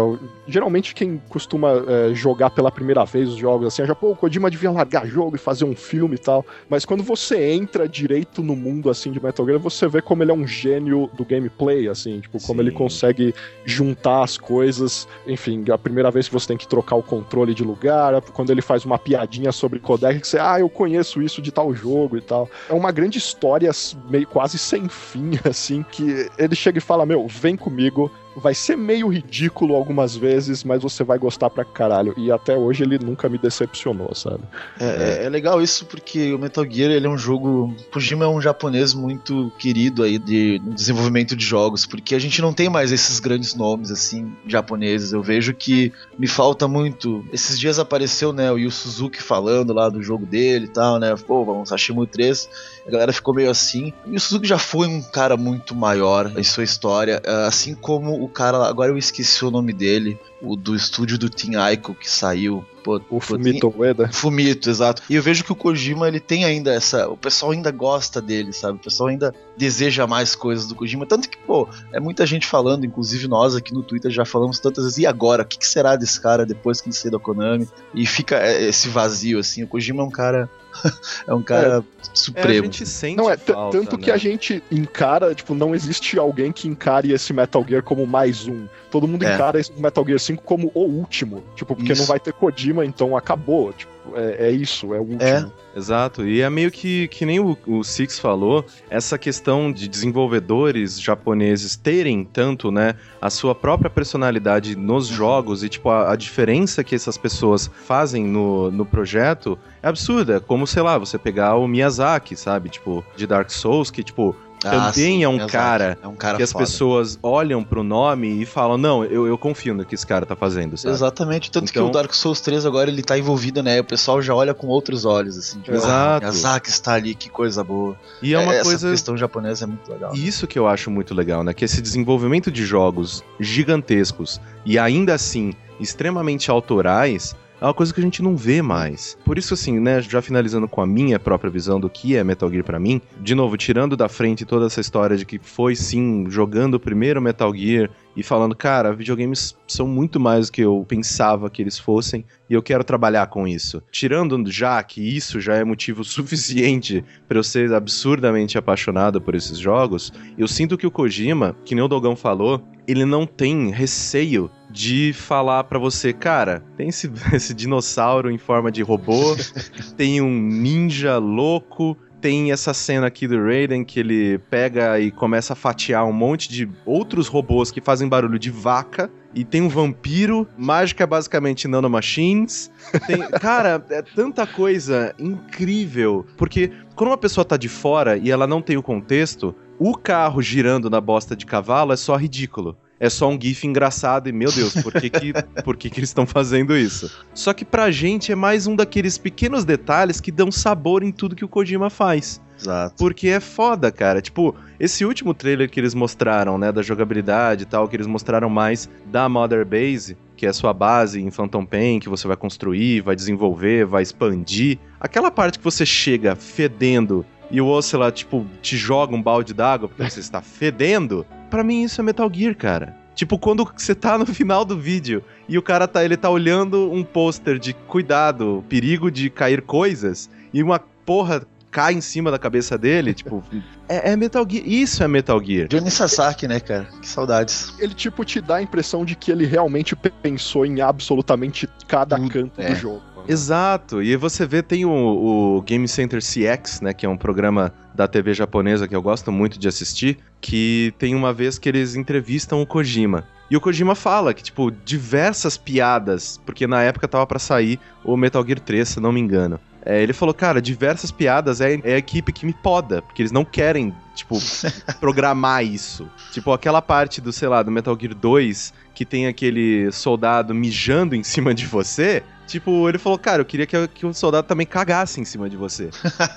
geralmente 0.49 0.95
quem 0.95 1.21
costuma 1.29 1.83
é, 1.87 2.13
jogar 2.13 2.49
pela 2.49 2.71
primeira 2.71 3.05
vez 3.05 3.29
os 3.29 3.37
jogos 3.37 3.67
assim, 3.67 3.85
já 3.85 3.95
pô, 3.95 4.11
o 4.11 4.15
Kojima 4.15 4.49
devia 4.49 4.71
largar 4.71 5.07
jogo 5.07 5.35
e 5.35 5.39
fazer 5.39 5.65
um 5.65 5.75
filme 5.75 6.15
e 6.15 6.19
tal. 6.19 6.45
Mas 6.69 6.85
quando 6.85 7.03
você 7.03 7.51
entra 7.51 7.87
direito 7.87 8.41
no 8.41 8.55
mundo 8.55 8.89
assim 8.89 9.11
de 9.11 9.23
Metal 9.23 9.45
Gear, 9.45 9.59
você 9.59 9.87
vê 9.87 10.01
como 10.01 10.23
ele 10.23 10.31
é 10.31 10.33
um 10.33 10.47
gênio 10.47 11.09
do 11.13 11.23
gameplay, 11.23 11.87
assim, 11.87 12.19
tipo, 12.19 12.41
como 12.41 12.61
Sim. 12.61 12.67
ele 12.67 12.75
consegue 12.75 13.33
juntar 13.65 14.23
as 14.23 14.37
coisas. 14.37 15.07
Enfim, 15.27 15.63
a 15.71 15.77
primeira 15.77 16.09
vez 16.09 16.27
que 16.27 16.33
você 16.33 16.47
tem 16.47 16.57
que 16.57 16.67
trocar 16.67 16.95
o 16.95 17.03
controle 17.03 17.53
de 17.53 17.63
lugar, 17.63 18.21
quando 18.33 18.49
ele 18.49 18.61
faz 18.61 18.85
uma 18.85 18.97
piadinha 18.97 19.51
sobre 19.51 19.79
codec, 19.79 20.19
que 20.19 20.27
você, 20.27 20.39
ah, 20.39 20.59
eu 20.59 20.69
conheço 20.69 21.21
isso 21.21 21.41
de 21.41 21.51
tal 21.51 21.73
jogo 21.73 22.17
e 22.17 22.21
tal. 22.21 22.49
É 22.69 22.73
uma 22.73 22.91
grande 22.91 23.17
história 23.17 23.71
meio 24.09 24.27
quase 24.27 24.57
sem 24.57 24.87
fim, 24.89 25.31
assim, 25.47 25.83
que 25.91 26.29
ele 26.37 26.55
chega 26.55 26.77
e 26.77 26.81
fala: 26.81 27.05
Meu, 27.05 27.27
vem 27.27 27.55
comigo, 27.55 28.11
vai 28.35 28.53
ser 28.53 28.75
meio 28.75 29.07
ridículo 29.07 29.75
algumas 29.75 30.15
vezes, 30.15 30.63
mas 30.63 30.81
você 30.81 31.03
vai 31.03 31.17
gostar 31.17 31.49
pra 31.49 31.65
caralho. 31.65 32.13
E 32.17 32.31
até 32.31 32.55
hoje 32.55 32.83
ele 32.83 32.97
nunca 32.99 33.27
me 33.27 33.37
decepcionou, 33.37 34.13
sabe? 34.15 34.43
É, 34.79 35.21
é, 35.21 35.25
é 35.25 35.29
legal 35.29 35.61
isso 35.61 35.85
porque 35.85 36.33
o 36.33 36.39
Metal 36.39 36.65
Gear 36.69 36.91
ele 36.91 37.07
é 37.07 37.09
um 37.09 37.17
jogo. 37.17 37.73
Kojima 37.91 38.25
é 38.25 38.27
um 38.27 38.41
japonês 38.41 38.93
muito 38.93 39.51
querido 39.57 40.03
aí 40.03 40.17
de 40.17 40.59
desenvolvimento 40.59 41.35
de 41.35 41.45
jogos, 41.45 41.85
porque 41.85 42.15
a 42.15 42.19
gente 42.19 42.41
não 42.41 42.53
tem 42.53 42.69
mais 42.69 42.91
esses 42.91 43.19
grandes 43.19 43.55
nomes 43.55 43.91
assim 43.91 44.31
japoneses. 44.47 45.11
Eu 45.11 45.21
vejo 45.21 45.53
que 45.53 45.91
me 46.17 46.27
falta 46.27 46.67
muito. 46.67 47.25
Esses 47.31 47.59
dias 47.59 47.79
apareceu, 47.79 48.31
né, 48.31 48.51
o 48.51 48.57
Yu 48.57 48.71
Suzuki 48.71 49.21
falando 49.21 49.73
lá 49.73 49.89
do 49.89 50.01
jogo 50.01 50.25
dele 50.25 50.65
e 50.65 50.69
tal, 50.69 50.99
né? 50.99 51.15
Pô, 51.15 51.43
vamos 51.43 51.71
Hashimura 51.71 52.09
3. 52.09 52.49
A 52.89 52.91
galera 52.91 53.13
ficou 53.13 53.35
meio 53.35 53.51
assim. 53.51 53.93
E 54.07 54.15
o 54.15 54.19
Suzuki 54.19 54.47
já 54.47 54.57
foi 54.57 54.87
um 54.87 54.99
cara 54.99 55.37
muito 55.37 55.75
maior 55.75 56.31
em 56.35 56.43
sua 56.43 56.63
história, 56.63 57.21
assim 57.45 57.75
como 57.75 58.23
o 58.23 58.27
cara, 58.27 58.67
agora 58.67 58.91
eu 58.91 58.97
esqueci 58.97 59.45
o 59.45 59.51
nome 59.51 59.71
dele, 59.71 60.19
o 60.41 60.55
do 60.55 60.75
estúdio 60.75 61.17
do 61.17 61.29
Team 61.29 61.53
Ico 61.71 61.93
que 61.93 62.09
saiu, 62.09 62.65
Pô, 62.83 63.01
o 63.09 63.19
Fumito 63.19 63.73
Ueda. 63.77 64.09
Fumito, 64.11 64.69
exato. 64.69 65.03
E 65.09 65.15
eu 65.15 65.21
vejo 65.21 65.43
que 65.43 65.51
o 65.51 65.55
Kojima, 65.55 66.07
ele 66.07 66.19
tem 66.19 66.45
ainda 66.45 66.73
essa. 66.73 67.09
O 67.09 67.17
pessoal 67.17 67.51
ainda 67.51 67.71
gosta 67.71 68.21
dele, 68.21 68.53
sabe? 68.53 68.77
O 68.77 68.81
pessoal 68.81 69.09
ainda 69.09 69.33
deseja 69.57 70.07
mais 70.07 70.35
coisas 70.35 70.67
do 70.67 70.75
Kojima. 70.75 71.05
Tanto 71.05 71.29
que, 71.29 71.37
pô, 71.37 71.67
é 71.91 71.99
muita 71.99 72.25
gente 72.25 72.47
falando, 72.47 72.85
inclusive 72.85 73.27
nós 73.27 73.55
aqui 73.55 73.73
no 73.73 73.83
Twitter 73.83 74.11
já 74.11 74.25
falamos 74.25 74.59
tantas 74.59 74.85
vezes. 74.85 74.99
E 74.99 75.05
agora? 75.05 75.43
O 75.43 75.45
que, 75.45 75.57
que 75.57 75.67
será 75.67 75.95
desse 75.95 76.19
cara 76.19 76.45
depois 76.45 76.81
que 76.81 76.87
ele 76.89 76.95
sair 76.95 77.11
da 77.11 77.19
Konami? 77.19 77.67
E 77.93 78.05
fica 78.05 78.37
é, 78.37 78.63
esse 78.63 78.87
vazio, 78.87 79.39
assim. 79.39 79.63
O 79.63 79.67
Kojima 79.67 80.01
é 80.01 80.05
um 80.05 80.11
cara 80.11 80.49
é 81.27 81.33
um 81.33 81.41
cara 81.41 81.79
é, 81.79 82.09
supremo. 82.13 82.49
É, 82.49 82.59
a 82.59 82.63
gente 82.63 82.85
sente 82.85 83.17
não, 83.17 83.29
é, 83.29 83.37
falta, 83.37 83.77
tanto 83.77 83.97
né? 83.97 84.03
que 84.03 84.11
a 84.11 84.17
gente 84.17 84.63
encara, 84.71 85.33
tipo, 85.33 85.53
não 85.53 85.75
existe 85.75 86.17
alguém 86.17 86.51
que 86.51 86.67
encare 86.67 87.11
esse 87.11 87.33
Metal 87.33 87.63
Gear 87.67 87.83
como 87.83 88.05
mais 88.05 88.47
um. 88.47 88.67
Todo 88.89 89.07
mundo 89.07 89.23
é. 89.23 89.33
encara 89.33 89.59
esse 89.59 89.71
Metal 89.79 90.05
Gear 90.05 90.19
5 90.29 90.43
como 90.43 90.71
o 90.75 90.81
último. 90.81 91.43
Tipo, 91.55 91.75
porque 91.75 91.93
isso. 91.93 92.01
não 92.01 92.07
vai 92.07 92.19
ter 92.19 92.33
Kojima, 92.33 92.85
então 92.85 93.17
acabou. 93.17 93.73
Tipo, 93.73 93.91
é, 94.15 94.47
é 94.47 94.51
isso, 94.51 94.93
é 94.93 94.99
o 94.99 95.01
último. 95.01 95.23
É. 95.23 95.45
Exato, 95.75 96.27
e 96.27 96.41
é 96.41 96.49
meio 96.49 96.71
que, 96.71 97.07
que 97.07 97.25
nem 97.25 97.39
o, 97.39 97.57
o 97.65 97.83
Six 97.83 98.19
falou, 98.19 98.65
essa 98.89 99.17
questão 99.17 99.71
de 99.71 99.87
desenvolvedores 99.87 100.99
japoneses 100.99 101.75
terem 101.75 102.25
tanto, 102.25 102.71
né, 102.71 102.95
a 103.21 103.29
sua 103.29 103.53
própria 103.53 103.89
personalidade 103.89 104.75
nos 104.75 105.09
uhum. 105.09 105.15
jogos 105.15 105.63
e, 105.63 105.69
tipo, 105.69 105.89
a, 105.89 106.11
a 106.11 106.15
diferença 106.15 106.83
que 106.83 106.95
essas 106.95 107.17
pessoas 107.17 107.69
fazem 107.85 108.25
no, 108.25 108.71
no 108.71 108.85
projeto 108.85 109.57
é 109.81 109.87
absurda. 109.87 110.39
Como, 110.39 110.67
sei 110.67 110.81
lá, 110.81 110.97
você 110.97 111.17
pegar 111.17 111.55
o 111.55 111.67
Miyazaki, 111.67 112.35
sabe? 112.35 112.69
Tipo, 112.69 113.05
de 113.15 113.25
Dark 113.25 113.49
Souls, 113.51 113.91
que, 113.91 114.03
tipo, 114.03 114.35
ah, 114.63 114.69
também 114.69 114.91
sim, 114.91 115.23
é 115.23 115.29
um 115.29 115.47
cara, 115.47 115.97
é 116.01 116.07
um 116.07 116.15
cara 116.15 116.37
que 116.37 116.43
as 116.43 116.51
foda. 116.51 116.65
pessoas 116.65 117.17
olham 117.23 117.63
pro 117.63 117.83
nome 117.83 118.41
e 118.41 118.45
falam, 118.45 118.77
não, 118.77 119.05
eu, 119.05 119.27
eu 119.27 119.37
confio 119.37 119.73
no 119.73 119.85
que 119.85 119.95
esse 119.95 120.05
cara 120.05 120.25
tá 120.25 120.35
fazendo, 120.35 120.77
sabe? 120.77 120.93
Exatamente, 120.93 121.49
tanto 121.49 121.69
então... 121.69 121.85
que 121.85 121.89
o 121.89 121.91
Dark 121.91 122.13
Souls 122.13 122.41
3 122.41 122.65
agora 122.65 122.89
ele 122.89 123.01
tá 123.01 123.17
envolvido, 123.17 123.63
né? 123.63 123.79
O 123.79 123.83
pessoal 123.83 124.21
já 124.21 124.35
olha 124.35 124.53
com 124.53 124.67
outros 124.67 125.05
olhos, 125.05 125.37
assim. 125.37 125.59
Tipo, 125.59 125.77
Exato. 125.77 126.25
Ah, 126.25 126.29
Miyazaki 126.31 126.69
está 126.69 126.93
ali, 126.93 127.15
que 127.15 127.29
coisa 127.29 127.63
boa. 127.63 127.97
E 128.21 128.33
é 128.33 128.39
uma 128.39 128.53
Essa 128.53 128.63
coisa... 128.63 128.91
questão 128.91 129.17
japonesa 129.17 129.65
é 129.65 129.67
muito 129.67 129.91
legal. 129.91 130.13
Isso 130.13 130.45
que 130.47 130.59
eu 130.59 130.67
acho 130.67 130.91
muito 130.91 131.13
legal, 131.13 131.43
né? 131.43 131.53
Que 131.53 131.65
esse 131.65 131.81
desenvolvimento 131.81 132.51
de 132.51 132.65
jogos 132.65 133.23
gigantescos 133.39 134.41
e 134.65 134.77
ainda 134.77 135.13
assim 135.13 135.53
extremamente 135.79 136.51
autorais 136.51 137.35
é 137.61 137.65
uma 137.65 137.73
coisa 137.73 137.93
que 137.93 137.99
a 137.99 138.03
gente 138.03 138.21
não 138.21 138.35
vê 138.35 138.61
mais. 138.61 139.17
Por 139.25 139.37
isso, 139.37 139.53
assim, 139.53 139.79
né, 139.79 140.01
já 140.01 140.21
finalizando 140.21 140.67
com 140.67 140.81
a 140.81 140.87
minha 140.87 141.19
própria 141.19 141.49
visão 141.49 141.79
do 141.79 141.89
que 141.89 142.15
é 142.15 142.23
Metal 142.23 142.49
Gear 142.49 142.63
para 142.63 142.79
mim, 142.79 143.01
de 143.21 143.35
novo, 143.35 143.57
tirando 143.57 143.97
da 143.97 144.07
frente 144.07 144.45
toda 144.45 144.65
essa 144.65 144.81
história 144.81 145.17
de 145.17 145.25
que 145.25 145.39
foi 145.39 145.75
sim 145.75 146.25
jogando 146.29 146.75
o 146.75 146.79
primeiro 146.79 147.21
Metal 147.21 147.53
Gear 147.55 147.89
e 148.15 148.23
falando, 148.23 148.55
cara, 148.55 148.93
videogames 148.93 149.55
são 149.67 149.87
muito 149.87 150.19
mais 150.19 150.47
do 150.47 150.51
que 150.51 150.61
eu 150.61 150.85
pensava 150.87 151.49
que 151.49 151.61
eles 151.61 151.77
fossem 151.77 152.25
e 152.49 152.53
eu 152.53 152.61
quero 152.61 152.83
trabalhar 152.83 153.27
com 153.27 153.47
isso. 153.47 153.81
Tirando 153.91 154.49
já 154.49 154.81
que 154.83 155.01
isso 155.01 155.39
já 155.39 155.55
é 155.55 155.63
motivo 155.63 156.03
suficiente 156.05 157.03
para 157.27 157.37
eu 157.37 157.43
ser 157.43 157.73
absurdamente 157.73 158.57
apaixonado 158.57 159.21
por 159.21 159.35
esses 159.35 159.57
jogos, 159.57 160.11
eu 160.37 160.47
sinto 160.47 160.77
que 160.77 160.87
o 160.87 160.91
Kojima, 160.91 161.55
que 161.63 161.75
nem 161.75 161.83
o 161.83 161.87
Dogão 161.87 162.15
falou, 162.15 162.61
ele 162.87 163.05
não 163.05 163.25
tem 163.25 163.69
receio 163.69 164.49
de 164.69 165.13
falar 165.13 165.63
para 165.63 165.79
você, 165.79 166.13
cara, 166.13 166.63
tem 166.77 166.89
esse, 166.89 167.11
esse 167.33 167.53
dinossauro 167.53 168.29
em 168.29 168.37
forma 168.37 168.71
de 168.71 168.81
robô, 168.81 169.35
tem 169.97 170.21
um 170.21 170.29
ninja 170.29 171.17
louco, 171.17 171.97
tem 172.21 172.51
essa 172.51 172.73
cena 172.73 173.07
aqui 173.07 173.27
do 173.27 173.41
Raiden 173.41 173.83
que 173.83 173.99
ele 173.99 174.37
pega 174.49 174.99
e 174.99 175.09
começa 175.09 175.53
a 175.53 175.55
fatiar 175.55 176.05
um 176.05 176.13
monte 176.13 176.49
de 176.49 176.69
outros 176.85 177.27
robôs 177.27 177.71
que 177.71 177.81
fazem 177.81 178.07
barulho 178.07 178.37
de 178.37 178.51
vaca. 178.51 179.09
E 179.33 179.45
tem 179.45 179.61
um 179.61 179.69
vampiro, 179.69 180.47
mágica 180.57 181.05
basicamente 181.05 181.67
nanomachines. 181.67 182.71
Tem, 183.05 183.19
cara, 183.39 183.83
é 183.89 184.01
tanta 184.01 184.45
coisa 184.45 185.13
incrível. 185.19 186.25
Porque 186.35 186.71
quando 186.95 187.11
uma 187.11 187.17
pessoa 187.17 187.45
tá 187.45 187.55
de 187.55 187.69
fora 187.69 188.17
e 188.17 188.31
ela 188.31 188.47
não 188.47 188.61
tem 188.61 188.75
o 188.75 188.83
contexto, 188.83 189.55
o 189.77 189.95
carro 189.95 190.41
girando 190.41 190.89
na 190.89 190.99
bosta 190.99 191.35
de 191.35 191.45
cavalo 191.45 191.93
é 191.93 191.95
só 191.95 192.15
ridículo 192.15 192.75
é 192.99 193.09
só 193.09 193.29
um 193.29 193.39
gif 193.39 193.65
engraçado 193.65 194.27
e, 194.27 194.31
meu 194.31 194.51
Deus, 194.51 194.73
por 194.73 194.93
que, 194.93 195.09
que, 195.09 195.33
por 195.63 195.77
que, 195.77 195.89
que 195.89 195.99
eles 195.99 196.09
estão 196.09 196.25
fazendo 196.25 196.75
isso? 196.75 197.09
Só 197.33 197.53
que 197.53 197.63
pra 197.63 197.89
gente 197.91 198.31
é 198.31 198.35
mais 198.35 198.67
um 198.67 198.75
daqueles 198.75 199.17
pequenos 199.17 199.63
detalhes 199.63 200.19
que 200.19 200.31
dão 200.31 200.51
sabor 200.51 201.03
em 201.03 201.11
tudo 201.11 201.35
que 201.35 201.45
o 201.45 201.47
Kojima 201.47 201.89
faz. 201.89 202.41
Exato. 202.59 202.95
Porque 202.97 203.29
é 203.29 203.39
foda, 203.39 203.89
cara. 203.89 204.21
Tipo, 204.21 204.53
esse 204.77 205.05
último 205.05 205.33
trailer 205.33 205.69
que 205.69 205.79
eles 205.79 205.93
mostraram, 205.93 206.57
né, 206.57 206.71
da 206.71 206.81
jogabilidade 206.81 207.63
e 207.63 207.65
tal, 207.65 207.87
que 207.87 207.95
eles 207.95 208.07
mostraram 208.07 208.49
mais 208.49 208.89
da 209.05 209.29
Mother 209.29 209.65
Base, 209.65 210.17
que 210.35 210.45
é 210.45 210.49
a 210.49 210.53
sua 210.53 210.73
base 210.73 211.21
em 211.21 211.31
Phantom 211.31 211.65
Pain, 211.65 211.99
que 211.99 212.09
você 212.09 212.27
vai 212.27 212.35
construir, 212.35 213.01
vai 213.01 213.15
desenvolver, 213.15 213.85
vai 213.85 214.03
expandir. 214.03 214.77
Aquela 214.99 215.31
parte 215.31 215.57
que 215.57 215.63
você 215.63 215.85
chega 215.85 216.35
fedendo 216.35 217.25
e 217.49 217.61
o 217.61 217.67
Ocelot, 217.67 218.15
tipo, 218.15 218.45
te 218.61 218.77
joga 218.77 219.15
um 219.15 219.23
balde 219.23 219.53
d'água 219.53 219.87
porque 219.87 220.07
você 220.07 220.19
está 220.19 220.41
fedendo, 220.41 221.25
para 221.49 221.63
mim 221.63 221.83
isso 221.83 221.99
é 221.99 222.03
Metal 222.03 222.29
Gear, 222.31 222.55
cara. 222.55 222.95
Tipo, 223.15 223.37
quando 223.37 223.69
você 223.75 223.93
tá 223.93 224.17
no 224.17 224.25
final 224.25 224.63
do 224.63 224.77
vídeo 224.77 225.21
e 225.47 225.57
o 225.57 225.61
cara 225.61 225.87
tá, 225.87 226.05
ele 226.05 226.15
tá 226.15 226.29
olhando 226.29 226.89
um 226.91 227.03
pôster 227.03 227.59
de 227.59 227.73
cuidado, 227.73 228.63
perigo 228.69 229.11
de 229.11 229.29
cair 229.29 229.61
coisas, 229.61 230.29
e 230.53 230.63
uma 230.63 230.79
porra 230.79 231.45
cai 231.71 231.93
em 231.93 232.01
cima 232.01 232.31
da 232.31 232.39
cabeça 232.39 232.77
dele, 232.77 233.13
tipo, 233.13 233.43
é, 233.89 234.11
é, 234.11 234.15
Metal 234.15 234.45
Gear. 234.49 234.65
Isso 234.65 235.03
é 235.03 235.07
Metal 235.07 235.43
Gear. 235.43 235.67
Johnny 235.67 235.91
Sasaki, 235.91 236.47
né, 236.47 236.59
cara? 236.59 236.85
Que 237.01 237.07
saudades. 237.07 237.73
Ele, 237.79 237.93
tipo, 237.93 238.23
te 238.23 238.41
dá 238.41 238.55
a 238.55 238.61
impressão 238.61 239.03
de 239.03 239.15
que 239.15 239.31
ele 239.31 239.45
realmente 239.45 239.95
pensou 239.95 240.65
em 240.65 240.81
absolutamente 240.81 241.67
cada 241.87 242.17
canto 242.17 242.61
é. 242.61 242.69
do 242.69 242.75
jogo. 242.75 243.01
Exato. 243.29 244.01
E 244.01 244.15
você 244.15 244.43
vê, 244.47 244.63
tem 244.63 244.85
o, 244.85 244.89
o, 244.89 245.61
Game 245.61 245.87
Center 245.87 246.19
CX, 246.19 246.81
né? 246.81 246.95
Que 246.95 247.05
é 247.05 247.09
um 247.09 247.15
programa 247.15 247.71
da 247.93 248.07
TV 248.07 248.33
japonesa 248.33 248.87
que 248.87 248.95
eu 248.95 249.01
gosto 249.03 249.31
muito 249.31 249.59
de 249.59 249.67
assistir. 249.67 250.17
Que 250.41 250.91
tem 250.97 251.13
uma 251.13 251.31
vez 251.31 251.59
que 251.59 251.69
eles 251.69 251.95
entrevistam 251.95 252.59
o 252.59 252.65
Kojima. 252.65 253.23
E 253.51 253.55
o 253.55 253.61
Kojima 253.61 253.93
fala 253.93 254.33
que, 254.33 254.41
tipo, 254.41 254.71
diversas 254.71 255.57
piadas, 255.57 256.39
porque 256.43 256.65
na 256.65 256.81
época 256.81 257.07
tava 257.07 257.25
para 257.27 257.37
sair 257.37 257.79
o 258.03 258.17
Metal 258.17 258.43
Gear 258.43 258.59
3, 258.59 258.87
se 258.87 258.99
não 258.99 259.11
me 259.11 259.19
engano. 259.19 259.59
É, 259.85 260.01
ele 260.01 260.13
falou, 260.13 260.33
cara, 260.33 260.61
diversas 260.61 261.11
piadas 261.11 261.61
é, 261.61 261.79
é, 261.83 261.95
a 261.95 261.97
equipe 261.97 262.33
que 262.33 262.45
me 262.45 262.53
poda, 262.53 263.01
porque 263.01 263.21
eles 263.21 263.31
não 263.31 263.45
querem, 263.45 263.93
tipo, 264.13 264.37
programar 264.99 265.63
isso. 265.63 266.09
Tipo, 266.31 266.51
aquela 266.51 266.81
parte 266.81 267.21
do, 267.21 267.31
sei 267.31 267.47
lá, 267.47 267.63
do 267.63 267.71
Metal 267.71 267.97
Gear 267.99 268.13
2, 268.13 268.73
que 268.93 269.05
tem 269.05 269.27
aquele 269.27 269.91
soldado 269.91 270.53
mijando 270.53 271.15
em 271.15 271.23
cima 271.23 271.53
de 271.53 271.65
você, 271.65 272.23
Tipo, 272.49 272.89
ele 272.89 272.97
falou, 272.97 273.19
cara, 273.19 273.41
eu 273.41 273.45
queria 273.45 273.67
que, 273.67 273.87
que 273.89 274.05
o 274.07 274.13
soldado 274.13 274.47
também 274.47 274.65
cagasse 274.65 275.21
em 275.21 275.25
cima 275.25 275.47
de 275.47 275.55
você. 275.55 275.91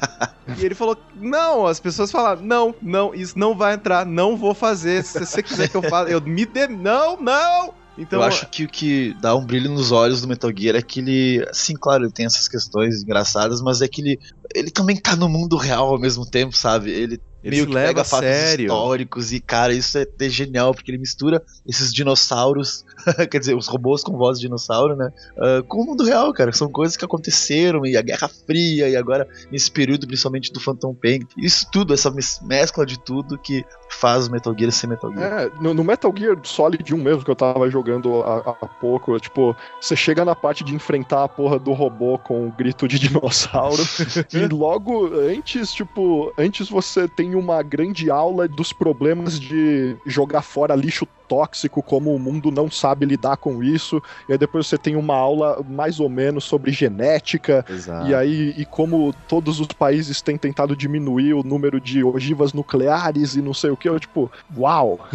e 0.59 0.65
ele 0.65 0.75
falou, 0.75 0.95
não, 1.17 1.67
as 1.67 1.81
pessoas 1.81 2.13
falaram, 2.13 2.43
não, 2.43 2.75
não, 2.83 3.15
isso 3.15 3.39
não 3.39 3.57
vai 3.57 3.75
entrar, 3.75 4.05
não 4.05 4.37
vou 4.37 4.53
fazer. 4.53 5.03
Se 5.03 5.19
você 5.19 5.43
quiser 5.43 5.69
que 5.69 5.75
eu 5.75 5.83
faça, 5.83 6.11
eu 6.11 6.21
me 6.21 6.45
dê. 6.45 6.69
Não, 6.69 7.19
não! 7.19 7.73
Então, 7.97 8.21
eu 8.21 8.25
acho 8.25 8.47
que 8.49 8.65
o 8.65 8.69
que 8.69 9.15
dá 9.21 9.35
um 9.35 9.45
brilho 9.45 9.71
nos 9.71 9.91
olhos 9.91 10.21
do 10.21 10.29
Metal 10.29 10.51
Gear 10.55 10.77
é 10.77 10.83
que 10.83 11.01
ele, 11.01 11.47
sim, 11.53 11.75
claro, 11.75 12.05
ele 12.05 12.13
tem 12.13 12.27
essas 12.27 12.49
questões 12.49 13.03
engraçadas, 13.03 13.63
mas 13.63 13.81
é 13.81 13.89
que 13.89 14.03
ele, 14.03 14.19
ele 14.55 14.71
também 14.71 14.97
tá 14.97 15.17
no 15.17 15.29
mundo 15.29 15.57
real 15.57 15.89
ao 15.89 15.99
mesmo 15.99 16.25
tempo, 16.27 16.55
sabe? 16.55 16.91
Ele 16.91 17.21
ele 17.43 17.57
meio 17.57 17.67
que 17.67 17.73
leva 17.73 17.89
pega 17.89 18.05
fatos 18.05 18.29
sério. 18.29 18.65
históricos 18.65 19.33
e, 19.33 19.41
cara, 19.41 19.73
isso 19.73 19.99
é, 19.99 20.07
é, 20.21 20.29
genial, 20.29 20.75
porque 20.75 20.91
ele 20.91 20.99
mistura 20.99 21.43
esses 21.67 21.93
dinossauros, 21.93 22.85
quer 23.31 23.39
dizer, 23.39 23.57
os 23.57 23.67
robôs 23.67 24.03
com 24.03 24.17
voz 24.17 24.39
de 24.39 24.47
dinossauro, 24.47 24.97
né? 24.97 25.13
Uh, 25.37 25.63
com 25.65 25.83
o 25.83 25.87
mundo 25.87 26.05
real, 26.05 26.33
cara. 26.33 26.53
São 26.53 26.71
coisas 26.71 26.97
que 26.97 27.05
aconteceram, 27.05 27.85
e 27.85 27.97
a 27.97 28.03
Guerra 28.03 28.29
Fria, 28.29 28.89
e 28.89 28.97
agora 28.97 29.27
nesse 29.51 29.71
período, 29.71 30.07
principalmente 30.07 30.53
do 30.53 30.61
Phantom 30.61 30.95
Pain. 30.95 31.21
Isso 31.37 31.67
tudo, 31.73 31.93
essa 31.95 32.13
mescla 32.43 32.87
de 32.87 32.99
tudo 32.99 33.39
que 33.39 33.65
faz 33.89 34.27
o 34.27 34.31
Metal 34.31 34.55
Gear 34.57 34.73
ser 34.73 34.87
Metal 34.87 35.13
Gear. 35.13 35.33
É, 35.33 35.51
no, 35.61 35.75
no 35.75 35.85
Metal 35.85 36.13
Gear 36.17 36.37
Solid 36.43 36.95
1 36.95 36.99
mesmo, 36.99 37.25
que 37.25 37.31
eu 37.31 37.37
tava 37.37 37.69
jogando 37.71 38.23
há, 38.23 38.57
há 38.61 38.67
pouco, 38.67 39.19
tipo, 39.21 39.55
você 39.81 39.95
chega 39.95 40.25
na 40.25 40.35
parte 40.35 40.65
de 40.65 40.75
enfrentar 40.75 41.25
a 41.25 41.29
porra 41.29 41.59
do 41.59 41.73
robô 41.73 42.19
com 42.19 42.49
o 42.49 42.53
grito 42.53 42.89
de 42.89 42.99
dinossauro, 42.99 43.83
e 44.33 44.47
logo 44.47 45.07
antes, 45.15 45.73
tipo, 45.73 46.33
antes 46.39 46.69
você 46.69 47.07
tem 47.07 47.32
uma 47.35 47.63
grande 47.63 48.11
aula 48.11 48.47
dos 48.49 48.73
problemas 48.73 49.39
de 49.39 49.97
jogar 50.07 50.43
fora 50.43 50.75
lixo 50.75 51.07
tóxico, 51.33 51.83
como 51.83 52.15
o 52.15 52.19
mundo 52.19 52.51
não 52.51 52.71
sabe 52.71 53.07
lidar 53.07 53.39
com 53.39 53.65
isso. 53.65 54.03
E 54.29 54.33
aí 54.33 54.39
depois 54.39 54.67
você 54.67 54.77
tem 54.77 54.97
uma 54.97 55.15
aula 55.15 55.65
mais 55.67 55.99
ou 55.99 56.11
menos 56.11 56.45
sobre 56.45 56.71
genética. 56.71 57.65
Exato. 57.71 58.07
E 58.07 58.15
aí 58.15 58.55
e 58.59 58.67
como 58.67 59.15
todos 59.27 59.59
os 59.59 59.69
países 59.69 60.21
têm 60.21 60.37
tentado 60.37 60.77
diminuir 60.77 61.33
o 61.33 61.43
número 61.43 61.81
de 61.81 62.05
ogivas 62.05 62.53
nucleares 62.53 63.35
e 63.35 63.41
não 63.41 63.55
sei 63.55 63.71
o 63.71 63.77
que. 63.79 63.89
Eu, 63.89 63.99
tipo, 63.99 64.31
uau! 64.55 65.01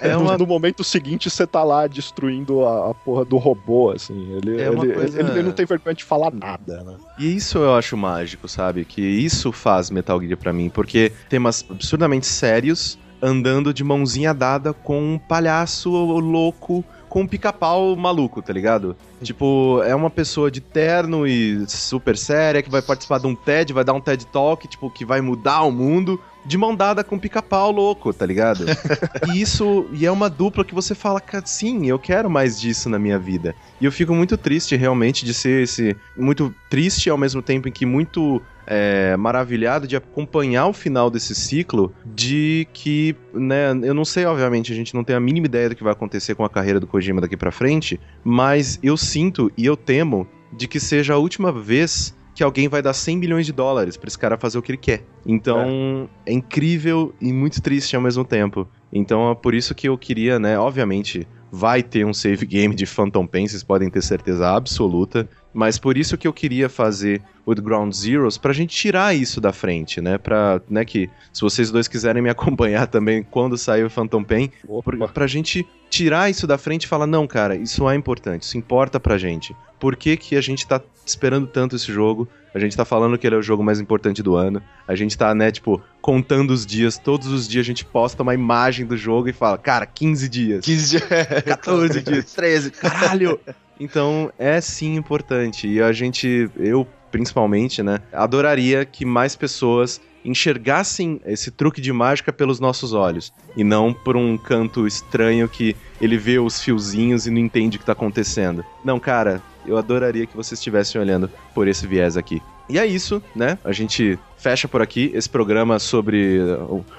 É 0.00 0.16
uma... 0.16 0.32
no, 0.32 0.38
no, 0.38 0.46
momento 0.46 0.84
seguinte 0.84 1.28
você 1.30 1.46
tá 1.46 1.64
lá 1.64 1.86
destruindo 1.86 2.64
a, 2.64 2.90
a 2.90 2.94
porra 2.94 3.24
do 3.24 3.36
robô, 3.38 3.90
assim. 3.90 4.32
Ele, 4.34 4.60
é 4.60 4.68
ele, 4.68 4.92
coisa... 4.92 5.18
ele, 5.18 5.30
ele, 5.30 5.42
não 5.42 5.52
tem 5.52 5.66
vergonha 5.66 5.94
de 5.94 6.04
falar 6.04 6.32
nada, 6.32 6.82
né? 6.82 6.96
E 7.18 7.36
isso 7.36 7.58
eu 7.58 7.74
acho 7.74 7.96
mágico, 7.96 8.46
sabe? 8.46 8.84
Que 8.84 9.00
isso 9.00 9.50
faz 9.52 9.90
Metal 9.90 10.20
Gear 10.20 10.36
pra 10.36 10.52
mim, 10.52 10.68
porque 10.68 11.12
temas 11.28 11.64
absurdamente 11.68 12.26
sérios 12.26 12.98
andando 13.26 13.74
de 13.74 13.82
mãozinha 13.82 14.32
dada 14.32 14.72
com 14.72 15.14
um 15.14 15.18
palhaço 15.18 15.90
louco 15.90 16.84
com 17.08 17.22
um 17.22 17.26
pica-pau 17.26 17.96
maluco, 17.96 18.42
tá 18.42 18.52
ligado? 18.52 18.94
Tipo, 19.22 19.80
é 19.84 19.94
uma 19.94 20.10
pessoa 20.10 20.50
de 20.50 20.60
terno 20.60 21.26
e 21.26 21.64
super 21.66 22.16
séria 22.16 22.62
que 22.62 22.70
vai 22.70 22.82
participar 22.82 23.18
de 23.18 23.26
um 23.26 23.34
TED, 23.34 23.72
vai 23.72 23.84
dar 23.84 23.94
um 23.94 24.00
TED 24.00 24.26
Talk, 24.26 24.68
tipo, 24.68 24.90
que 24.90 25.04
vai 25.04 25.20
mudar 25.20 25.62
o 25.62 25.70
mundo 25.70 26.20
de 26.44 26.58
mão 26.58 26.74
dada 26.74 27.02
com 27.02 27.18
pica-pau 27.18 27.72
louco, 27.72 28.12
tá 28.12 28.26
ligado? 28.26 28.66
e 29.32 29.40
isso, 29.40 29.86
e 29.92 30.04
é 30.04 30.10
uma 30.10 30.28
dupla 30.28 30.64
que 30.64 30.74
você 30.74 30.94
fala, 30.94 31.20
cara, 31.20 31.46
sim, 31.46 31.86
eu 31.86 31.98
quero 31.98 32.28
mais 32.28 32.60
disso 32.60 32.88
na 32.88 32.98
minha 32.98 33.18
vida. 33.18 33.54
E 33.80 33.84
eu 33.84 33.92
fico 33.92 34.14
muito 34.14 34.36
triste 34.36 34.76
realmente 34.76 35.24
de 35.24 35.32
ser 35.32 35.62
esse. 35.62 35.96
Muito 36.16 36.54
triste 36.68 37.08
ao 37.08 37.18
mesmo 37.18 37.40
tempo 37.40 37.68
em 37.68 37.72
que 37.72 37.86
muito 37.86 38.42
é, 38.66 39.16
maravilhado 39.16 39.86
de 39.86 39.96
acompanhar 39.96 40.66
o 40.66 40.72
final 40.72 41.10
desse 41.10 41.34
ciclo, 41.34 41.92
de 42.04 42.66
que, 42.72 43.14
né, 43.32 43.70
eu 43.82 43.94
não 43.94 44.04
sei, 44.04 44.24
obviamente, 44.24 44.72
a 44.72 44.76
gente 44.76 44.94
não 44.94 45.04
tem 45.04 45.14
a 45.14 45.20
mínima 45.20 45.46
ideia 45.46 45.68
do 45.68 45.76
que 45.76 45.84
vai 45.84 45.92
acontecer 45.92 46.34
com 46.34 46.44
a 46.44 46.50
carreira 46.50 46.80
do 46.80 46.86
Kojima 46.86 47.20
daqui 47.20 47.36
para 47.36 47.52
frente, 47.52 48.00
mas 48.24 48.78
eu 48.82 48.96
sinto 48.96 49.50
e 49.56 49.64
eu 49.64 49.76
temo 49.76 50.26
de 50.52 50.66
que 50.66 50.80
seja 50.80 51.14
a 51.14 51.18
última 51.18 51.52
vez 51.52 52.14
que 52.34 52.42
alguém 52.42 52.68
vai 52.68 52.82
dar 52.82 52.92
100 52.92 53.16
milhões 53.16 53.46
de 53.46 53.52
dólares 53.52 53.96
para 53.96 54.08
esse 54.08 54.18
cara 54.18 54.36
fazer 54.36 54.58
o 54.58 54.62
que 54.62 54.70
ele 54.70 54.78
quer. 54.78 55.02
Então, 55.24 56.06
é. 56.26 56.30
é 56.30 56.34
incrível 56.34 57.14
e 57.18 57.32
muito 57.32 57.62
triste 57.62 57.96
ao 57.96 58.02
mesmo 58.02 58.24
tempo. 58.24 58.68
Então, 58.92 59.30
é 59.30 59.34
por 59.34 59.54
isso 59.54 59.74
que 59.74 59.88
eu 59.88 59.96
queria, 59.96 60.38
né, 60.38 60.58
obviamente, 60.58 61.26
vai 61.50 61.82
ter 61.82 62.04
um 62.04 62.12
save 62.12 62.44
game 62.44 62.74
de 62.74 62.84
Phantom 62.84 63.26
Pain, 63.26 63.48
vocês 63.48 63.62
podem 63.62 63.88
ter 63.88 64.02
certeza 64.02 64.50
absoluta. 64.50 65.26
Mas 65.54 65.78
por 65.78 65.96
isso 65.96 66.18
que 66.18 66.28
eu 66.28 66.32
queria 66.32 66.68
fazer 66.68 67.22
o 67.46 67.54
Ground 67.54 67.92
Zeroes, 67.92 68.36
pra 68.36 68.52
gente 68.52 68.76
tirar 68.76 69.14
isso 69.14 69.40
da 69.40 69.52
frente, 69.52 70.00
né? 70.00 70.18
Pra, 70.18 70.60
né, 70.68 70.84
que 70.84 71.08
se 71.32 71.40
vocês 71.40 71.70
dois 71.70 71.86
quiserem 71.86 72.20
me 72.20 72.28
acompanhar 72.30 72.88
também 72.88 73.22
quando 73.22 73.56
sair 73.56 73.84
o 73.84 73.90
Phantom 73.90 74.24
Pain, 74.24 74.50
pra, 74.84 75.08
pra 75.08 75.26
gente 75.28 75.66
tirar 75.88 76.28
isso 76.28 76.46
da 76.46 76.58
frente 76.58 76.84
e 76.84 76.88
falar, 76.88 77.06
não, 77.06 77.26
cara, 77.26 77.54
isso 77.54 77.88
é 77.88 77.94
importante, 77.94 78.42
isso 78.42 78.58
importa 78.58 78.98
pra 78.98 79.16
gente. 79.16 79.54
Por 79.78 79.94
que, 79.94 80.16
que 80.16 80.36
a 80.36 80.40
gente 80.40 80.66
tá 80.66 80.80
esperando 81.04 81.46
tanto 81.46 81.76
esse 81.76 81.92
jogo? 81.92 82.28
A 82.52 82.58
gente 82.58 82.76
tá 82.76 82.84
falando 82.84 83.18
que 83.18 83.26
ele 83.26 83.36
é 83.36 83.38
o 83.38 83.42
jogo 83.42 83.62
mais 83.62 83.78
importante 83.78 84.22
do 84.22 84.34
ano. 84.34 84.62
A 84.88 84.94
gente 84.94 85.16
tá, 85.16 85.34
né, 85.34 85.52
tipo, 85.52 85.82
contando 86.00 86.52
os 86.52 86.64
dias. 86.64 86.96
Todos 86.96 87.28
os 87.28 87.46
dias 87.46 87.64
a 87.64 87.66
gente 87.66 87.84
posta 87.84 88.22
uma 88.22 88.32
imagem 88.32 88.86
do 88.86 88.96
jogo 88.96 89.28
e 89.28 89.32
fala, 89.32 89.58
cara, 89.58 89.84
15 89.84 90.28
dias. 90.28 90.64
15 90.66 90.88
dias. 90.88 91.02
14 91.44 92.02
dias, 92.02 92.32
13. 92.32 92.70
Caralho! 92.70 93.38
Então 93.78 94.32
é 94.38 94.58
sim 94.60 94.96
importante. 94.96 95.68
E 95.68 95.82
a 95.82 95.92
gente, 95.92 96.50
eu 96.56 96.86
principalmente, 97.16 97.82
né, 97.82 98.00
adoraria 98.12 98.84
que 98.84 99.06
mais 99.06 99.34
pessoas 99.34 100.00
enxergassem 100.22 101.20
esse 101.24 101.50
truque 101.50 101.80
de 101.80 101.92
mágica 101.92 102.32
pelos 102.32 102.60
nossos 102.60 102.92
olhos 102.92 103.32
e 103.56 103.64
não 103.64 103.94
por 103.94 104.16
um 104.16 104.36
canto 104.36 104.86
estranho 104.86 105.48
que 105.48 105.74
ele 106.00 106.18
vê 106.18 106.38
os 106.38 106.60
fiozinhos 106.60 107.26
e 107.26 107.30
não 107.30 107.38
entende 107.38 107.76
o 107.76 107.78
que 107.78 107.84
está 107.84 107.92
acontecendo. 107.92 108.64
Não, 108.84 108.98
cara, 108.98 109.40
eu 109.64 109.78
adoraria 109.78 110.26
que 110.26 110.36
vocês 110.36 110.58
estivessem 110.58 111.00
olhando 111.00 111.30
por 111.54 111.68
esse 111.68 111.86
viés 111.86 112.16
aqui. 112.16 112.42
E 112.68 112.78
é 112.78 112.84
isso, 112.84 113.22
né? 113.34 113.56
A 113.64 113.70
gente 113.72 114.18
fecha 114.36 114.66
por 114.66 114.82
aqui 114.82 115.12
esse 115.14 115.28
programa 115.28 115.78
sobre. 115.78 116.40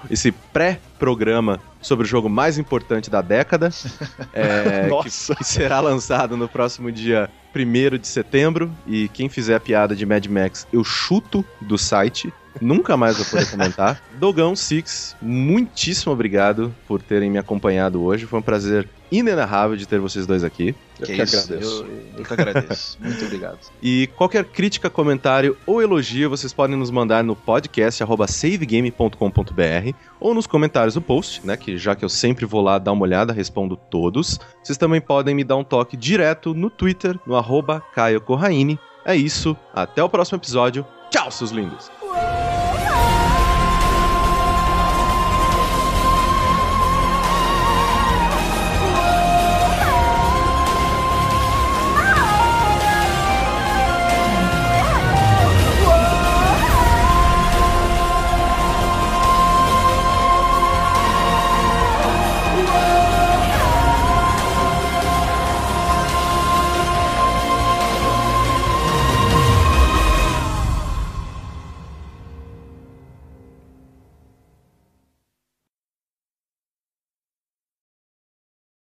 esse 0.09 0.31
pré-programa 0.31 1.59
sobre 1.81 2.05
o 2.05 2.07
jogo 2.07 2.29
mais 2.29 2.57
importante 2.57 3.09
da 3.09 3.21
década. 3.21 3.69
É, 4.33 4.87
que, 5.03 5.35
que, 5.35 5.43
será 5.43 5.79
lançado 5.79 6.37
no 6.37 6.47
próximo 6.47 6.91
dia 6.91 7.29
1 7.59 7.97
de 7.97 8.07
setembro. 8.07 8.71
E 8.85 9.07
quem 9.09 9.29
fizer 9.29 9.55
a 9.55 9.59
piada 9.59 9.95
de 9.95 10.05
Mad 10.05 10.25
Max, 10.27 10.67
eu 10.71 10.83
chuto 10.83 11.45
do 11.61 11.77
site. 11.77 12.33
Nunca 12.61 12.97
mais 12.97 13.17
vou 13.17 13.25
poder 13.25 13.49
comentar. 13.49 14.01
Dogão 14.19 14.55
Six, 14.55 15.15
muitíssimo 15.21 16.13
obrigado 16.13 16.73
por 16.87 17.01
terem 17.01 17.29
me 17.29 17.37
acompanhado 17.37 18.03
hoje. 18.03 18.25
Foi 18.25 18.39
um 18.39 18.41
prazer 18.43 18.87
inenarrável 19.11 19.77
de 19.77 19.87
ter 19.87 19.99
vocês 19.99 20.25
dois 20.25 20.43
aqui. 20.43 20.75
Eu 20.99 21.05
que, 21.05 21.13
que 21.15 21.21
agradeço. 21.21 21.83
Eu, 21.83 22.17
eu 22.17 22.23
que 22.23 22.33
agradeço. 22.33 22.97
Muito 22.99 23.25
obrigado. 23.25 23.59
E 23.81 24.07
qualquer 24.15 24.43
crítica, 24.45 24.89
comentário 24.89 25.57
ou 25.65 25.81
elogio 25.81 26.29
vocês 26.29 26.51
podem 26.51 26.75
nos 26.75 26.91
mandar 26.91 27.23
no 27.23 27.35
podcast 27.35 28.03
savegame.com.br 28.27 29.95
ou 30.19 30.33
nos 30.33 30.47
comentários 30.47 30.95
do 30.95 31.01
post, 31.01 31.45
né? 31.45 31.55
Que 31.55 31.77
já 31.77 31.95
que 31.95 32.03
eu 32.03 32.09
sempre 32.09 32.45
vou 32.45 32.61
lá 32.61 32.77
dar 32.77 32.91
uma 32.91 33.03
olhada, 33.03 33.33
respondo 33.33 33.75
todos. 33.75 34.39
Vocês 34.63 34.77
também 34.77 34.99
podem 34.99 35.35
me 35.35 35.43
dar 35.43 35.55
um 35.55 35.63
toque 35.63 35.95
direto 35.95 36.53
no 36.53 36.69
Twitter, 36.69 37.17
no 37.25 37.35
arroba 37.35 37.81
Caio 37.93 38.21
Corraine. 38.21 38.79
É 39.05 39.15
isso, 39.15 39.55
até 39.73 40.03
o 40.03 40.09
próximo 40.09 40.37
episódio. 40.37 40.85
Tchau, 41.09 41.31
seus 41.31 41.51
lindos! 41.51 41.96